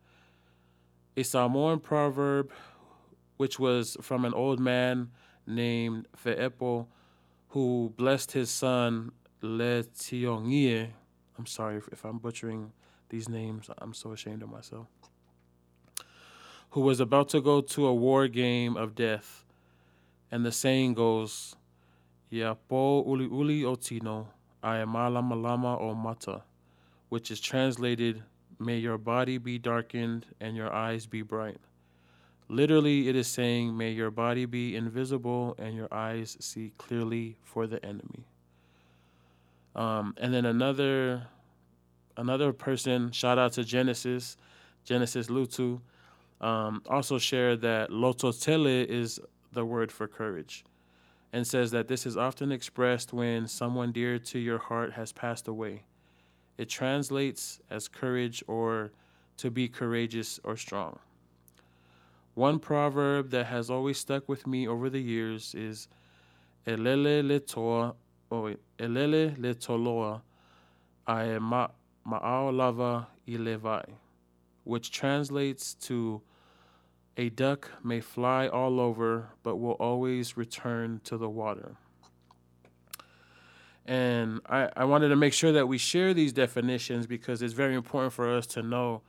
a 1.16 1.22
Samoan 1.22 1.78
proverb, 1.78 2.50
which 3.36 3.60
was 3.60 3.96
from 4.00 4.24
an 4.24 4.34
old 4.34 4.58
man 4.58 5.12
named 5.46 6.08
Feepo 6.24 6.86
who 7.54 7.94
blessed 7.96 8.32
his 8.32 8.50
son 8.50 9.12
Le 9.40 9.84
Tiongie. 9.84 10.88
I'm 11.38 11.46
sorry 11.46 11.76
if, 11.76 11.86
if 11.92 12.04
I'm 12.04 12.18
butchering 12.18 12.72
these 13.10 13.28
names. 13.28 13.70
I'm 13.78 13.94
so 13.94 14.10
ashamed 14.10 14.42
of 14.42 14.50
myself. 14.50 14.88
Who 16.70 16.80
was 16.80 16.98
about 16.98 17.28
to 17.28 17.40
go 17.40 17.60
to 17.60 17.86
a 17.86 17.94
war 17.94 18.26
game 18.26 18.76
of 18.76 18.96
death. 18.96 19.44
And 20.32 20.44
the 20.44 20.50
saying 20.50 20.94
goes, 20.94 21.54
Yapo 22.32 23.06
uli 23.06 23.26
uli 23.26 23.62
otino, 23.62 24.26
ayamalama 24.64 25.40
lama 25.40 25.78
o 25.78 25.94
mata, 25.94 26.42
which 27.08 27.30
is 27.30 27.38
translated, 27.38 28.24
May 28.58 28.78
your 28.78 28.98
body 28.98 29.38
be 29.38 29.60
darkened 29.60 30.26
and 30.40 30.56
your 30.56 30.72
eyes 30.72 31.06
be 31.06 31.22
bright. 31.22 31.60
Literally, 32.48 33.08
it 33.08 33.16
is 33.16 33.26
saying, 33.26 33.76
May 33.76 33.90
your 33.90 34.10
body 34.10 34.44
be 34.44 34.76
invisible 34.76 35.54
and 35.58 35.74
your 35.74 35.92
eyes 35.92 36.36
see 36.40 36.72
clearly 36.76 37.38
for 37.42 37.66
the 37.66 37.84
enemy. 37.84 38.26
Um, 39.74 40.14
and 40.18 40.32
then 40.32 40.44
another 40.44 41.26
another 42.16 42.52
person, 42.52 43.10
shout 43.10 43.38
out 43.38 43.52
to 43.52 43.64
Genesis, 43.64 44.36
Genesis 44.84 45.26
Lutu, 45.26 45.80
um, 46.40 46.82
also 46.88 47.18
shared 47.18 47.60
that 47.62 47.90
lototele 47.90 48.86
is 48.86 49.18
the 49.52 49.64
word 49.64 49.90
for 49.90 50.06
courage 50.06 50.64
and 51.32 51.46
says 51.46 51.72
that 51.72 51.88
this 51.88 52.06
is 52.06 52.16
often 52.16 52.52
expressed 52.52 53.12
when 53.12 53.48
someone 53.48 53.90
dear 53.90 54.18
to 54.18 54.38
your 54.38 54.58
heart 54.58 54.92
has 54.92 55.12
passed 55.12 55.48
away. 55.48 55.82
It 56.56 56.68
translates 56.68 57.60
as 57.70 57.88
courage 57.88 58.44
or 58.46 58.92
to 59.38 59.50
be 59.50 59.68
courageous 59.68 60.38
or 60.44 60.56
strong. 60.56 61.00
One 62.34 62.58
proverb 62.58 63.30
that 63.30 63.46
has 63.46 63.70
always 63.70 63.98
stuck 63.98 64.28
with 64.28 64.46
me 64.46 64.66
over 64.66 64.90
the 64.90 65.00
years 65.00 65.54
is 65.54 65.88
Elele 66.66 67.22
letoa, 67.22 67.94
oh 68.30 68.54
Elele 68.78 69.36
letoloa, 69.38 70.22
ae 71.06 71.38
ma 71.38 71.68
ma'aolava 72.06 73.06
ilevai, 73.28 73.84
which 74.64 74.90
translates 74.90 75.74
to 75.74 76.22
a 77.16 77.28
duck 77.28 77.70
may 77.84 78.00
fly 78.00 78.48
all 78.48 78.80
over, 78.80 79.30
but 79.44 79.56
will 79.56 79.72
always 79.72 80.36
return 80.36 81.00
to 81.04 81.16
the 81.16 81.28
water. 81.28 81.76
And 83.86 84.40
I, 84.46 84.70
I 84.76 84.84
wanted 84.86 85.08
to 85.08 85.16
make 85.16 85.34
sure 85.34 85.52
that 85.52 85.68
we 85.68 85.78
share 85.78 86.14
these 86.14 86.32
definitions 86.32 87.06
because 87.06 87.42
it's 87.42 87.52
very 87.52 87.74
important 87.74 88.12
for 88.12 88.34
us 88.34 88.46
to 88.48 88.62
know 88.62 89.02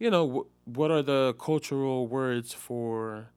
you 0.00 0.10
know, 0.10 0.28
wh- 0.28 0.68
what 0.68 0.90
are 0.90 1.02
the 1.02 1.34
cultural 1.38 2.08
words 2.08 2.52
for 2.52 3.28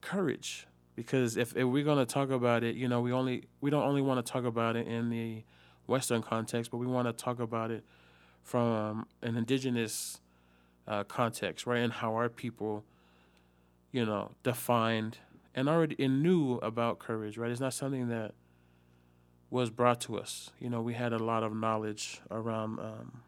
courage? 0.00 0.68
Because 0.94 1.36
if, 1.36 1.56
if 1.56 1.64
we're 1.64 1.82
going 1.82 1.98
to 1.98 2.06
talk 2.06 2.30
about 2.30 2.62
it, 2.62 2.76
you 2.76 2.86
know, 2.86 3.00
we 3.00 3.10
only 3.10 3.48
we 3.60 3.70
don't 3.70 3.82
only 3.82 4.02
want 4.02 4.24
to 4.24 4.32
talk 4.32 4.44
about 4.44 4.76
it 4.76 4.86
in 4.86 5.10
the 5.10 5.42
Western 5.86 6.22
context, 6.22 6.70
but 6.70 6.76
we 6.76 6.86
want 6.86 7.08
to 7.08 7.12
talk 7.12 7.40
about 7.40 7.72
it 7.72 7.84
from 8.42 9.06
an 9.22 9.36
indigenous 9.36 10.20
uh, 10.86 11.02
context, 11.04 11.66
right? 11.66 11.80
And 11.80 11.92
how 11.92 12.14
our 12.14 12.28
people, 12.28 12.84
you 13.90 14.04
know, 14.04 14.32
defined 14.42 15.18
and 15.54 15.68
already 15.68 15.96
and 15.98 16.22
knew 16.22 16.56
about 16.56 16.98
courage, 16.98 17.38
right? 17.38 17.50
It's 17.50 17.60
not 17.60 17.72
something 17.72 18.08
that 18.08 18.34
was 19.50 19.70
brought 19.70 20.02
to 20.02 20.18
us. 20.18 20.50
You 20.60 20.68
know, 20.68 20.82
we 20.82 20.92
had 20.94 21.14
a 21.14 21.18
lot 21.18 21.42
of 21.42 21.56
knowledge 21.56 22.20
around 22.30 22.78
um, 22.78 23.22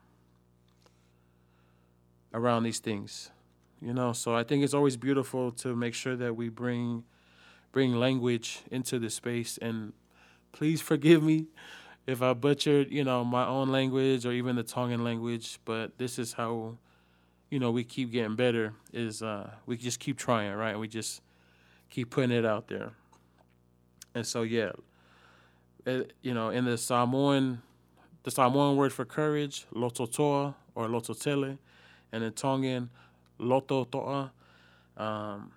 around 2.35 2.65
these 2.65 2.79
things. 2.81 3.31
you 3.81 3.93
know. 3.93 4.13
So 4.13 4.35
I 4.35 4.45
think 4.45 4.65
it's 4.65 4.75
always 4.75 4.97
beautiful 4.97 5.53
to 5.53 5.75
make 5.77 5.95
sure 5.95 6.17
that 6.17 6.35
we 6.37 6.49
bring 6.49 7.05
bring 7.73 7.95
language 7.95 8.61
into 8.71 8.99
the 8.99 9.11
space. 9.11 9.59
And 9.59 9.93
please 10.53 10.81
forgive 10.81 11.23
me 11.23 11.47
if 12.07 12.23
I 12.23 12.33
butchered, 12.33 12.91
you 12.91 13.05
know, 13.05 13.25
my 13.25 13.47
own 13.47 13.71
language 13.71 14.25
or 14.27 14.33
even 14.33 14.57
the 14.57 14.63
Tongan 14.63 15.05
language. 15.05 15.59
But 15.65 15.99
this 15.99 16.19
is 16.19 16.35
how, 16.35 16.79
you 17.51 17.59
know, 17.59 17.71
we 17.71 17.85
keep 17.85 18.13
getting 18.13 18.37
better. 18.37 18.75
Is 18.93 19.23
uh, 19.23 19.51
we 19.67 19.77
just 19.77 20.01
keep 20.01 20.19
trying, 20.19 20.53
right? 20.55 20.79
We 20.79 20.89
just 20.89 21.21
keep 21.91 22.11
putting 22.11 22.33
it 22.33 22.45
out 22.47 22.69
there. 22.69 22.93
And 24.15 24.27
so 24.27 24.43
yeah, 24.43 24.73
it, 25.87 26.15
you 26.23 26.35
know, 26.35 26.51
in 26.51 26.65
the 26.65 26.79
Samoan, 26.79 27.63
the 28.25 28.31
Samoan 28.31 28.77
word 28.77 28.93
for 28.93 29.05
courage, 29.05 29.67
lototoa 29.75 30.55
or 30.75 30.89
lototele, 30.89 31.59
and 32.13 32.25
in 32.25 32.33
Tongan, 32.33 32.91
lototoa. 33.39 34.31
Um, 34.97 35.53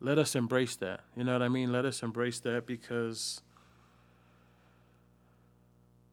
let 0.00 0.18
us 0.18 0.34
embrace 0.34 0.76
that. 0.76 1.00
You 1.16 1.24
know 1.24 1.32
what 1.32 1.42
I 1.42 1.48
mean? 1.48 1.72
Let 1.72 1.84
us 1.84 2.02
embrace 2.02 2.40
that 2.40 2.66
because 2.66 3.40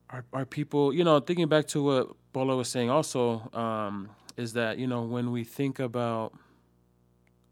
our, 0.10 0.26
our 0.34 0.46
people, 0.46 0.94
you 0.94 1.04
know, 1.04 1.20
thinking 1.20 1.48
back 1.48 1.68
to 1.68 1.84
what 1.84 2.16
Bola 2.34 2.56
was 2.56 2.70
saying 2.70 2.90
also, 2.90 3.50
um, 3.54 4.10
is 4.38 4.54
that, 4.54 4.78
you 4.78 4.88
know, 4.88 5.04
when 5.04 5.32
we 5.32 5.44
think 5.44 5.80
about 5.80 6.34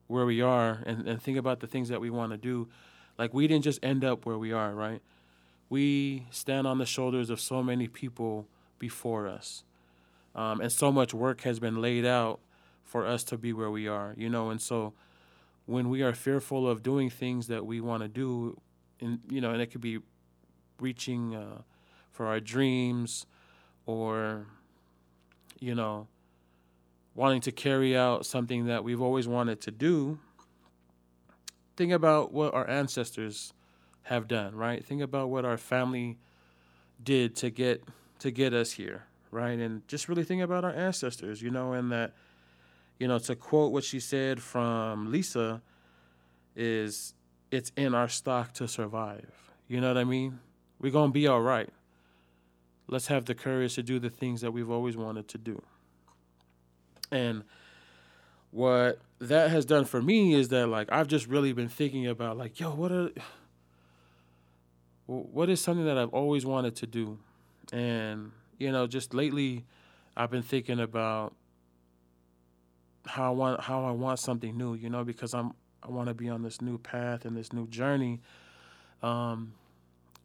where 0.08 0.26
we 0.26 0.42
are 0.42 0.82
and, 0.86 1.08
and 1.08 1.22
think 1.22 1.38
about 1.38 1.60
the 1.60 1.68
things 1.68 1.90
that 1.90 2.02
we 2.02 2.10
want 2.10 2.32
to 2.32 2.38
do, 2.38 2.68
like 3.18 3.34
we 3.34 3.48
didn't 3.48 3.64
just 3.64 3.84
end 3.84 4.04
up 4.04 4.26
where 4.26 4.38
we 4.38 4.52
are, 4.52 4.74
right? 4.74 5.02
We 5.70 6.26
stand 6.32 6.66
on 6.66 6.80
the 6.80 6.86
shoulders 6.86 7.30
of 7.30 7.40
so 7.40 7.62
many 7.62 7.88
people 7.88 8.48
before 8.80 9.28
us. 9.28 9.64
Um, 10.40 10.62
and 10.62 10.72
so 10.72 10.90
much 10.90 11.14
work 11.14 11.42
has 11.42 11.60
been 11.60 11.82
laid 11.82 12.06
out 12.06 12.40
for 12.86 13.06
us 13.06 13.26
to 13.26 13.38
be 13.38 13.52
where 13.52 13.70
we 13.70 13.90
are, 13.90 14.14
you 14.16 14.30
know, 14.30 14.52
and 14.52 14.62
so 14.62 14.94
when 15.66 15.90
we 15.90 16.02
are 16.02 16.14
fearful 16.14 16.66
of 16.66 16.82
doing 16.82 17.10
things 17.10 17.48
that 17.48 17.66
we 17.66 17.82
want 17.82 18.04
to 18.04 18.08
do, 18.08 18.58
and 19.02 19.20
you 19.30 19.42
know, 19.42 19.52
and 19.52 19.62
it 19.62 19.68
could 19.68 19.82
be 19.82 20.00
reaching 20.80 21.36
uh, 21.36 21.62
for 22.10 22.26
our 22.26 22.40
dreams, 22.40 23.26
or 23.86 24.46
you 25.60 25.76
know, 25.76 26.08
wanting 27.16 27.42
to 27.42 27.52
carry 27.52 27.98
out 27.98 28.26
something 28.26 28.66
that 28.68 28.82
we've 28.82 29.02
always 29.02 29.28
wanted 29.28 29.60
to 29.60 29.72
do. 29.72 30.20
Think 31.76 31.92
about 31.92 32.32
what 32.32 32.54
our 32.54 32.68
ancestors 32.70 33.52
have 34.04 34.30
done, 34.30 34.56
right? 34.56 34.86
Think 34.86 35.02
about 35.02 35.30
what 35.30 35.44
our 35.44 35.58
family 35.58 36.18
did 37.04 37.36
to 37.36 37.50
get 37.50 37.84
to 38.20 38.32
get 38.32 38.54
us 38.54 38.72
here, 38.72 39.04
right? 39.32 39.58
And 39.60 39.88
just 39.88 40.10
really 40.10 40.24
think 40.24 40.42
about 40.42 40.64
our 40.64 40.74
ancestors, 40.74 41.42
you 41.42 41.50
know, 41.50 41.74
and 41.74 41.92
that 41.92 42.14
you 43.00 43.08
know, 43.08 43.18
to 43.18 43.36
quote 43.36 43.72
what 43.72 43.84
she 43.84 44.00
said 44.00 44.42
from 44.42 45.10
Lisa, 45.10 45.62
is 46.56 47.14
it's 47.50 47.72
in 47.78 47.96
our 47.96 48.10
stock 48.10 48.54
to 48.54 48.68
survive. 48.68 49.32
You 49.68 49.80
know 49.80 49.88
what 49.88 49.98
I 49.98 50.04
mean? 50.04 50.40
We're 50.80 50.92
going 50.92 51.10
to 51.10 51.14
be 51.14 51.26
all 51.28 51.42
right. 51.42 51.70
Let's 52.88 53.08
have 53.08 53.26
the 53.26 53.36
courage 53.36 53.76
to 53.76 53.84
do 53.84 54.00
the 54.00 54.10
things 54.10 54.42
that 54.42 54.52
we've 54.52 54.70
always 54.70 54.98
wanted 54.98 55.28
to 55.30 55.38
do. 55.38 55.62
And 57.12 57.44
what 58.52 59.00
that 59.20 59.52
has 59.52 59.66
done 59.66 59.86
for 59.86 60.02
me 60.02 60.34
is 60.34 60.50
that 60.50 60.68
like 60.68 60.92
I've 60.92 61.08
just 61.08 61.28
really 61.28 61.54
been 61.54 61.70
thinking 61.70 62.08
about 62.08 62.38
like, 62.38 62.60
yo, 62.60 62.72
what 62.72 62.92
are 62.92 63.12
what 65.06 65.50
is 65.50 65.60
something 65.60 65.86
that 65.86 65.98
I've 65.98 66.14
always 66.14 66.46
wanted 66.46 66.76
to 66.78 66.88
do? 66.88 67.18
And 67.72 68.32
you 68.60 68.72
know, 68.72 68.86
just 68.86 69.14
lately 69.14 69.66
I've 70.16 70.30
been 70.30 70.44
thinking 70.44 70.80
about 70.80 71.34
how 73.08 73.28
I 73.28 73.30
want 73.30 73.62
how 73.62 73.86
I 73.86 73.92
want 73.92 74.20
something 74.20 74.56
new, 74.56 74.76
you 74.76 74.90
know, 74.90 75.04
because 75.04 75.34
I'm 75.34 75.54
I 75.82 75.90
want 75.90 76.10
to 76.10 76.14
be 76.14 76.30
on 76.30 76.44
this 76.44 76.62
new 76.62 76.78
path 76.78 77.26
and 77.26 77.36
this 77.36 77.54
new 77.54 77.66
journey, 77.68 78.20
um, 79.02 79.54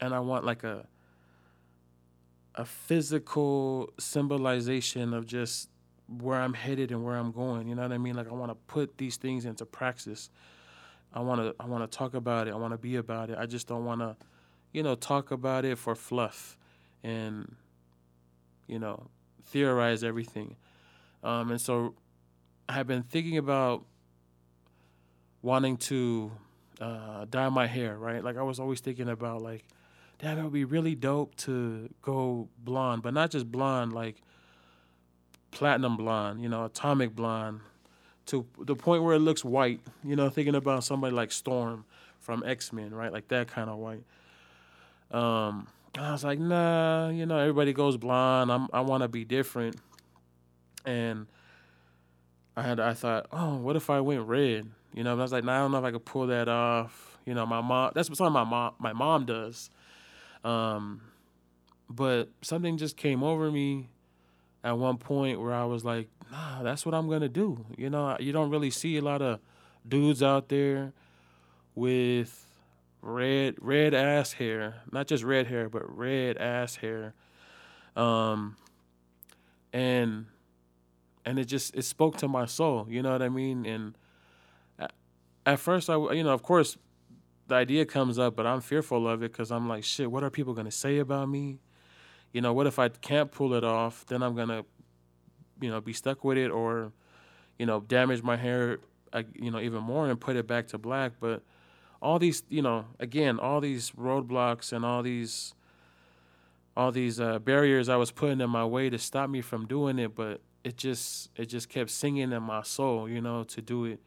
and 0.01 0.13
I 0.13 0.21
want 0.21 0.45
like 0.45 0.65
a 0.65 0.87
a 2.57 2.65
physical 2.65 3.93
symbolization 3.99 5.15
of 5.15 5.27
just 5.27 5.69
where 6.09 6.41
I'm 6.41 6.55
headed 6.55 6.91
and 6.91 7.05
where 7.05 7.17
I'm 7.17 7.33
going. 7.33 7.69
You 7.69 7.75
know 7.75 7.83
what 7.83 7.93
I 7.93 7.99
mean? 7.99 8.15
Like 8.15 8.29
I 8.29 8.33
want 8.33 8.51
to 8.51 8.57
put 8.67 8.99
these 8.99 9.17
things 9.17 9.45
into 9.45 9.65
praxis. 9.65 10.31
I 11.13 11.21
want 11.21 11.41
to 11.41 11.55
I 11.63 11.67
want 11.67 11.91
to 11.91 11.97
talk 11.97 12.15
about 12.15 12.49
it. 12.49 12.53
I 12.53 12.57
want 12.57 12.73
to 12.73 12.79
be 12.79 12.97
about 12.97 13.31
it. 13.31 13.39
I 13.39 13.47
just 13.47 13.69
don't 13.69 13.85
want 13.85 14.01
to, 14.01 14.17
you 14.73 14.83
know, 14.83 14.97
talk 14.97 15.31
about 15.31 15.65
it 15.65 15.79
for 15.79 15.95
fluff, 15.95 16.57
and 17.05 17.55
you 18.67 18.79
know, 18.79 19.09
theorize 19.45 20.03
everything. 20.05 20.57
Um, 21.23 21.51
and 21.51 21.61
so 21.61 21.95
I 22.69 22.75
have 22.75 22.87
been 22.87 23.03
thinking 23.03 23.39
about 23.39 23.85
wanting 25.43 25.77
to 25.77 26.33
uh, 26.81 27.27
dye 27.29 27.49
my 27.49 27.67
hair, 27.67 27.97
right? 27.97 28.23
Like 28.25 28.37
I 28.37 28.43
was 28.43 28.59
always 28.59 28.81
thinking 28.81 29.09
about 29.09 29.43
like, 29.43 29.65
damn, 30.19 30.39
it 30.39 30.43
would 30.43 30.53
be 30.53 30.65
really 30.65 30.95
dope 30.95 31.35
to 31.37 31.89
go 32.03 32.49
blonde, 32.59 33.03
but 33.03 33.15
not 33.15 33.31
just 33.31 33.51
blonde, 33.51 33.93
like 33.93 34.17
platinum 35.51 35.97
blonde, 35.97 36.41
you 36.43 36.49
know, 36.49 36.65
atomic 36.65 37.15
blonde, 37.15 37.61
to 38.27 38.47
the 38.59 38.75
point 38.75 39.03
where 39.03 39.15
it 39.15 39.21
looks 39.21 39.45
white. 39.45 39.81
You 40.03 40.17
know, 40.17 40.31
thinking 40.31 40.55
about 40.55 40.85
somebody 40.85 41.15
like 41.15 41.31
Storm 41.31 41.85
from 42.21 42.43
X 42.47 42.73
Men, 42.73 42.95
right? 42.95 43.13
Like 43.13 43.29
that 43.29 43.49
kind 43.49 43.69
of 43.69 43.77
white. 43.77 44.05
Um, 45.11 45.69
I 45.97 46.13
was 46.13 46.25
like, 46.25 46.39
nah, 46.39 47.09
you 47.09 47.25
know, 47.25 47.39
everybody 47.39 47.73
goes 47.73 47.97
blonde. 47.97 48.51
I'm, 48.51 48.69
I 48.73 48.81
want 48.81 49.03
to 49.03 49.09
be 49.09 49.25
different, 49.25 49.77
and 50.85 51.27
I 52.57 52.63
had 52.63 52.81
I 52.81 52.95
thought, 52.95 53.27
oh, 53.33 53.57
what 53.57 53.77
if 53.77 53.91
I 53.91 54.01
went 54.01 54.27
red? 54.27 54.69
You 54.93 55.05
know, 55.05 55.13
I 55.13 55.15
was 55.15 55.33
like, 55.33 55.45
nah, 55.45 55.57
I 55.57 55.59
don't 55.59 55.73
know 55.73 55.79
if 55.79 55.85
I 55.85 55.91
could 55.93 56.05
pull 56.05 56.27
that 56.29 56.49
off. 56.49 57.19
You 57.25 57.35
know, 57.35 57.47
my 57.47 57.61
mom. 57.61 57.93
That's 57.95 58.11
what 58.11 58.31
my 58.31 58.45
mom 58.45 58.75
my 58.79 58.93
mom 58.93 59.25
does. 59.27 59.71
Um, 60.45 61.01
but 61.89 62.29
something 62.43 62.77
just 62.77 62.97
came 62.97 63.23
over 63.23 63.51
me 63.51 63.89
at 64.63 64.77
one 64.79 64.99
point 64.99 65.41
where 65.41 65.53
I 65.53 65.65
was 65.65 65.85
like, 65.85 66.09
nah, 66.31 66.63
that's 66.63 66.85
what 66.85 66.95
I'm 66.95 67.09
gonna 67.09 67.29
do. 67.29 67.65
You 67.77 67.91
know, 67.91 68.17
you 68.19 68.33
don't 68.33 68.51
really 68.51 68.71
see 68.71 68.97
a 68.97 69.03
lot 69.03 69.23
of 69.23 69.41
dudes 69.87 70.23
out 70.23 70.49
there 70.49 70.93
with 71.75 72.47
red 73.05 73.57
red 73.61 73.93
ass 73.93 74.33
hair, 74.33 74.83
not 74.91 75.07
just 75.07 75.23
red 75.23 75.47
hair, 75.47 75.69
but 75.69 75.83
red 75.97 76.39
ass 76.39 76.77
hair. 76.77 77.15
Um, 77.97 78.57
and 79.73 80.27
and 81.25 81.39
it 81.39 81.45
just 81.45 81.75
it 81.77 81.83
spoke 81.83 82.17
to 82.19 82.29
my 82.29 82.47
soul. 82.47 82.87
You 82.89 83.03
know 83.03 83.13
what 83.13 83.23
I 83.23 83.29
mean? 83.29 83.67
And 83.67 83.97
at 85.47 85.61
first, 85.61 85.91
I 85.91 85.97
you 86.13 86.25
know, 86.25 86.33
of 86.33 86.43
course, 86.43 86.79
the 87.47 87.55
idea 87.55 87.85
comes 87.85 88.19
up, 88.19 88.35
but 88.37 88.47
I'm 88.47 88.61
fearful 88.61 89.07
of 89.07 89.23
it 89.23 89.33
because 89.33 89.53
I'm 89.53 89.69
like, 89.69 89.85
shit, 89.85 90.11
what 90.11 90.25
are 90.25 90.31
people 90.31 90.55
gonna 90.55 90.71
say 90.71 90.99
about 90.99 91.29
me? 91.29 91.61
You 92.33 92.41
know, 92.41 92.53
what 92.53 92.67
if 92.67 92.79
I 92.79 92.89
can't 92.89 93.31
pull 93.31 93.55
it 93.55 93.65
off? 93.65 94.07
Then 94.07 94.23
I'm 94.23 94.35
gonna, 94.35 94.65
you 95.61 95.71
know, 95.71 95.81
be 95.81 95.93
stuck 95.93 96.25
with 96.25 96.39
it, 96.39 96.51
or, 96.51 96.93
you 97.59 97.67
know, 97.67 97.81
damage 97.81 98.23
my 98.23 98.37
hair, 98.37 98.79
you 99.35 99.51
know, 99.51 99.61
even 99.61 99.83
more 99.83 100.09
and 100.09 100.19
put 100.19 100.37
it 100.37 100.47
back 100.47 100.69
to 100.69 100.79
black. 100.79 101.13
But 101.21 101.43
all 102.05 102.19
these, 102.19 102.43
you 102.51 102.61
know, 102.61 102.85
again, 103.01 103.41
all 103.41 103.63
these 103.63 103.91
roadblocks 103.93 104.75
and 104.75 104.85
all 104.85 105.03
these, 105.03 105.55
all 106.77 106.93
these 106.93 107.19
uh, 107.19 107.39
barriers 107.39 107.89
I 107.89 107.97
was 107.97 108.11
putting 108.11 108.43
in 108.43 108.51
my 108.51 108.65
way 108.65 108.91
to 108.91 108.99
stop 108.99 109.31
me 109.31 109.41
from 109.41 109.67
doing 109.67 109.99
it, 109.99 110.15
but 110.15 110.43
it 110.63 110.77
just 110.77 111.31
it 111.35 111.47
just 111.47 111.71
kept 111.71 111.91
singing 111.91 112.31
in 112.31 112.43
my 112.43 112.63
soul, 112.63 113.09
you 113.09 113.23
know, 113.23 113.43
to 113.45 113.63
do 113.63 113.87
it. 113.87 114.01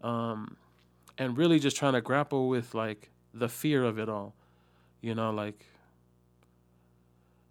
Um, 0.00 0.56
and 1.18 1.36
really 1.36 1.58
just 1.58 1.76
trying 1.76 1.92
to 1.92 2.00
grapple 2.00 2.48
with 2.48 2.74
like 2.74 3.10
the 3.34 3.48
fear 3.48 3.84
of 3.84 3.98
it 3.98 4.08
all, 4.08 4.34
you 5.02 5.14
know, 5.14 5.30
like 5.30 5.66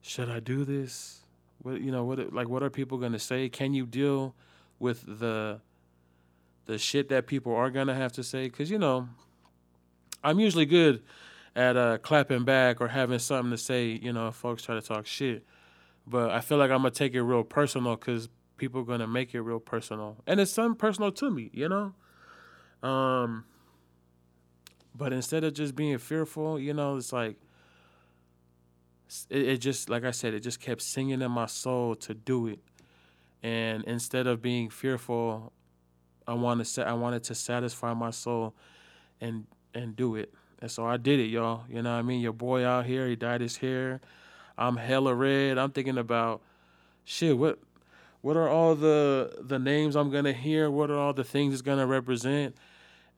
should 0.01 0.30
I 0.30 0.39
do 0.39 0.66
this? 0.66 1.22
What 1.62 1.82
you 1.82 1.91
know, 1.91 2.03
what 2.03 2.34
like 2.34 2.49
what 2.49 2.64
are 2.64 2.72
people 2.72 2.97
gonna 2.97 3.20
say? 3.20 3.47
Can 3.47 3.76
you 3.76 3.86
deal 3.86 4.34
with 4.80 5.05
the 5.20 5.62
the 6.66 6.80
shit 6.80 7.09
that 7.09 7.28
people 7.28 7.55
are 7.55 7.70
gonna 7.70 7.93
have 7.93 8.12
to 8.14 8.24
say? 8.24 8.49
Cause 8.49 8.72
you 8.72 8.80
know, 8.80 9.07
I'm 10.24 10.39
usually 10.39 10.65
good 10.65 11.03
at 11.55 11.78
uh, 11.78 11.97
clapping 11.97 12.43
back 12.43 12.80
or 12.82 12.88
having 12.88 13.19
something 13.19 13.51
to 13.51 13.57
say. 13.57 13.99
You 14.01 14.13
know, 14.13 14.30
if 14.30 14.36
folks 14.36 14.63
try 14.63 14.76
to 14.76 14.82
talk 14.82 15.05
shit 15.05 15.45
but 16.07 16.32
I 16.32 16.41
feel 16.41 16.57
like 16.57 16.72
I'm 16.72 16.80
gonna 16.80 16.91
take 16.91 17.13
it 17.13 17.22
real 17.22 17.43
personal 17.43 17.95
because 17.95 18.30
people 18.57 18.82
are 18.82 18.86
gonna 18.86 19.07
make 19.07 19.34
it 19.34 19.41
real 19.41 19.59
personal, 19.59 20.17
and 20.28 20.39
it's 20.39 20.51
something 20.51 20.78
personal 20.78 21.11
to 21.13 21.32
me, 21.32 21.49
you 21.53 21.69
know. 21.69 21.93
Um, 22.88 23.45
but 24.95 25.13
instead 25.13 25.43
of 25.43 25.53
just 25.53 25.76
being 25.76 25.97
fearful, 25.97 26.59
you 26.59 26.74
know, 26.74 26.97
it's 26.97 27.13
like 27.13 27.38
it, 29.30 29.41
it 29.41 29.57
just 29.57 29.89
like 29.89 30.03
I 30.03 30.11
said, 30.11 30.34
it 30.34 30.41
just 30.41 30.59
kept 30.59 30.82
singing 30.82 31.22
in 31.22 31.32
my 31.32 31.45
soul 31.45 31.95
to 31.97 32.13
do 32.13 32.47
it, 32.47 32.59
and 33.43 33.84
instead 33.86 34.28
of 34.28 34.41
being 34.41 34.69
fearful, 34.69 35.53
I 36.28 36.34
wanted 36.34 36.65
to 36.65 36.88
I 36.88 36.93
wanted 36.93 37.24
to 37.26 37.36
satisfy 37.36 37.93
my 37.93 38.11
soul, 38.11 38.55
and 39.19 39.45
and 39.74 39.95
do 39.95 40.15
it, 40.15 40.34
and 40.59 40.69
so 40.69 40.86
I 40.86 40.97
did 40.97 41.19
it, 41.19 41.28
y'all. 41.28 41.63
You 41.69 41.82
know 41.82 41.91
what 41.91 41.99
I 41.99 42.01
mean? 42.01 42.22
Your 42.22 42.34
boy 42.34 42.65
out 42.65 42.86
here, 42.86 43.07
he 43.07 43.15
dyed 43.15 43.41
his 43.41 43.57
hair 43.57 44.01
I'm 44.61 44.78
hella 44.78 45.15
red. 45.15 45.57
I'm 45.57 45.72
thinking 45.72 45.97
about 45.97 46.41
shit. 47.03 47.38
What 47.38 47.59
what 48.22 48.38
are 48.38 48.47
all 48.47 48.76
the 48.76 49.36
the 49.41 49.57
names 49.57 49.95
I'm 49.95 50.11
gonna 50.11 50.34
hear? 50.34 50.69
What 50.69 50.91
are 50.91 50.97
all 50.97 51.13
the 51.13 51.24
things 51.24 51.53
it's 51.53 51.63
gonna 51.63 51.88
represent? 51.88 52.55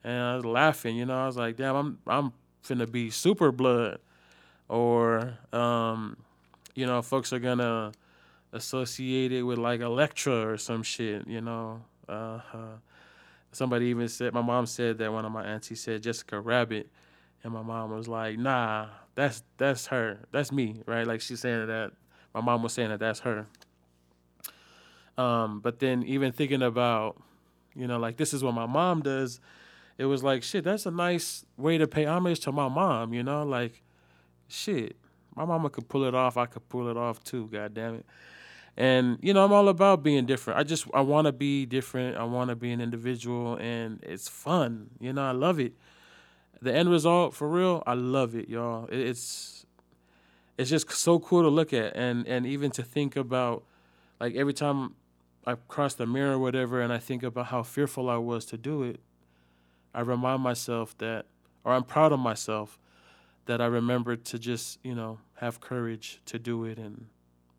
And 0.06 0.22
I 0.22 0.36
was 0.36 0.46
laughing, 0.46 0.96
you 0.96 1.06
know. 1.06 1.18
I 1.18 1.26
was 1.26 1.36
like, 1.36 1.58
damn, 1.58 1.76
I'm 1.76 2.00
I'm 2.08 2.34
finna 2.66 2.90
be 2.90 3.10
super 3.10 3.52
blood, 3.52 4.00
or 4.70 5.38
um, 5.52 6.16
you 6.76 6.86
know, 6.86 7.02
folks 7.02 7.34
are 7.34 7.40
gonna 7.40 7.92
associate 8.54 9.34
it 9.34 9.44
with 9.44 9.58
like 9.58 9.82
Elektra 9.82 10.48
or 10.48 10.58
some 10.58 10.82
shit, 10.82 11.28
you 11.28 11.42
know. 11.42 11.82
Uh, 12.08 12.40
uh, 12.54 12.78
somebody 13.56 13.88
even 13.88 14.08
said, 14.08 14.34
my 14.34 14.42
mom 14.42 14.66
said 14.66 14.98
that 15.00 15.12
one 15.12 15.26
of 15.26 15.32
my 15.32 15.44
aunties 15.44 15.82
said 15.82 16.04
Jessica 16.04 16.40
Rabbit, 16.40 16.90
and 17.44 17.54
my 17.54 17.62
mom 17.62 17.92
was 17.92 18.08
like, 18.08 18.38
nah, 18.38 18.88
that's 19.16 19.44
that's 19.58 19.88
her, 19.88 20.20
that's 20.32 20.52
me, 20.52 20.82
right? 20.86 21.06
Like 21.06 21.22
she's 21.22 21.40
saying 21.40 21.68
that. 21.68 21.92
My 22.34 22.42
mom 22.42 22.64
was 22.64 22.74
saying 22.74 22.90
that 22.90 23.00
that's 23.00 23.20
her. 23.20 23.46
Um, 25.18 25.60
but 25.60 25.80
then 25.80 26.04
even 26.04 26.32
thinking 26.32 26.64
about, 26.64 27.22
you 27.76 27.86
know, 27.88 28.00
like 28.00 28.18
this 28.18 28.34
is 28.34 28.44
what 28.44 28.54
my 28.54 28.66
mom 28.66 29.02
does, 29.02 29.40
it 29.98 30.06
was 30.06 30.24
like, 30.24 30.42
shit, 30.42 30.64
that's 30.64 30.86
a 30.88 30.92
nice 30.92 31.46
way 31.58 31.78
to 31.78 31.88
pay 31.88 32.06
homage 32.06 32.40
to 32.42 32.52
my 32.52 32.68
mom, 32.68 33.14
you 33.14 33.22
know, 33.22 33.44
like, 33.44 33.84
shit, 34.48 34.96
my 35.36 35.46
mama 35.46 35.70
could 35.70 35.88
pull 35.88 36.06
it 36.06 36.16
off, 36.16 36.38
I 36.38 36.48
could 36.48 36.68
pull 36.70 36.88
it 36.88 36.98
off 36.98 37.24
too, 37.24 37.48
god 37.52 37.76
damn 37.76 37.96
it. 37.96 38.06
And 38.76 39.20
you 39.22 39.34
know, 39.34 39.46
I'm 39.46 39.54
all 39.54 39.70
about 39.70 40.02
being 40.02 40.26
different. 40.26 40.60
I 40.60 40.64
just 40.64 40.88
I 40.94 41.02
want 41.02 41.26
to 41.26 41.32
be 41.32 41.66
different. 41.66 42.18
I 42.18 42.24
want 42.24 42.50
to 42.50 42.56
be 42.56 42.72
an 42.72 42.82
individual, 42.82 43.56
and 43.58 44.00
it's 44.04 44.28
fun. 44.28 44.90
You 45.00 45.14
know, 45.14 45.24
I 45.24 45.32
love 45.32 45.60
it. 45.60 45.74
The 46.62 46.74
end 46.74 46.90
result, 46.90 47.34
for 47.34 47.48
real, 47.48 47.84
I 47.86 47.94
love 47.94 48.36
it, 48.36 48.50
y'all. 48.50 48.88
It's 48.92 49.66
it's 50.58 50.70
just 50.70 50.90
so 50.92 51.20
cool 51.20 51.44
to 51.44 51.50
look 51.50 51.74
at, 51.74 51.96
and 51.96 52.28
and 52.28 52.46
even 52.46 52.72
to 52.72 52.84
think 52.84 53.16
about, 53.16 53.64
like 54.20 54.34
every 54.36 54.54
time 54.54 54.96
I 55.46 55.56
cross 55.68 55.94
the 55.94 56.08
mirror 56.08 56.34
or 56.34 56.40
whatever, 56.40 56.82
and 56.82 56.92
I 56.92 56.98
think 56.98 57.22
about 57.22 57.48
how 57.48 57.64
fearful 57.64 58.10
I 58.10 58.18
was 58.18 58.46
to 58.46 58.58
do 58.58 58.82
it, 58.84 59.00
I 59.94 60.02
remind 60.02 60.42
myself 60.42 60.98
that, 60.98 61.26
or 61.64 61.74
I'm 61.74 61.84
proud 61.84 62.12
of 62.12 62.20
myself, 62.20 62.80
that 63.46 63.62
I 63.62 63.66
remember 63.66 64.16
to 64.16 64.40
just, 64.40 64.80
you 64.84 64.96
know, 64.96 65.20
have 65.36 65.60
courage 65.60 66.22
to 66.28 66.40
do 66.40 66.64
it 66.66 66.78
and 66.78 67.08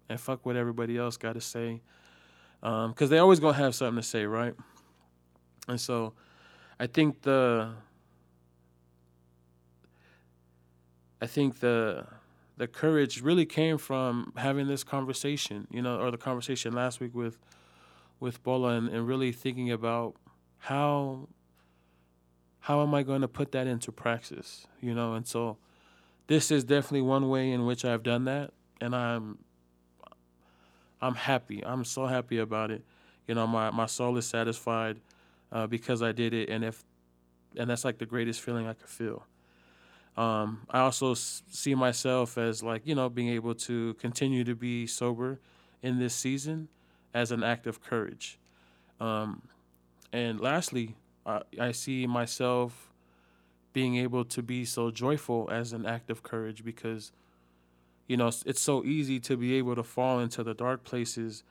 and 0.09 0.21
fuck 0.21 0.45
what 0.45 0.57
everybody 0.57 0.97
else 0.97 1.17
got 1.17 1.35
to 1.35 1.41
say, 1.41 1.81
because 2.61 3.03
um, 3.03 3.09
they 3.09 3.19
always 3.19 3.41
gonna 3.41 3.57
have 3.57 3.75
something 3.75 4.03
to 4.03 4.07
say, 4.07 4.27
right? 4.27 4.55
And 5.69 5.81
so, 5.81 6.13
I 6.79 6.87
think 6.87 7.23
the, 7.23 7.73
I 11.21 11.27
think 11.27 11.61
the 11.61 12.07
the 12.57 12.67
courage 12.69 13.21
really 13.21 13.47
came 13.47 13.79
from 13.79 14.33
having 14.37 14.69
this 14.69 14.85
conversation, 14.85 15.67
you 15.71 15.83
know, 15.83 15.99
or 15.99 16.11
the 16.11 16.19
conversation 16.19 16.73
last 16.73 17.01
week 17.01 17.15
with 17.15 17.39
with 18.21 18.43
Bola 18.43 18.77
and, 18.77 18.89
and 18.89 19.07
really 19.07 19.33
thinking 19.33 19.71
about 19.71 20.15
how 20.59 21.29
how 22.61 22.83
am 22.83 22.95
I 22.95 23.03
going 23.03 23.21
to 23.21 23.29
put 23.29 23.53
that 23.53 23.67
into 23.67 23.93
practice, 23.93 24.67
you 24.81 24.95
know? 24.95 25.13
And 25.13 25.27
so 25.27 25.59
this 26.29 26.51
is 26.51 26.65
definitely 26.65 27.03
one 27.03 27.29
way 27.29 27.51
in 27.51 27.67
which 27.67 27.85
I've 27.85 28.03
done 28.03 28.25
that 28.25 28.53
and 28.81 28.95
I'm 28.95 29.39
I'm 31.05 31.15
happy. 31.15 31.65
I'm 31.65 31.85
so 31.85 32.07
happy 32.07 32.39
about 32.39 32.71
it. 32.71 32.83
You 33.29 33.35
know, 33.35 33.47
my 33.47 33.71
my 33.71 33.87
soul 33.87 34.17
is 34.17 34.27
satisfied 34.27 35.01
uh, 35.53 35.67
because 35.67 36.03
I 36.03 36.13
did 36.13 36.35
it 36.35 36.49
and 36.51 36.65
if 36.65 36.85
and 37.57 37.71
that's 37.71 37.85
like 37.85 37.99
the 37.99 38.07
greatest 38.07 38.41
feeling 38.41 38.67
I 38.67 38.75
could 38.75 38.89
feel. 38.89 39.27
Um, 40.17 40.63
I 40.71 40.81
also 40.81 41.13
s- 41.13 41.43
see 41.51 41.75
myself 41.75 42.39
as 42.39 42.63
like, 42.63 42.87
you 42.87 42.95
know, 42.95 43.09
being 43.09 43.29
able 43.29 43.55
to 43.57 43.95
continue 43.95 44.45
to 44.45 44.55
be 44.55 44.87
sober 44.87 45.41
in 45.83 45.99
this 45.99 46.15
season 46.15 46.69
as 47.13 47.33
an 47.33 47.43
act 47.43 47.67
of 47.67 47.83
courage. 47.83 48.39
Um, 49.01 49.43
and 50.13 50.41
lastly, 50.41 50.97
I, 51.27 51.43
I 51.61 51.73
see 51.73 52.07
myself 52.07 52.93
being 53.73 53.97
able 53.97 54.25
to 54.27 54.43
be 54.43 54.65
so 54.65 54.91
joyful 54.91 55.49
as 55.51 55.73
an 55.73 55.87
act 55.87 56.11
of 56.11 56.23
courage 56.23 56.65
because, 56.65 57.13
you 58.07 58.17
know, 58.17 58.29
it's, 58.29 58.61
so 58.61 58.85
easy 58.85 59.19
to 59.21 59.37
be 59.37 59.55
able 59.55 59.75
to 59.75 59.83
fall 59.83 60.21
into 60.21 60.43
the 60.43 60.55
dark 60.55 60.85
places 60.85 61.43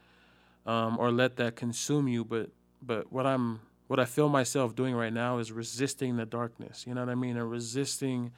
um, 0.66 0.98
or 1.00 1.12
let 1.12 1.36
that 1.38 1.56
consume 1.56 2.08
you. 2.08 2.24
But 2.24 2.50
but 2.82 3.12
what 3.12 3.26
I'm 3.26 3.62
what 3.88 4.00
I 4.00 4.06
feel 4.06 4.30
myself 4.30 4.76
doing 4.76 4.96
right 4.96 5.14
now 5.14 5.40
is 5.40 5.52
resisting 5.52 6.18
the 6.18 6.26
darkness. 6.26 6.86
You 6.88 6.94
know 6.94 7.02
what 7.02 7.10
I 7.10 7.16
mean? 7.16 7.38
And 7.38 7.50
resisting 7.50 8.32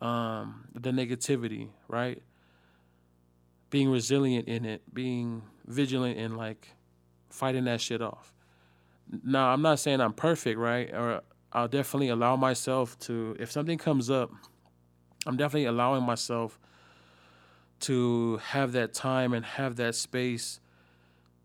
um, 0.00 0.68
the 0.74 0.90
negativity, 0.90 1.68
right? 1.88 2.22
Being 3.70 3.90
resilient 3.90 4.48
in 4.48 4.64
it, 4.64 4.82
being 4.92 5.42
vigilant 5.66 6.18
in 6.18 6.36
like 6.36 6.68
fighting 7.30 7.64
that 7.64 7.80
shit 7.80 8.02
off. 8.02 8.32
Now, 9.24 9.48
I'm 9.48 9.62
not 9.62 9.78
saying 9.80 10.00
I'm 10.00 10.12
perfect, 10.12 10.58
right? 10.58 10.92
Or 10.92 11.22
I'll 11.52 11.68
definitely 11.68 12.08
allow 12.08 12.36
myself 12.36 12.98
to, 13.00 13.36
if 13.38 13.50
something 13.50 13.78
comes 13.78 14.10
up, 14.10 14.30
I'm 15.26 15.36
definitely 15.36 15.66
allowing 15.66 16.02
myself 16.02 16.58
to 17.80 18.38
have 18.38 18.72
that 18.72 18.94
time 18.94 19.32
and 19.32 19.44
have 19.44 19.76
that 19.76 19.94
space 19.94 20.60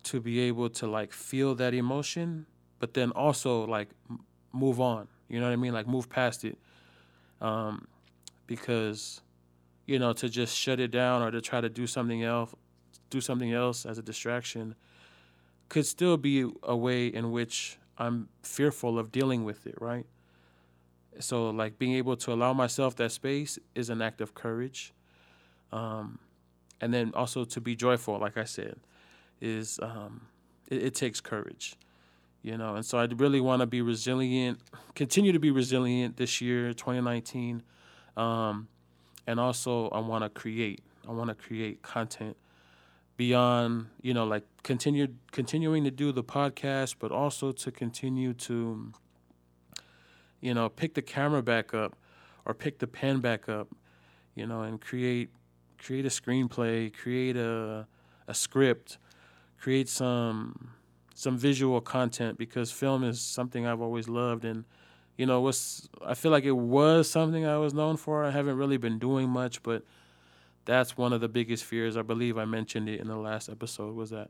to 0.03 0.19
be 0.19 0.39
able 0.39 0.69
to 0.69 0.88
like 0.88 1.11
feel 1.11 1.55
that 1.55 1.73
emotion, 1.73 2.45
but 2.80 2.93
then 2.93 3.11
also 3.11 3.65
like 3.65 3.89
move 4.53 4.80
on. 4.80 5.07
You 5.27 5.39
know 5.39 5.47
what 5.47 5.53
I 5.53 5.57
mean? 5.57 5.73
Like 5.73 5.88
move 5.88 6.09
past 6.09 6.45
it. 6.45 6.57
Um, 7.41 7.88
because, 8.47 9.21
you 9.86 9.99
know, 9.99 10.13
to 10.13 10.30
just 10.30 10.55
shut 10.55 10.80
it 10.80 10.91
down 10.91 11.21
or 11.21 11.32
to 11.32 11.41
try 11.41 11.61
to 11.61 11.69
do 11.69 11.86
something 11.86 12.23
else 12.23 12.53
do 13.09 13.21
something 13.21 13.53
else 13.53 13.86
as 13.86 13.97
a 13.97 14.01
distraction 14.01 14.75
could 15.67 15.86
still 15.86 16.17
be 16.17 16.49
a 16.63 16.75
way 16.75 17.07
in 17.07 17.32
which 17.32 17.77
I'm 17.97 18.30
fearful 18.43 18.97
of 18.97 19.11
dealing 19.11 19.43
with 19.43 19.67
it, 19.67 19.75
right? 19.80 20.05
So, 21.19 21.49
like 21.49 21.77
being 21.77 21.93
able 21.93 22.15
to 22.17 22.34
allow 22.34 22.53
myself 22.53 22.95
that 22.95 23.11
space 23.11 23.59
is 23.75 23.89
an 23.89 24.01
act 24.01 24.21
of 24.21 24.34
courage. 24.34 24.93
Um, 25.72 26.20
and 26.82 26.93
then 26.93 27.11
also 27.13 27.43
to 27.45 27.61
be 27.61 27.76
joyful, 27.76 28.20
like 28.20 28.38
I 28.38 28.45
said, 28.45 28.78
is 29.41 29.80
um, 29.82 30.28
it, 30.70 30.84
it 30.84 30.95
takes 30.95 31.22
courage, 31.22 31.76
you 32.41 32.57
know. 32.57 32.76
And 32.76 32.86
so 32.86 32.97
I 32.97 33.05
really 33.05 33.41
want 33.41 33.61
to 33.61 33.65
be 33.65 33.82
resilient, 33.82 34.59
continue 34.95 35.32
to 35.32 35.39
be 35.39 35.51
resilient 35.51 36.17
this 36.17 36.41
year, 36.41 36.74
2019. 36.74 37.63
Um, 38.17 38.67
and 39.28 39.39
also, 39.39 39.89
I 39.89 39.99
want 39.99 40.24
to 40.24 40.30
create. 40.30 40.82
I 41.07 41.11
want 41.11 41.30
to 41.30 41.36
create 41.36 41.82
content 41.82 42.38
beyond 43.20 43.88
you 44.01 44.13
know 44.13 44.24
like 44.24 44.43
continued 44.63 45.17
continuing 45.34 45.84
to 45.84 45.91
do 45.91 46.13
the 46.13 46.24
podcast 46.24 46.95
but 46.99 47.11
also 47.11 47.51
to 47.51 47.70
continue 47.70 48.32
to 48.32 48.93
you 50.39 50.53
know 50.53 50.70
pick 50.70 50.93
the 50.93 51.01
camera 51.01 51.43
back 51.43 51.74
up 51.74 51.97
or 52.45 52.53
pick 52.53 52.80
the 52.80 52.88
pen 52.88 53.20
back 53.20 53.49
up 53.49 53.67
you 54.36 54.47
know 54.47 54.61
and 54.61 54.80
create 54.80 55.30
create 55.84 56.05
a 56.05 56.09
screenplay 56.09 56.93
create 56.93 57.36
a 57.38 57.88
a 58.27 58.34
script 58.34 58.97
create 59.59 59.89
some 59.89 60.71
some 61.19 61.38
visual 61.38 61.82
content 61.82 62.38
because 62.38 62.71
film 62.71 63.03
is 63.03 63.19
something 63.19 63.67
I've 63.67 63.82
always 63.82 64.07
loved. 64.07 64.45
And 64.45 64.63
you 65.17 65.25
know 65.25 65.41
was 65.41 65.89
I 66.05 66.13
feel 66.13 66.32
like 66.32 66.45
it 66.45 66.55
was 66.55 67.09
something 67.09 67.45
I 67.45 67.57
was 67.57 67.73
known 67.73 67.97
for. 67.97 68.23
I 68.23 68.32
haven't 68.32 68.55
really 68.55 68.77
been 68.77 68.99
doing 68.99 69.30
much 69.30 69.61
but 69.61 69.84
that's 70.65 70.97
one 70.97 71.13
of 71.13 71.19
the 71.19 71.27
biggest 71.27 71.65
fears. 71.65 71.97
I 71.97 72.03
believe 72.03 72.38
I 72.38 72.45
mentioned 72.45 72.88
it 72.88 72.99
in 73.01 73.07
the 73.07 73.17
last 73.17 73.49
episode 73.49 73.95
was 73.95 74.11
that 74.11 74.30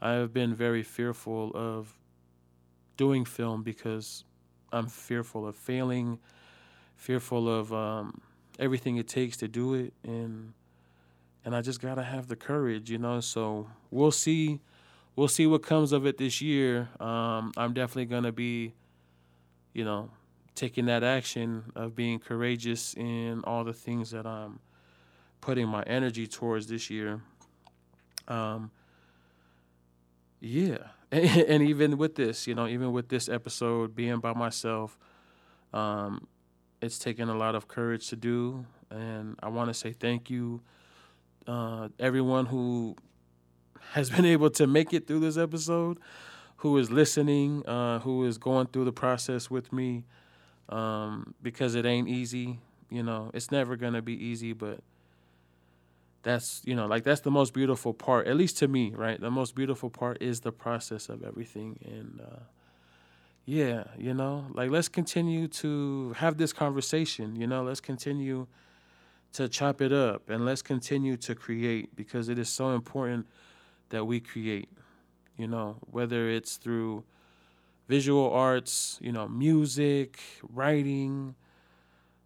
I 0.00 0.12
have 0.12 0.34
been 0.34 0.54
very 0.54 0.82
fearful 0.82 1.52
of 1.54 1.94
doing 2.96 3.24
film 3.24 3.62
because 3.62 4.24
I'm 4.72 4.88
fearful 4.88 5.46
of 5.46 5.54
failing, 5.54 6.18
fearful 6.96 7.48
of 7.48 7.72
um, 7.72 8.20
everything 8.58 8.96
it 8.96 9.06
takes 9.06 9.36
to 9.38 9.48
do 9.48 9.74
it, 9.74 9.92
and 10.02 10.52
and 11.44 11.54
I 11.54 11.60
just 11.60 11.80
gotta 11.80 12.02
have 12.02 12.28
the 12.28 12.36
courage, 12.36 12.90
you 12.90 12.98
know. 12.98 13.20
So 13.20 13.68
we'll 13.90 14.10
see, 14.10 14.60
we'll 15.16 15.28
see 15.28 15.46
what 15.46 15.62
comes 15.62 15.92
of 15.92 16.06
it 16.06 16.18
this 16.18 16.40
year. 16.40 16.88
Um, 17.00 17.52
I'm 17.56 17.74
definitely 17.74 18.06
gonna 18.06 18.32
be, 18.32 18.74
you 19.72 19.84
know, 19.84 20.10
taking 20.54 20.86
that 20.86 21.02
action 21.02 21.64
of 21.74 21.94
being 21.94 22.18
courageous 22.18 22.94
in 22.94 23.42
all 23.44 23.64
the 23.64 23.72
things 23.72 24.10
that 24.10 24.26
I'm 24.26 24.60
putting 25.40 25.66
my 25.68 25.82
energy 25.82 26.26
towards 26.26 26.66
this 26.68 26.90
year. 26.90 27.20
Um, 28.28 28.70
yeah, 30.40 30.78
and, 31.10 31.24
and, 31.48 31.62
even 31.62 31.98
with 31.98 32.14
this, 32.14 32.46
you 32.46 32.54
know, 32.54 32.66
even 32.66 32.92
with 32.92 33.08
this 33.08 33.28
episode 33.28 33.94
being 33.94 34.20
by 34.20 34.32
myself, 34.32 34.98
um, 35.72 36.26
it's 36.80 36.98
taken 36.98 37.28
a 37.28 37.36
lot 37.36 37.54
of 37.54 37.68
courage 37.68 38.08
to 38.08 38.16
do, 38.16 38.64
and 38.90 39.36
I 39.42 39.48
want 39.48 39.68
to 39.68 39.74
say 39.74 39.92
thank 39.92 40.30
you, 40.30 40.62
uh, 41.46 41.88
everyone 41.98 42.46
who 42.46 42.96
has 43.92 44.10
been 44.10 44.24
able 44.24 44.50
to 44.50 44.66
make 44.66 44.92
it 44.92 45.06
through 45.06 45.20
this 45.20 45.36
episode, 45.36 45.98
who 46.56 46.78
is 46.78 46.90
listening, 46.90 47.66
uh, 47.66 47.98
who 48.00 48.24
is 48.24 48.38
going 48.38 48.66
through 48.68 48.84
the 48.84 48.92
process 48.92 49.50
with 49.50 49.72
me, 49.72 50.04
um, 50.68 51.34
because 51.42 51.74
it 51.74 51.84
ain't 51.84 52.08
easy. 52.08 52.60
You 52.90 53.02
know, 53.02 53.30
it's 53.34 53.50
never 53.50 53.76
gonna 53.76 54.02
be 54.02 54.14
easy, 54.14 54.52
but 54.52 54.80
that's 56.22 56.62
you 56.64 56.74
know 56.74 56.86
like 56.86 57.04
that's 57.04 57.20
the 57.20 57.30
most 57.30 57.52
beautiful 57.52 57.92
part 57.92 58.26
at 58.26 58.36
least 58.36 58.56
to 58.58 58.68
me 58.68 58.92
right 58.94 59.20
the 59.20 59.30
most 59.30 59.54
beautiful 59.54 59.90
part 59.90 60.20
is 60.22 60.40
the 60.40 60.52
process 60.52 61.08
of 61.08 61.22
everything 61.24 61.78
and 61.84 62.20
uh, 62.20 62.40
yeah 63.44 63.84
you 63.98 64.14
know 64.14 64.46
like 64.54 64.70
let's 64.70 64.88
continue 64.88 65.48
to 65.48 66.12
have 66.16 66.36
this 66.38 66.52
conversation 66.52 67.34
you 67.34 67.46
know 67.46 67.62
let's 67.62 67.80
continue 67.80 68.46
to 69.32 69.48
chop 69.48 69.80
it 69.80 69.92
up 69.92 70.28
and 70.28 70.44
let's 70.44 70.62
continue 70.62 71.16
to 71.16 71.34
create 71.34 71.94
because 71.96 72.28
it 72.28 72.38
is 72.38 72.48
so 72.48 72.74
important 72.74 73.26
that 73.88 74.04
we 74.04 74.20
create 74.20 74.68
you 75.36 75.46
know 75.46 75.76
whether 75.90 76.28
it's 76.28 76.56
through 76.56 77.04
visual 77.88 78.30
arts 78.30 78.98
you 79.00 79.12
know 79.12 79.28
music 79.28 80.20
writing 80.52 81.34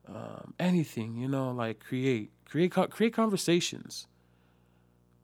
um, 0.09 0.55
anything 0.59 1.17
you 1.17 1.29
know 1.29 1.51
like 1.51 1.81
create 1.81 2.31
create 2.45 2.73
create 2.91 3.13
conversations. 3.13 4.07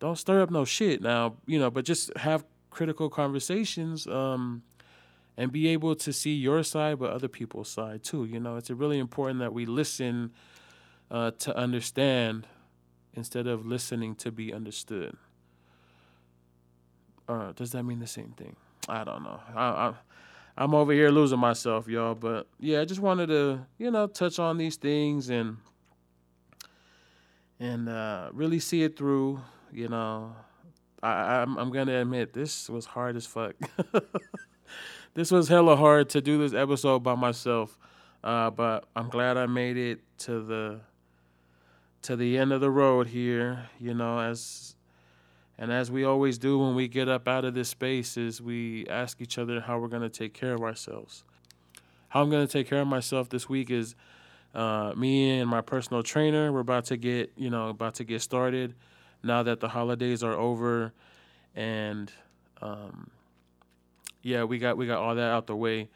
Don't 0.01 0.19
stir 0.19 0.43
up 0.43 0.51
no 0.51 0.65
shit 0.65 1.01
now 1.01 1.37
you 1.47 1.59
know 1.59 1.71
but 1.71 1.85
just 1.85 2.17
have 2.17 2.45
critical 2.71 3.09
conversations 3.09 4.07
um, 4.07 4.63
and 5.37 5.53
be 5.53 5.69
able 5.69 5.95
to 5.95 6.13
see 6.13 6.35
your 6.35 6.63
side 6.63 6.99
but 6.99 7.11
other 7.11 7.29
people's 7.29 7.69
side 7.69 8.03
too 8.03 8.25
you 8.25 8.41
know. 8.41 8.57
It's 8.57 8.71
really 8.71 8.99
important 8.99 9.39
that 9.41 9.53
we 9.53 9.67
listen 9.67 10.33
uh, 11.13 11.31
to 11.39 11.57
understand 11.57 12.49
instead 13.15 13.47
of 13.47 13.65
listening 13.65 14.17
to 14.17 14.33
be 14.33 14.53
understood 14.53 15.17
uh, 17.29 17.53
does 17.53 17.71
that 17.71 17.85
mean 17.85 18.01
the 18.01 18.07
same 18.07 18.35
thing 18.37 18.57
i 18.89 19.05
don't 19.05 19.23
know 19.23 19.41
I, 19.55 19.63
I 19.63 19.95
I'm 20.57 20.75
over 20.75 20.93
here 20.93 21.09
losing 21.11 21.39
myself, 21.39 21.89
y'all. 21.89 22.15
But 22.15 22.47
yeah, 22.59 22.81
I 22.81 22.85
just 22.85 23.01
wanted 23.01 23.29
to, 23.29 23.67
you 23.79 23.91
know, 23.91 24.07
touch 24.07 24.39
on 24.39 24.59
these 24.59 24.77
things 24.77 25.31
and 25.31 25.57
and 27.59 27.89
uh, 27.89 28.31
really 28.33 28.59
see 28.59 28.83
it 28.83 28.97
through. 28.97 29.41
You 29.73 29.89
know, 29.89 30.37
I, 31.03 31.37
I'm 31.37 31.57
I'm 31.57 31.71
gonna 31.71 32.01
admit 32.01 32.33
this 32.33 32.69
was 32.69 32.85
hard 32.85 33.17
as 33.17 33.27
fuck. 33.27 33.55
this 35.15 35.31
was 35.31 35.49
hella 35.49 35.77
hard 35.77 36.11
to 36.11 36.21
do 36.21 36.39
this 36.39 36.53
episode 36.53 37.03
by 37.03 37.15
myself, 37.15 37.79
uh, 38.23 38.51
but 38.51 38.85
I'm 38.95 39.09
glad 39.09 39.39
I 39.39 39.47
made 39.47 39.79
it 39.79 40.01
to 40.19 40.41
the 40.41 40.81
to 42.03 42.17
the 42.17 42.37
end 42.37 42.53
of 42.53 42.61
the 42.61 42.71
road 42.71 43.09
here. 43.09 43.71
You 43.81 43.95
know, 43.95 44.21
as 44.21 44.75
and 45.59 45.73
as 45.73 45.91
we 45.91 46.05
always 46.05 46.39
do 46.39 46.59
when 46.59 46.75
we 46.75 46.89
get 46.89 47.09
up 47.09 47.29
out 47.29 47.45
of 47.45 47.55
this 47.55 47.69
space, 47.69 48.17
is 48.17 48.41
we 48.41 48.87
ask 48.89 49.21
each 49.21 49.39
other 49.39 49.61
how 49.61 49.79
we're 49.79 49.89
going 49.89 50.03
to 50.03 50.09
take 50.09 50.35
care 50.35 50.55
of 50.55 50.63
ourselves. 50.63 51.25
How 52.09 52.23
I'm 52.23 52.31
going 52.31 52.47
to 52.47 52.53
take 52.53 52.69
care 52.69 52.81
of 52.81 52.89
myself 52.89 53.29
this 53.29 53.49
week 53.49 53.71
is 53.71 53.95
uh, 54.55 54.93
me 54.97 55.39
and 55.39 55.49
my 55.49 55.61
personal 55.61 56.03
trainer. 56.03 56.53
We're 56.53 56.61
about 56.61 56.87
to 56.87 56.97
get, 56.97 57.33
you 57.37 57.49
know, 57.49 57.69
about 57.69 57.95
to 57.95 58.05
get 58.05 58.21
started 58.23 58.75
now 59.23 59.43
that 59.45 59.61
the 59.61 59.69
holidays 59.69 60.23
are 60.23 60.35
over, 60.35 60.93
and 61.55 62.13
um, 62.61 63.11
yeah, 64.23 64.45
we 64.45 64.59
got 64.59 64.77
we 64.77 64.87
got 64.87 64.99
all 64.99 65.15
that 65.15 65.31
out 65.31 65.47
the 65.47 65.57
way. 65.57 65.89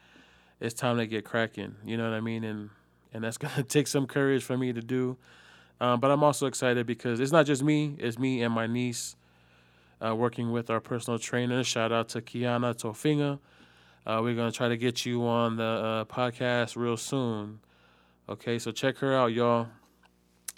It's 0.59 0.73
time 0.73 0.97
to 0.97 1.05
get 1.05 1.23
cracking. 1.23 1.75
You 1.85 1.97
know 1.97 2.09
what 2.09 2.15
I 2.15 2.21
mean? 2.21 2.43
And 2.43 2.69
and 3.13 3.23
that's 3.23 3.37
gonna 3.37 3.63
take 3.63 3.87
some 3.87 4.07
courage 4.07 4.43
for 4.43 4.57
me 4.57 4.73
to 4.73 4.81
do. 4.81 5.17
Um, 5.79 5.99
but 5.99 6.09
I'm 6.09 6.23
also 6.23 6.47
excited 6.47 6.85
because 6.87 7.19
it's 7.19 7.31
not 7.31 7.45
just 7.45 7.63
me; 7.63 7.95
it's 7.99 8.17
me 8.17 8.41
and 8.41 8.53
my 8.53 8.67
niece 8.67 9.15
uh, 10.03 10.15
working 10.15 10.51
with 10.51 10.69
our 10.69 10.79
personal 10.79 11.19
trainer. 11.19 11.63
Shout 11.63 11.91
out 11.91 12.09
to 12.09 12.21
Kiana 12.21 12.75
Tofinga. 12.75 13.39
Uh, 14.05 14.21
we're 14.21 14.35
going 14.35 14.49
to 14.49 14.55
try 14.55 14.69
to 14.69 14.77
get 14.77 15.05
you 15.05 15.25
on 15.27 15.57
the 15.57 15.63
uh, 15.63 16.05
podcast 16.05 16.75
real 16.75 16.97
soon. 16.97 17.59
Okay, 18.29 18.57
so 18.59 18.71
check 18.71 18.97
her 18.97 19.15
out, 19.15 19.33
y'all. 19.33 19.67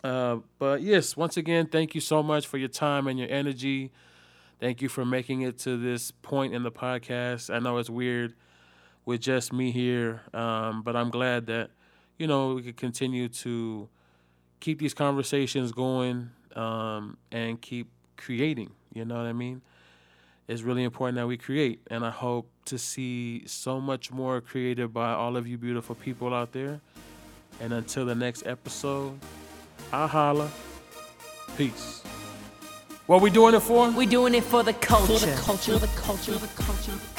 Uh, 0.03 0.37
but 0.59 0.81
yes, 0.81 1.17
once 1.17 1.35
again, 1.35 1.67
thank 1.67 1.93
you 1.93 2.01
so 2.01 2.23
much 2.23 2.47
for 2.47 2.57
your 2.57 2.69
time 2.69 3.07
and 3.07 3.19
your 3.19 3.29
energy. 3.29 3.91
Thank 4.59 4.81
you 4.81 4.89
for 4.89 5.05
making 5.05 5.41
it 5.41 5.57
to 5.59 5.77
this 5.77 6.11
point 6.11 6.53
in 6.53 6.63
the 6.63 6.71
podcast. 6.71 7.53
I 7.53 7.59
know 7.59 7.77
it's 7.77 7.89
weird 7.89 8.33
with 9.05 9.21
just 9.21 9.51
me 9.51 9.71
here, 9.71 10.21
um, 10.33 10.83
but 10.83 10.95
I'm 10.95 11.09
glad 11.09 11.47
that 11.47 11.71
you 12.17 12.27
know 12.27 12.55
we 12.55 12.61
could 12.61 12.77
continue 12.77 13.29
to 13.29 13.89
keep 14.59 14.79
these 14.79 14.93
conversations 14.93 15.71
going 15.71 16.31
um, 16.55 17.17
and 17.31 17.61
keep 17.61 17.89
creating. 18.17 18.71
You 18.93 19.05
know 19.05 19.15
what 19.15 19.25
I 19.25 19.33
mean? 19.33 19.61
It's 20.47 20.63
really 20.63 20.83
important 20.83 21.17
that 21.17 21.27
we 21.27 21.37
create, 21.37 21.79
and 21.91 22.03
I 22.03 22.09
hope 22.09 22.49
to 22.65 22.79
see 22.79 23.43
so 23.45 23.79
much 23.79 24.11
more 24.11 24.41
created 24.41 24.91
by 24.91 25.13
all 25.13 25.37
of 25.37 25.45
you 25.45 25.57
beautiful 25.57 25.93
people 25.93 26.33
out 26.33 26.53
there. 26.53 26.81
And 27.61 27.71
until 27.71 28.05
the 28.05 28.15
next 28.15 28.47
episode, 28.47 29.19
I 29.93 30.07
holla. 30.07 30.49
Peace. 31.55 32.01
What 33.05 33.21
we 33.21 33.29
doing 33.29 33.53
it 33.53 33.59
for? 33.59 33.91
We 33.91 34.05
doing 34.05 34.33
it 34.33 34.43
for 34.43 34.63
the 34.63 34.73
culture. 34.73 35.17
For 35.17 35.25
the 35.25 35.35
culture. 35.35 35.73
For 35.73 35.79
the 35.79 36.01
culture. 36.01 36.31
For 36.33 36.39
the 36.39 36.63
culture. 36.63 37.18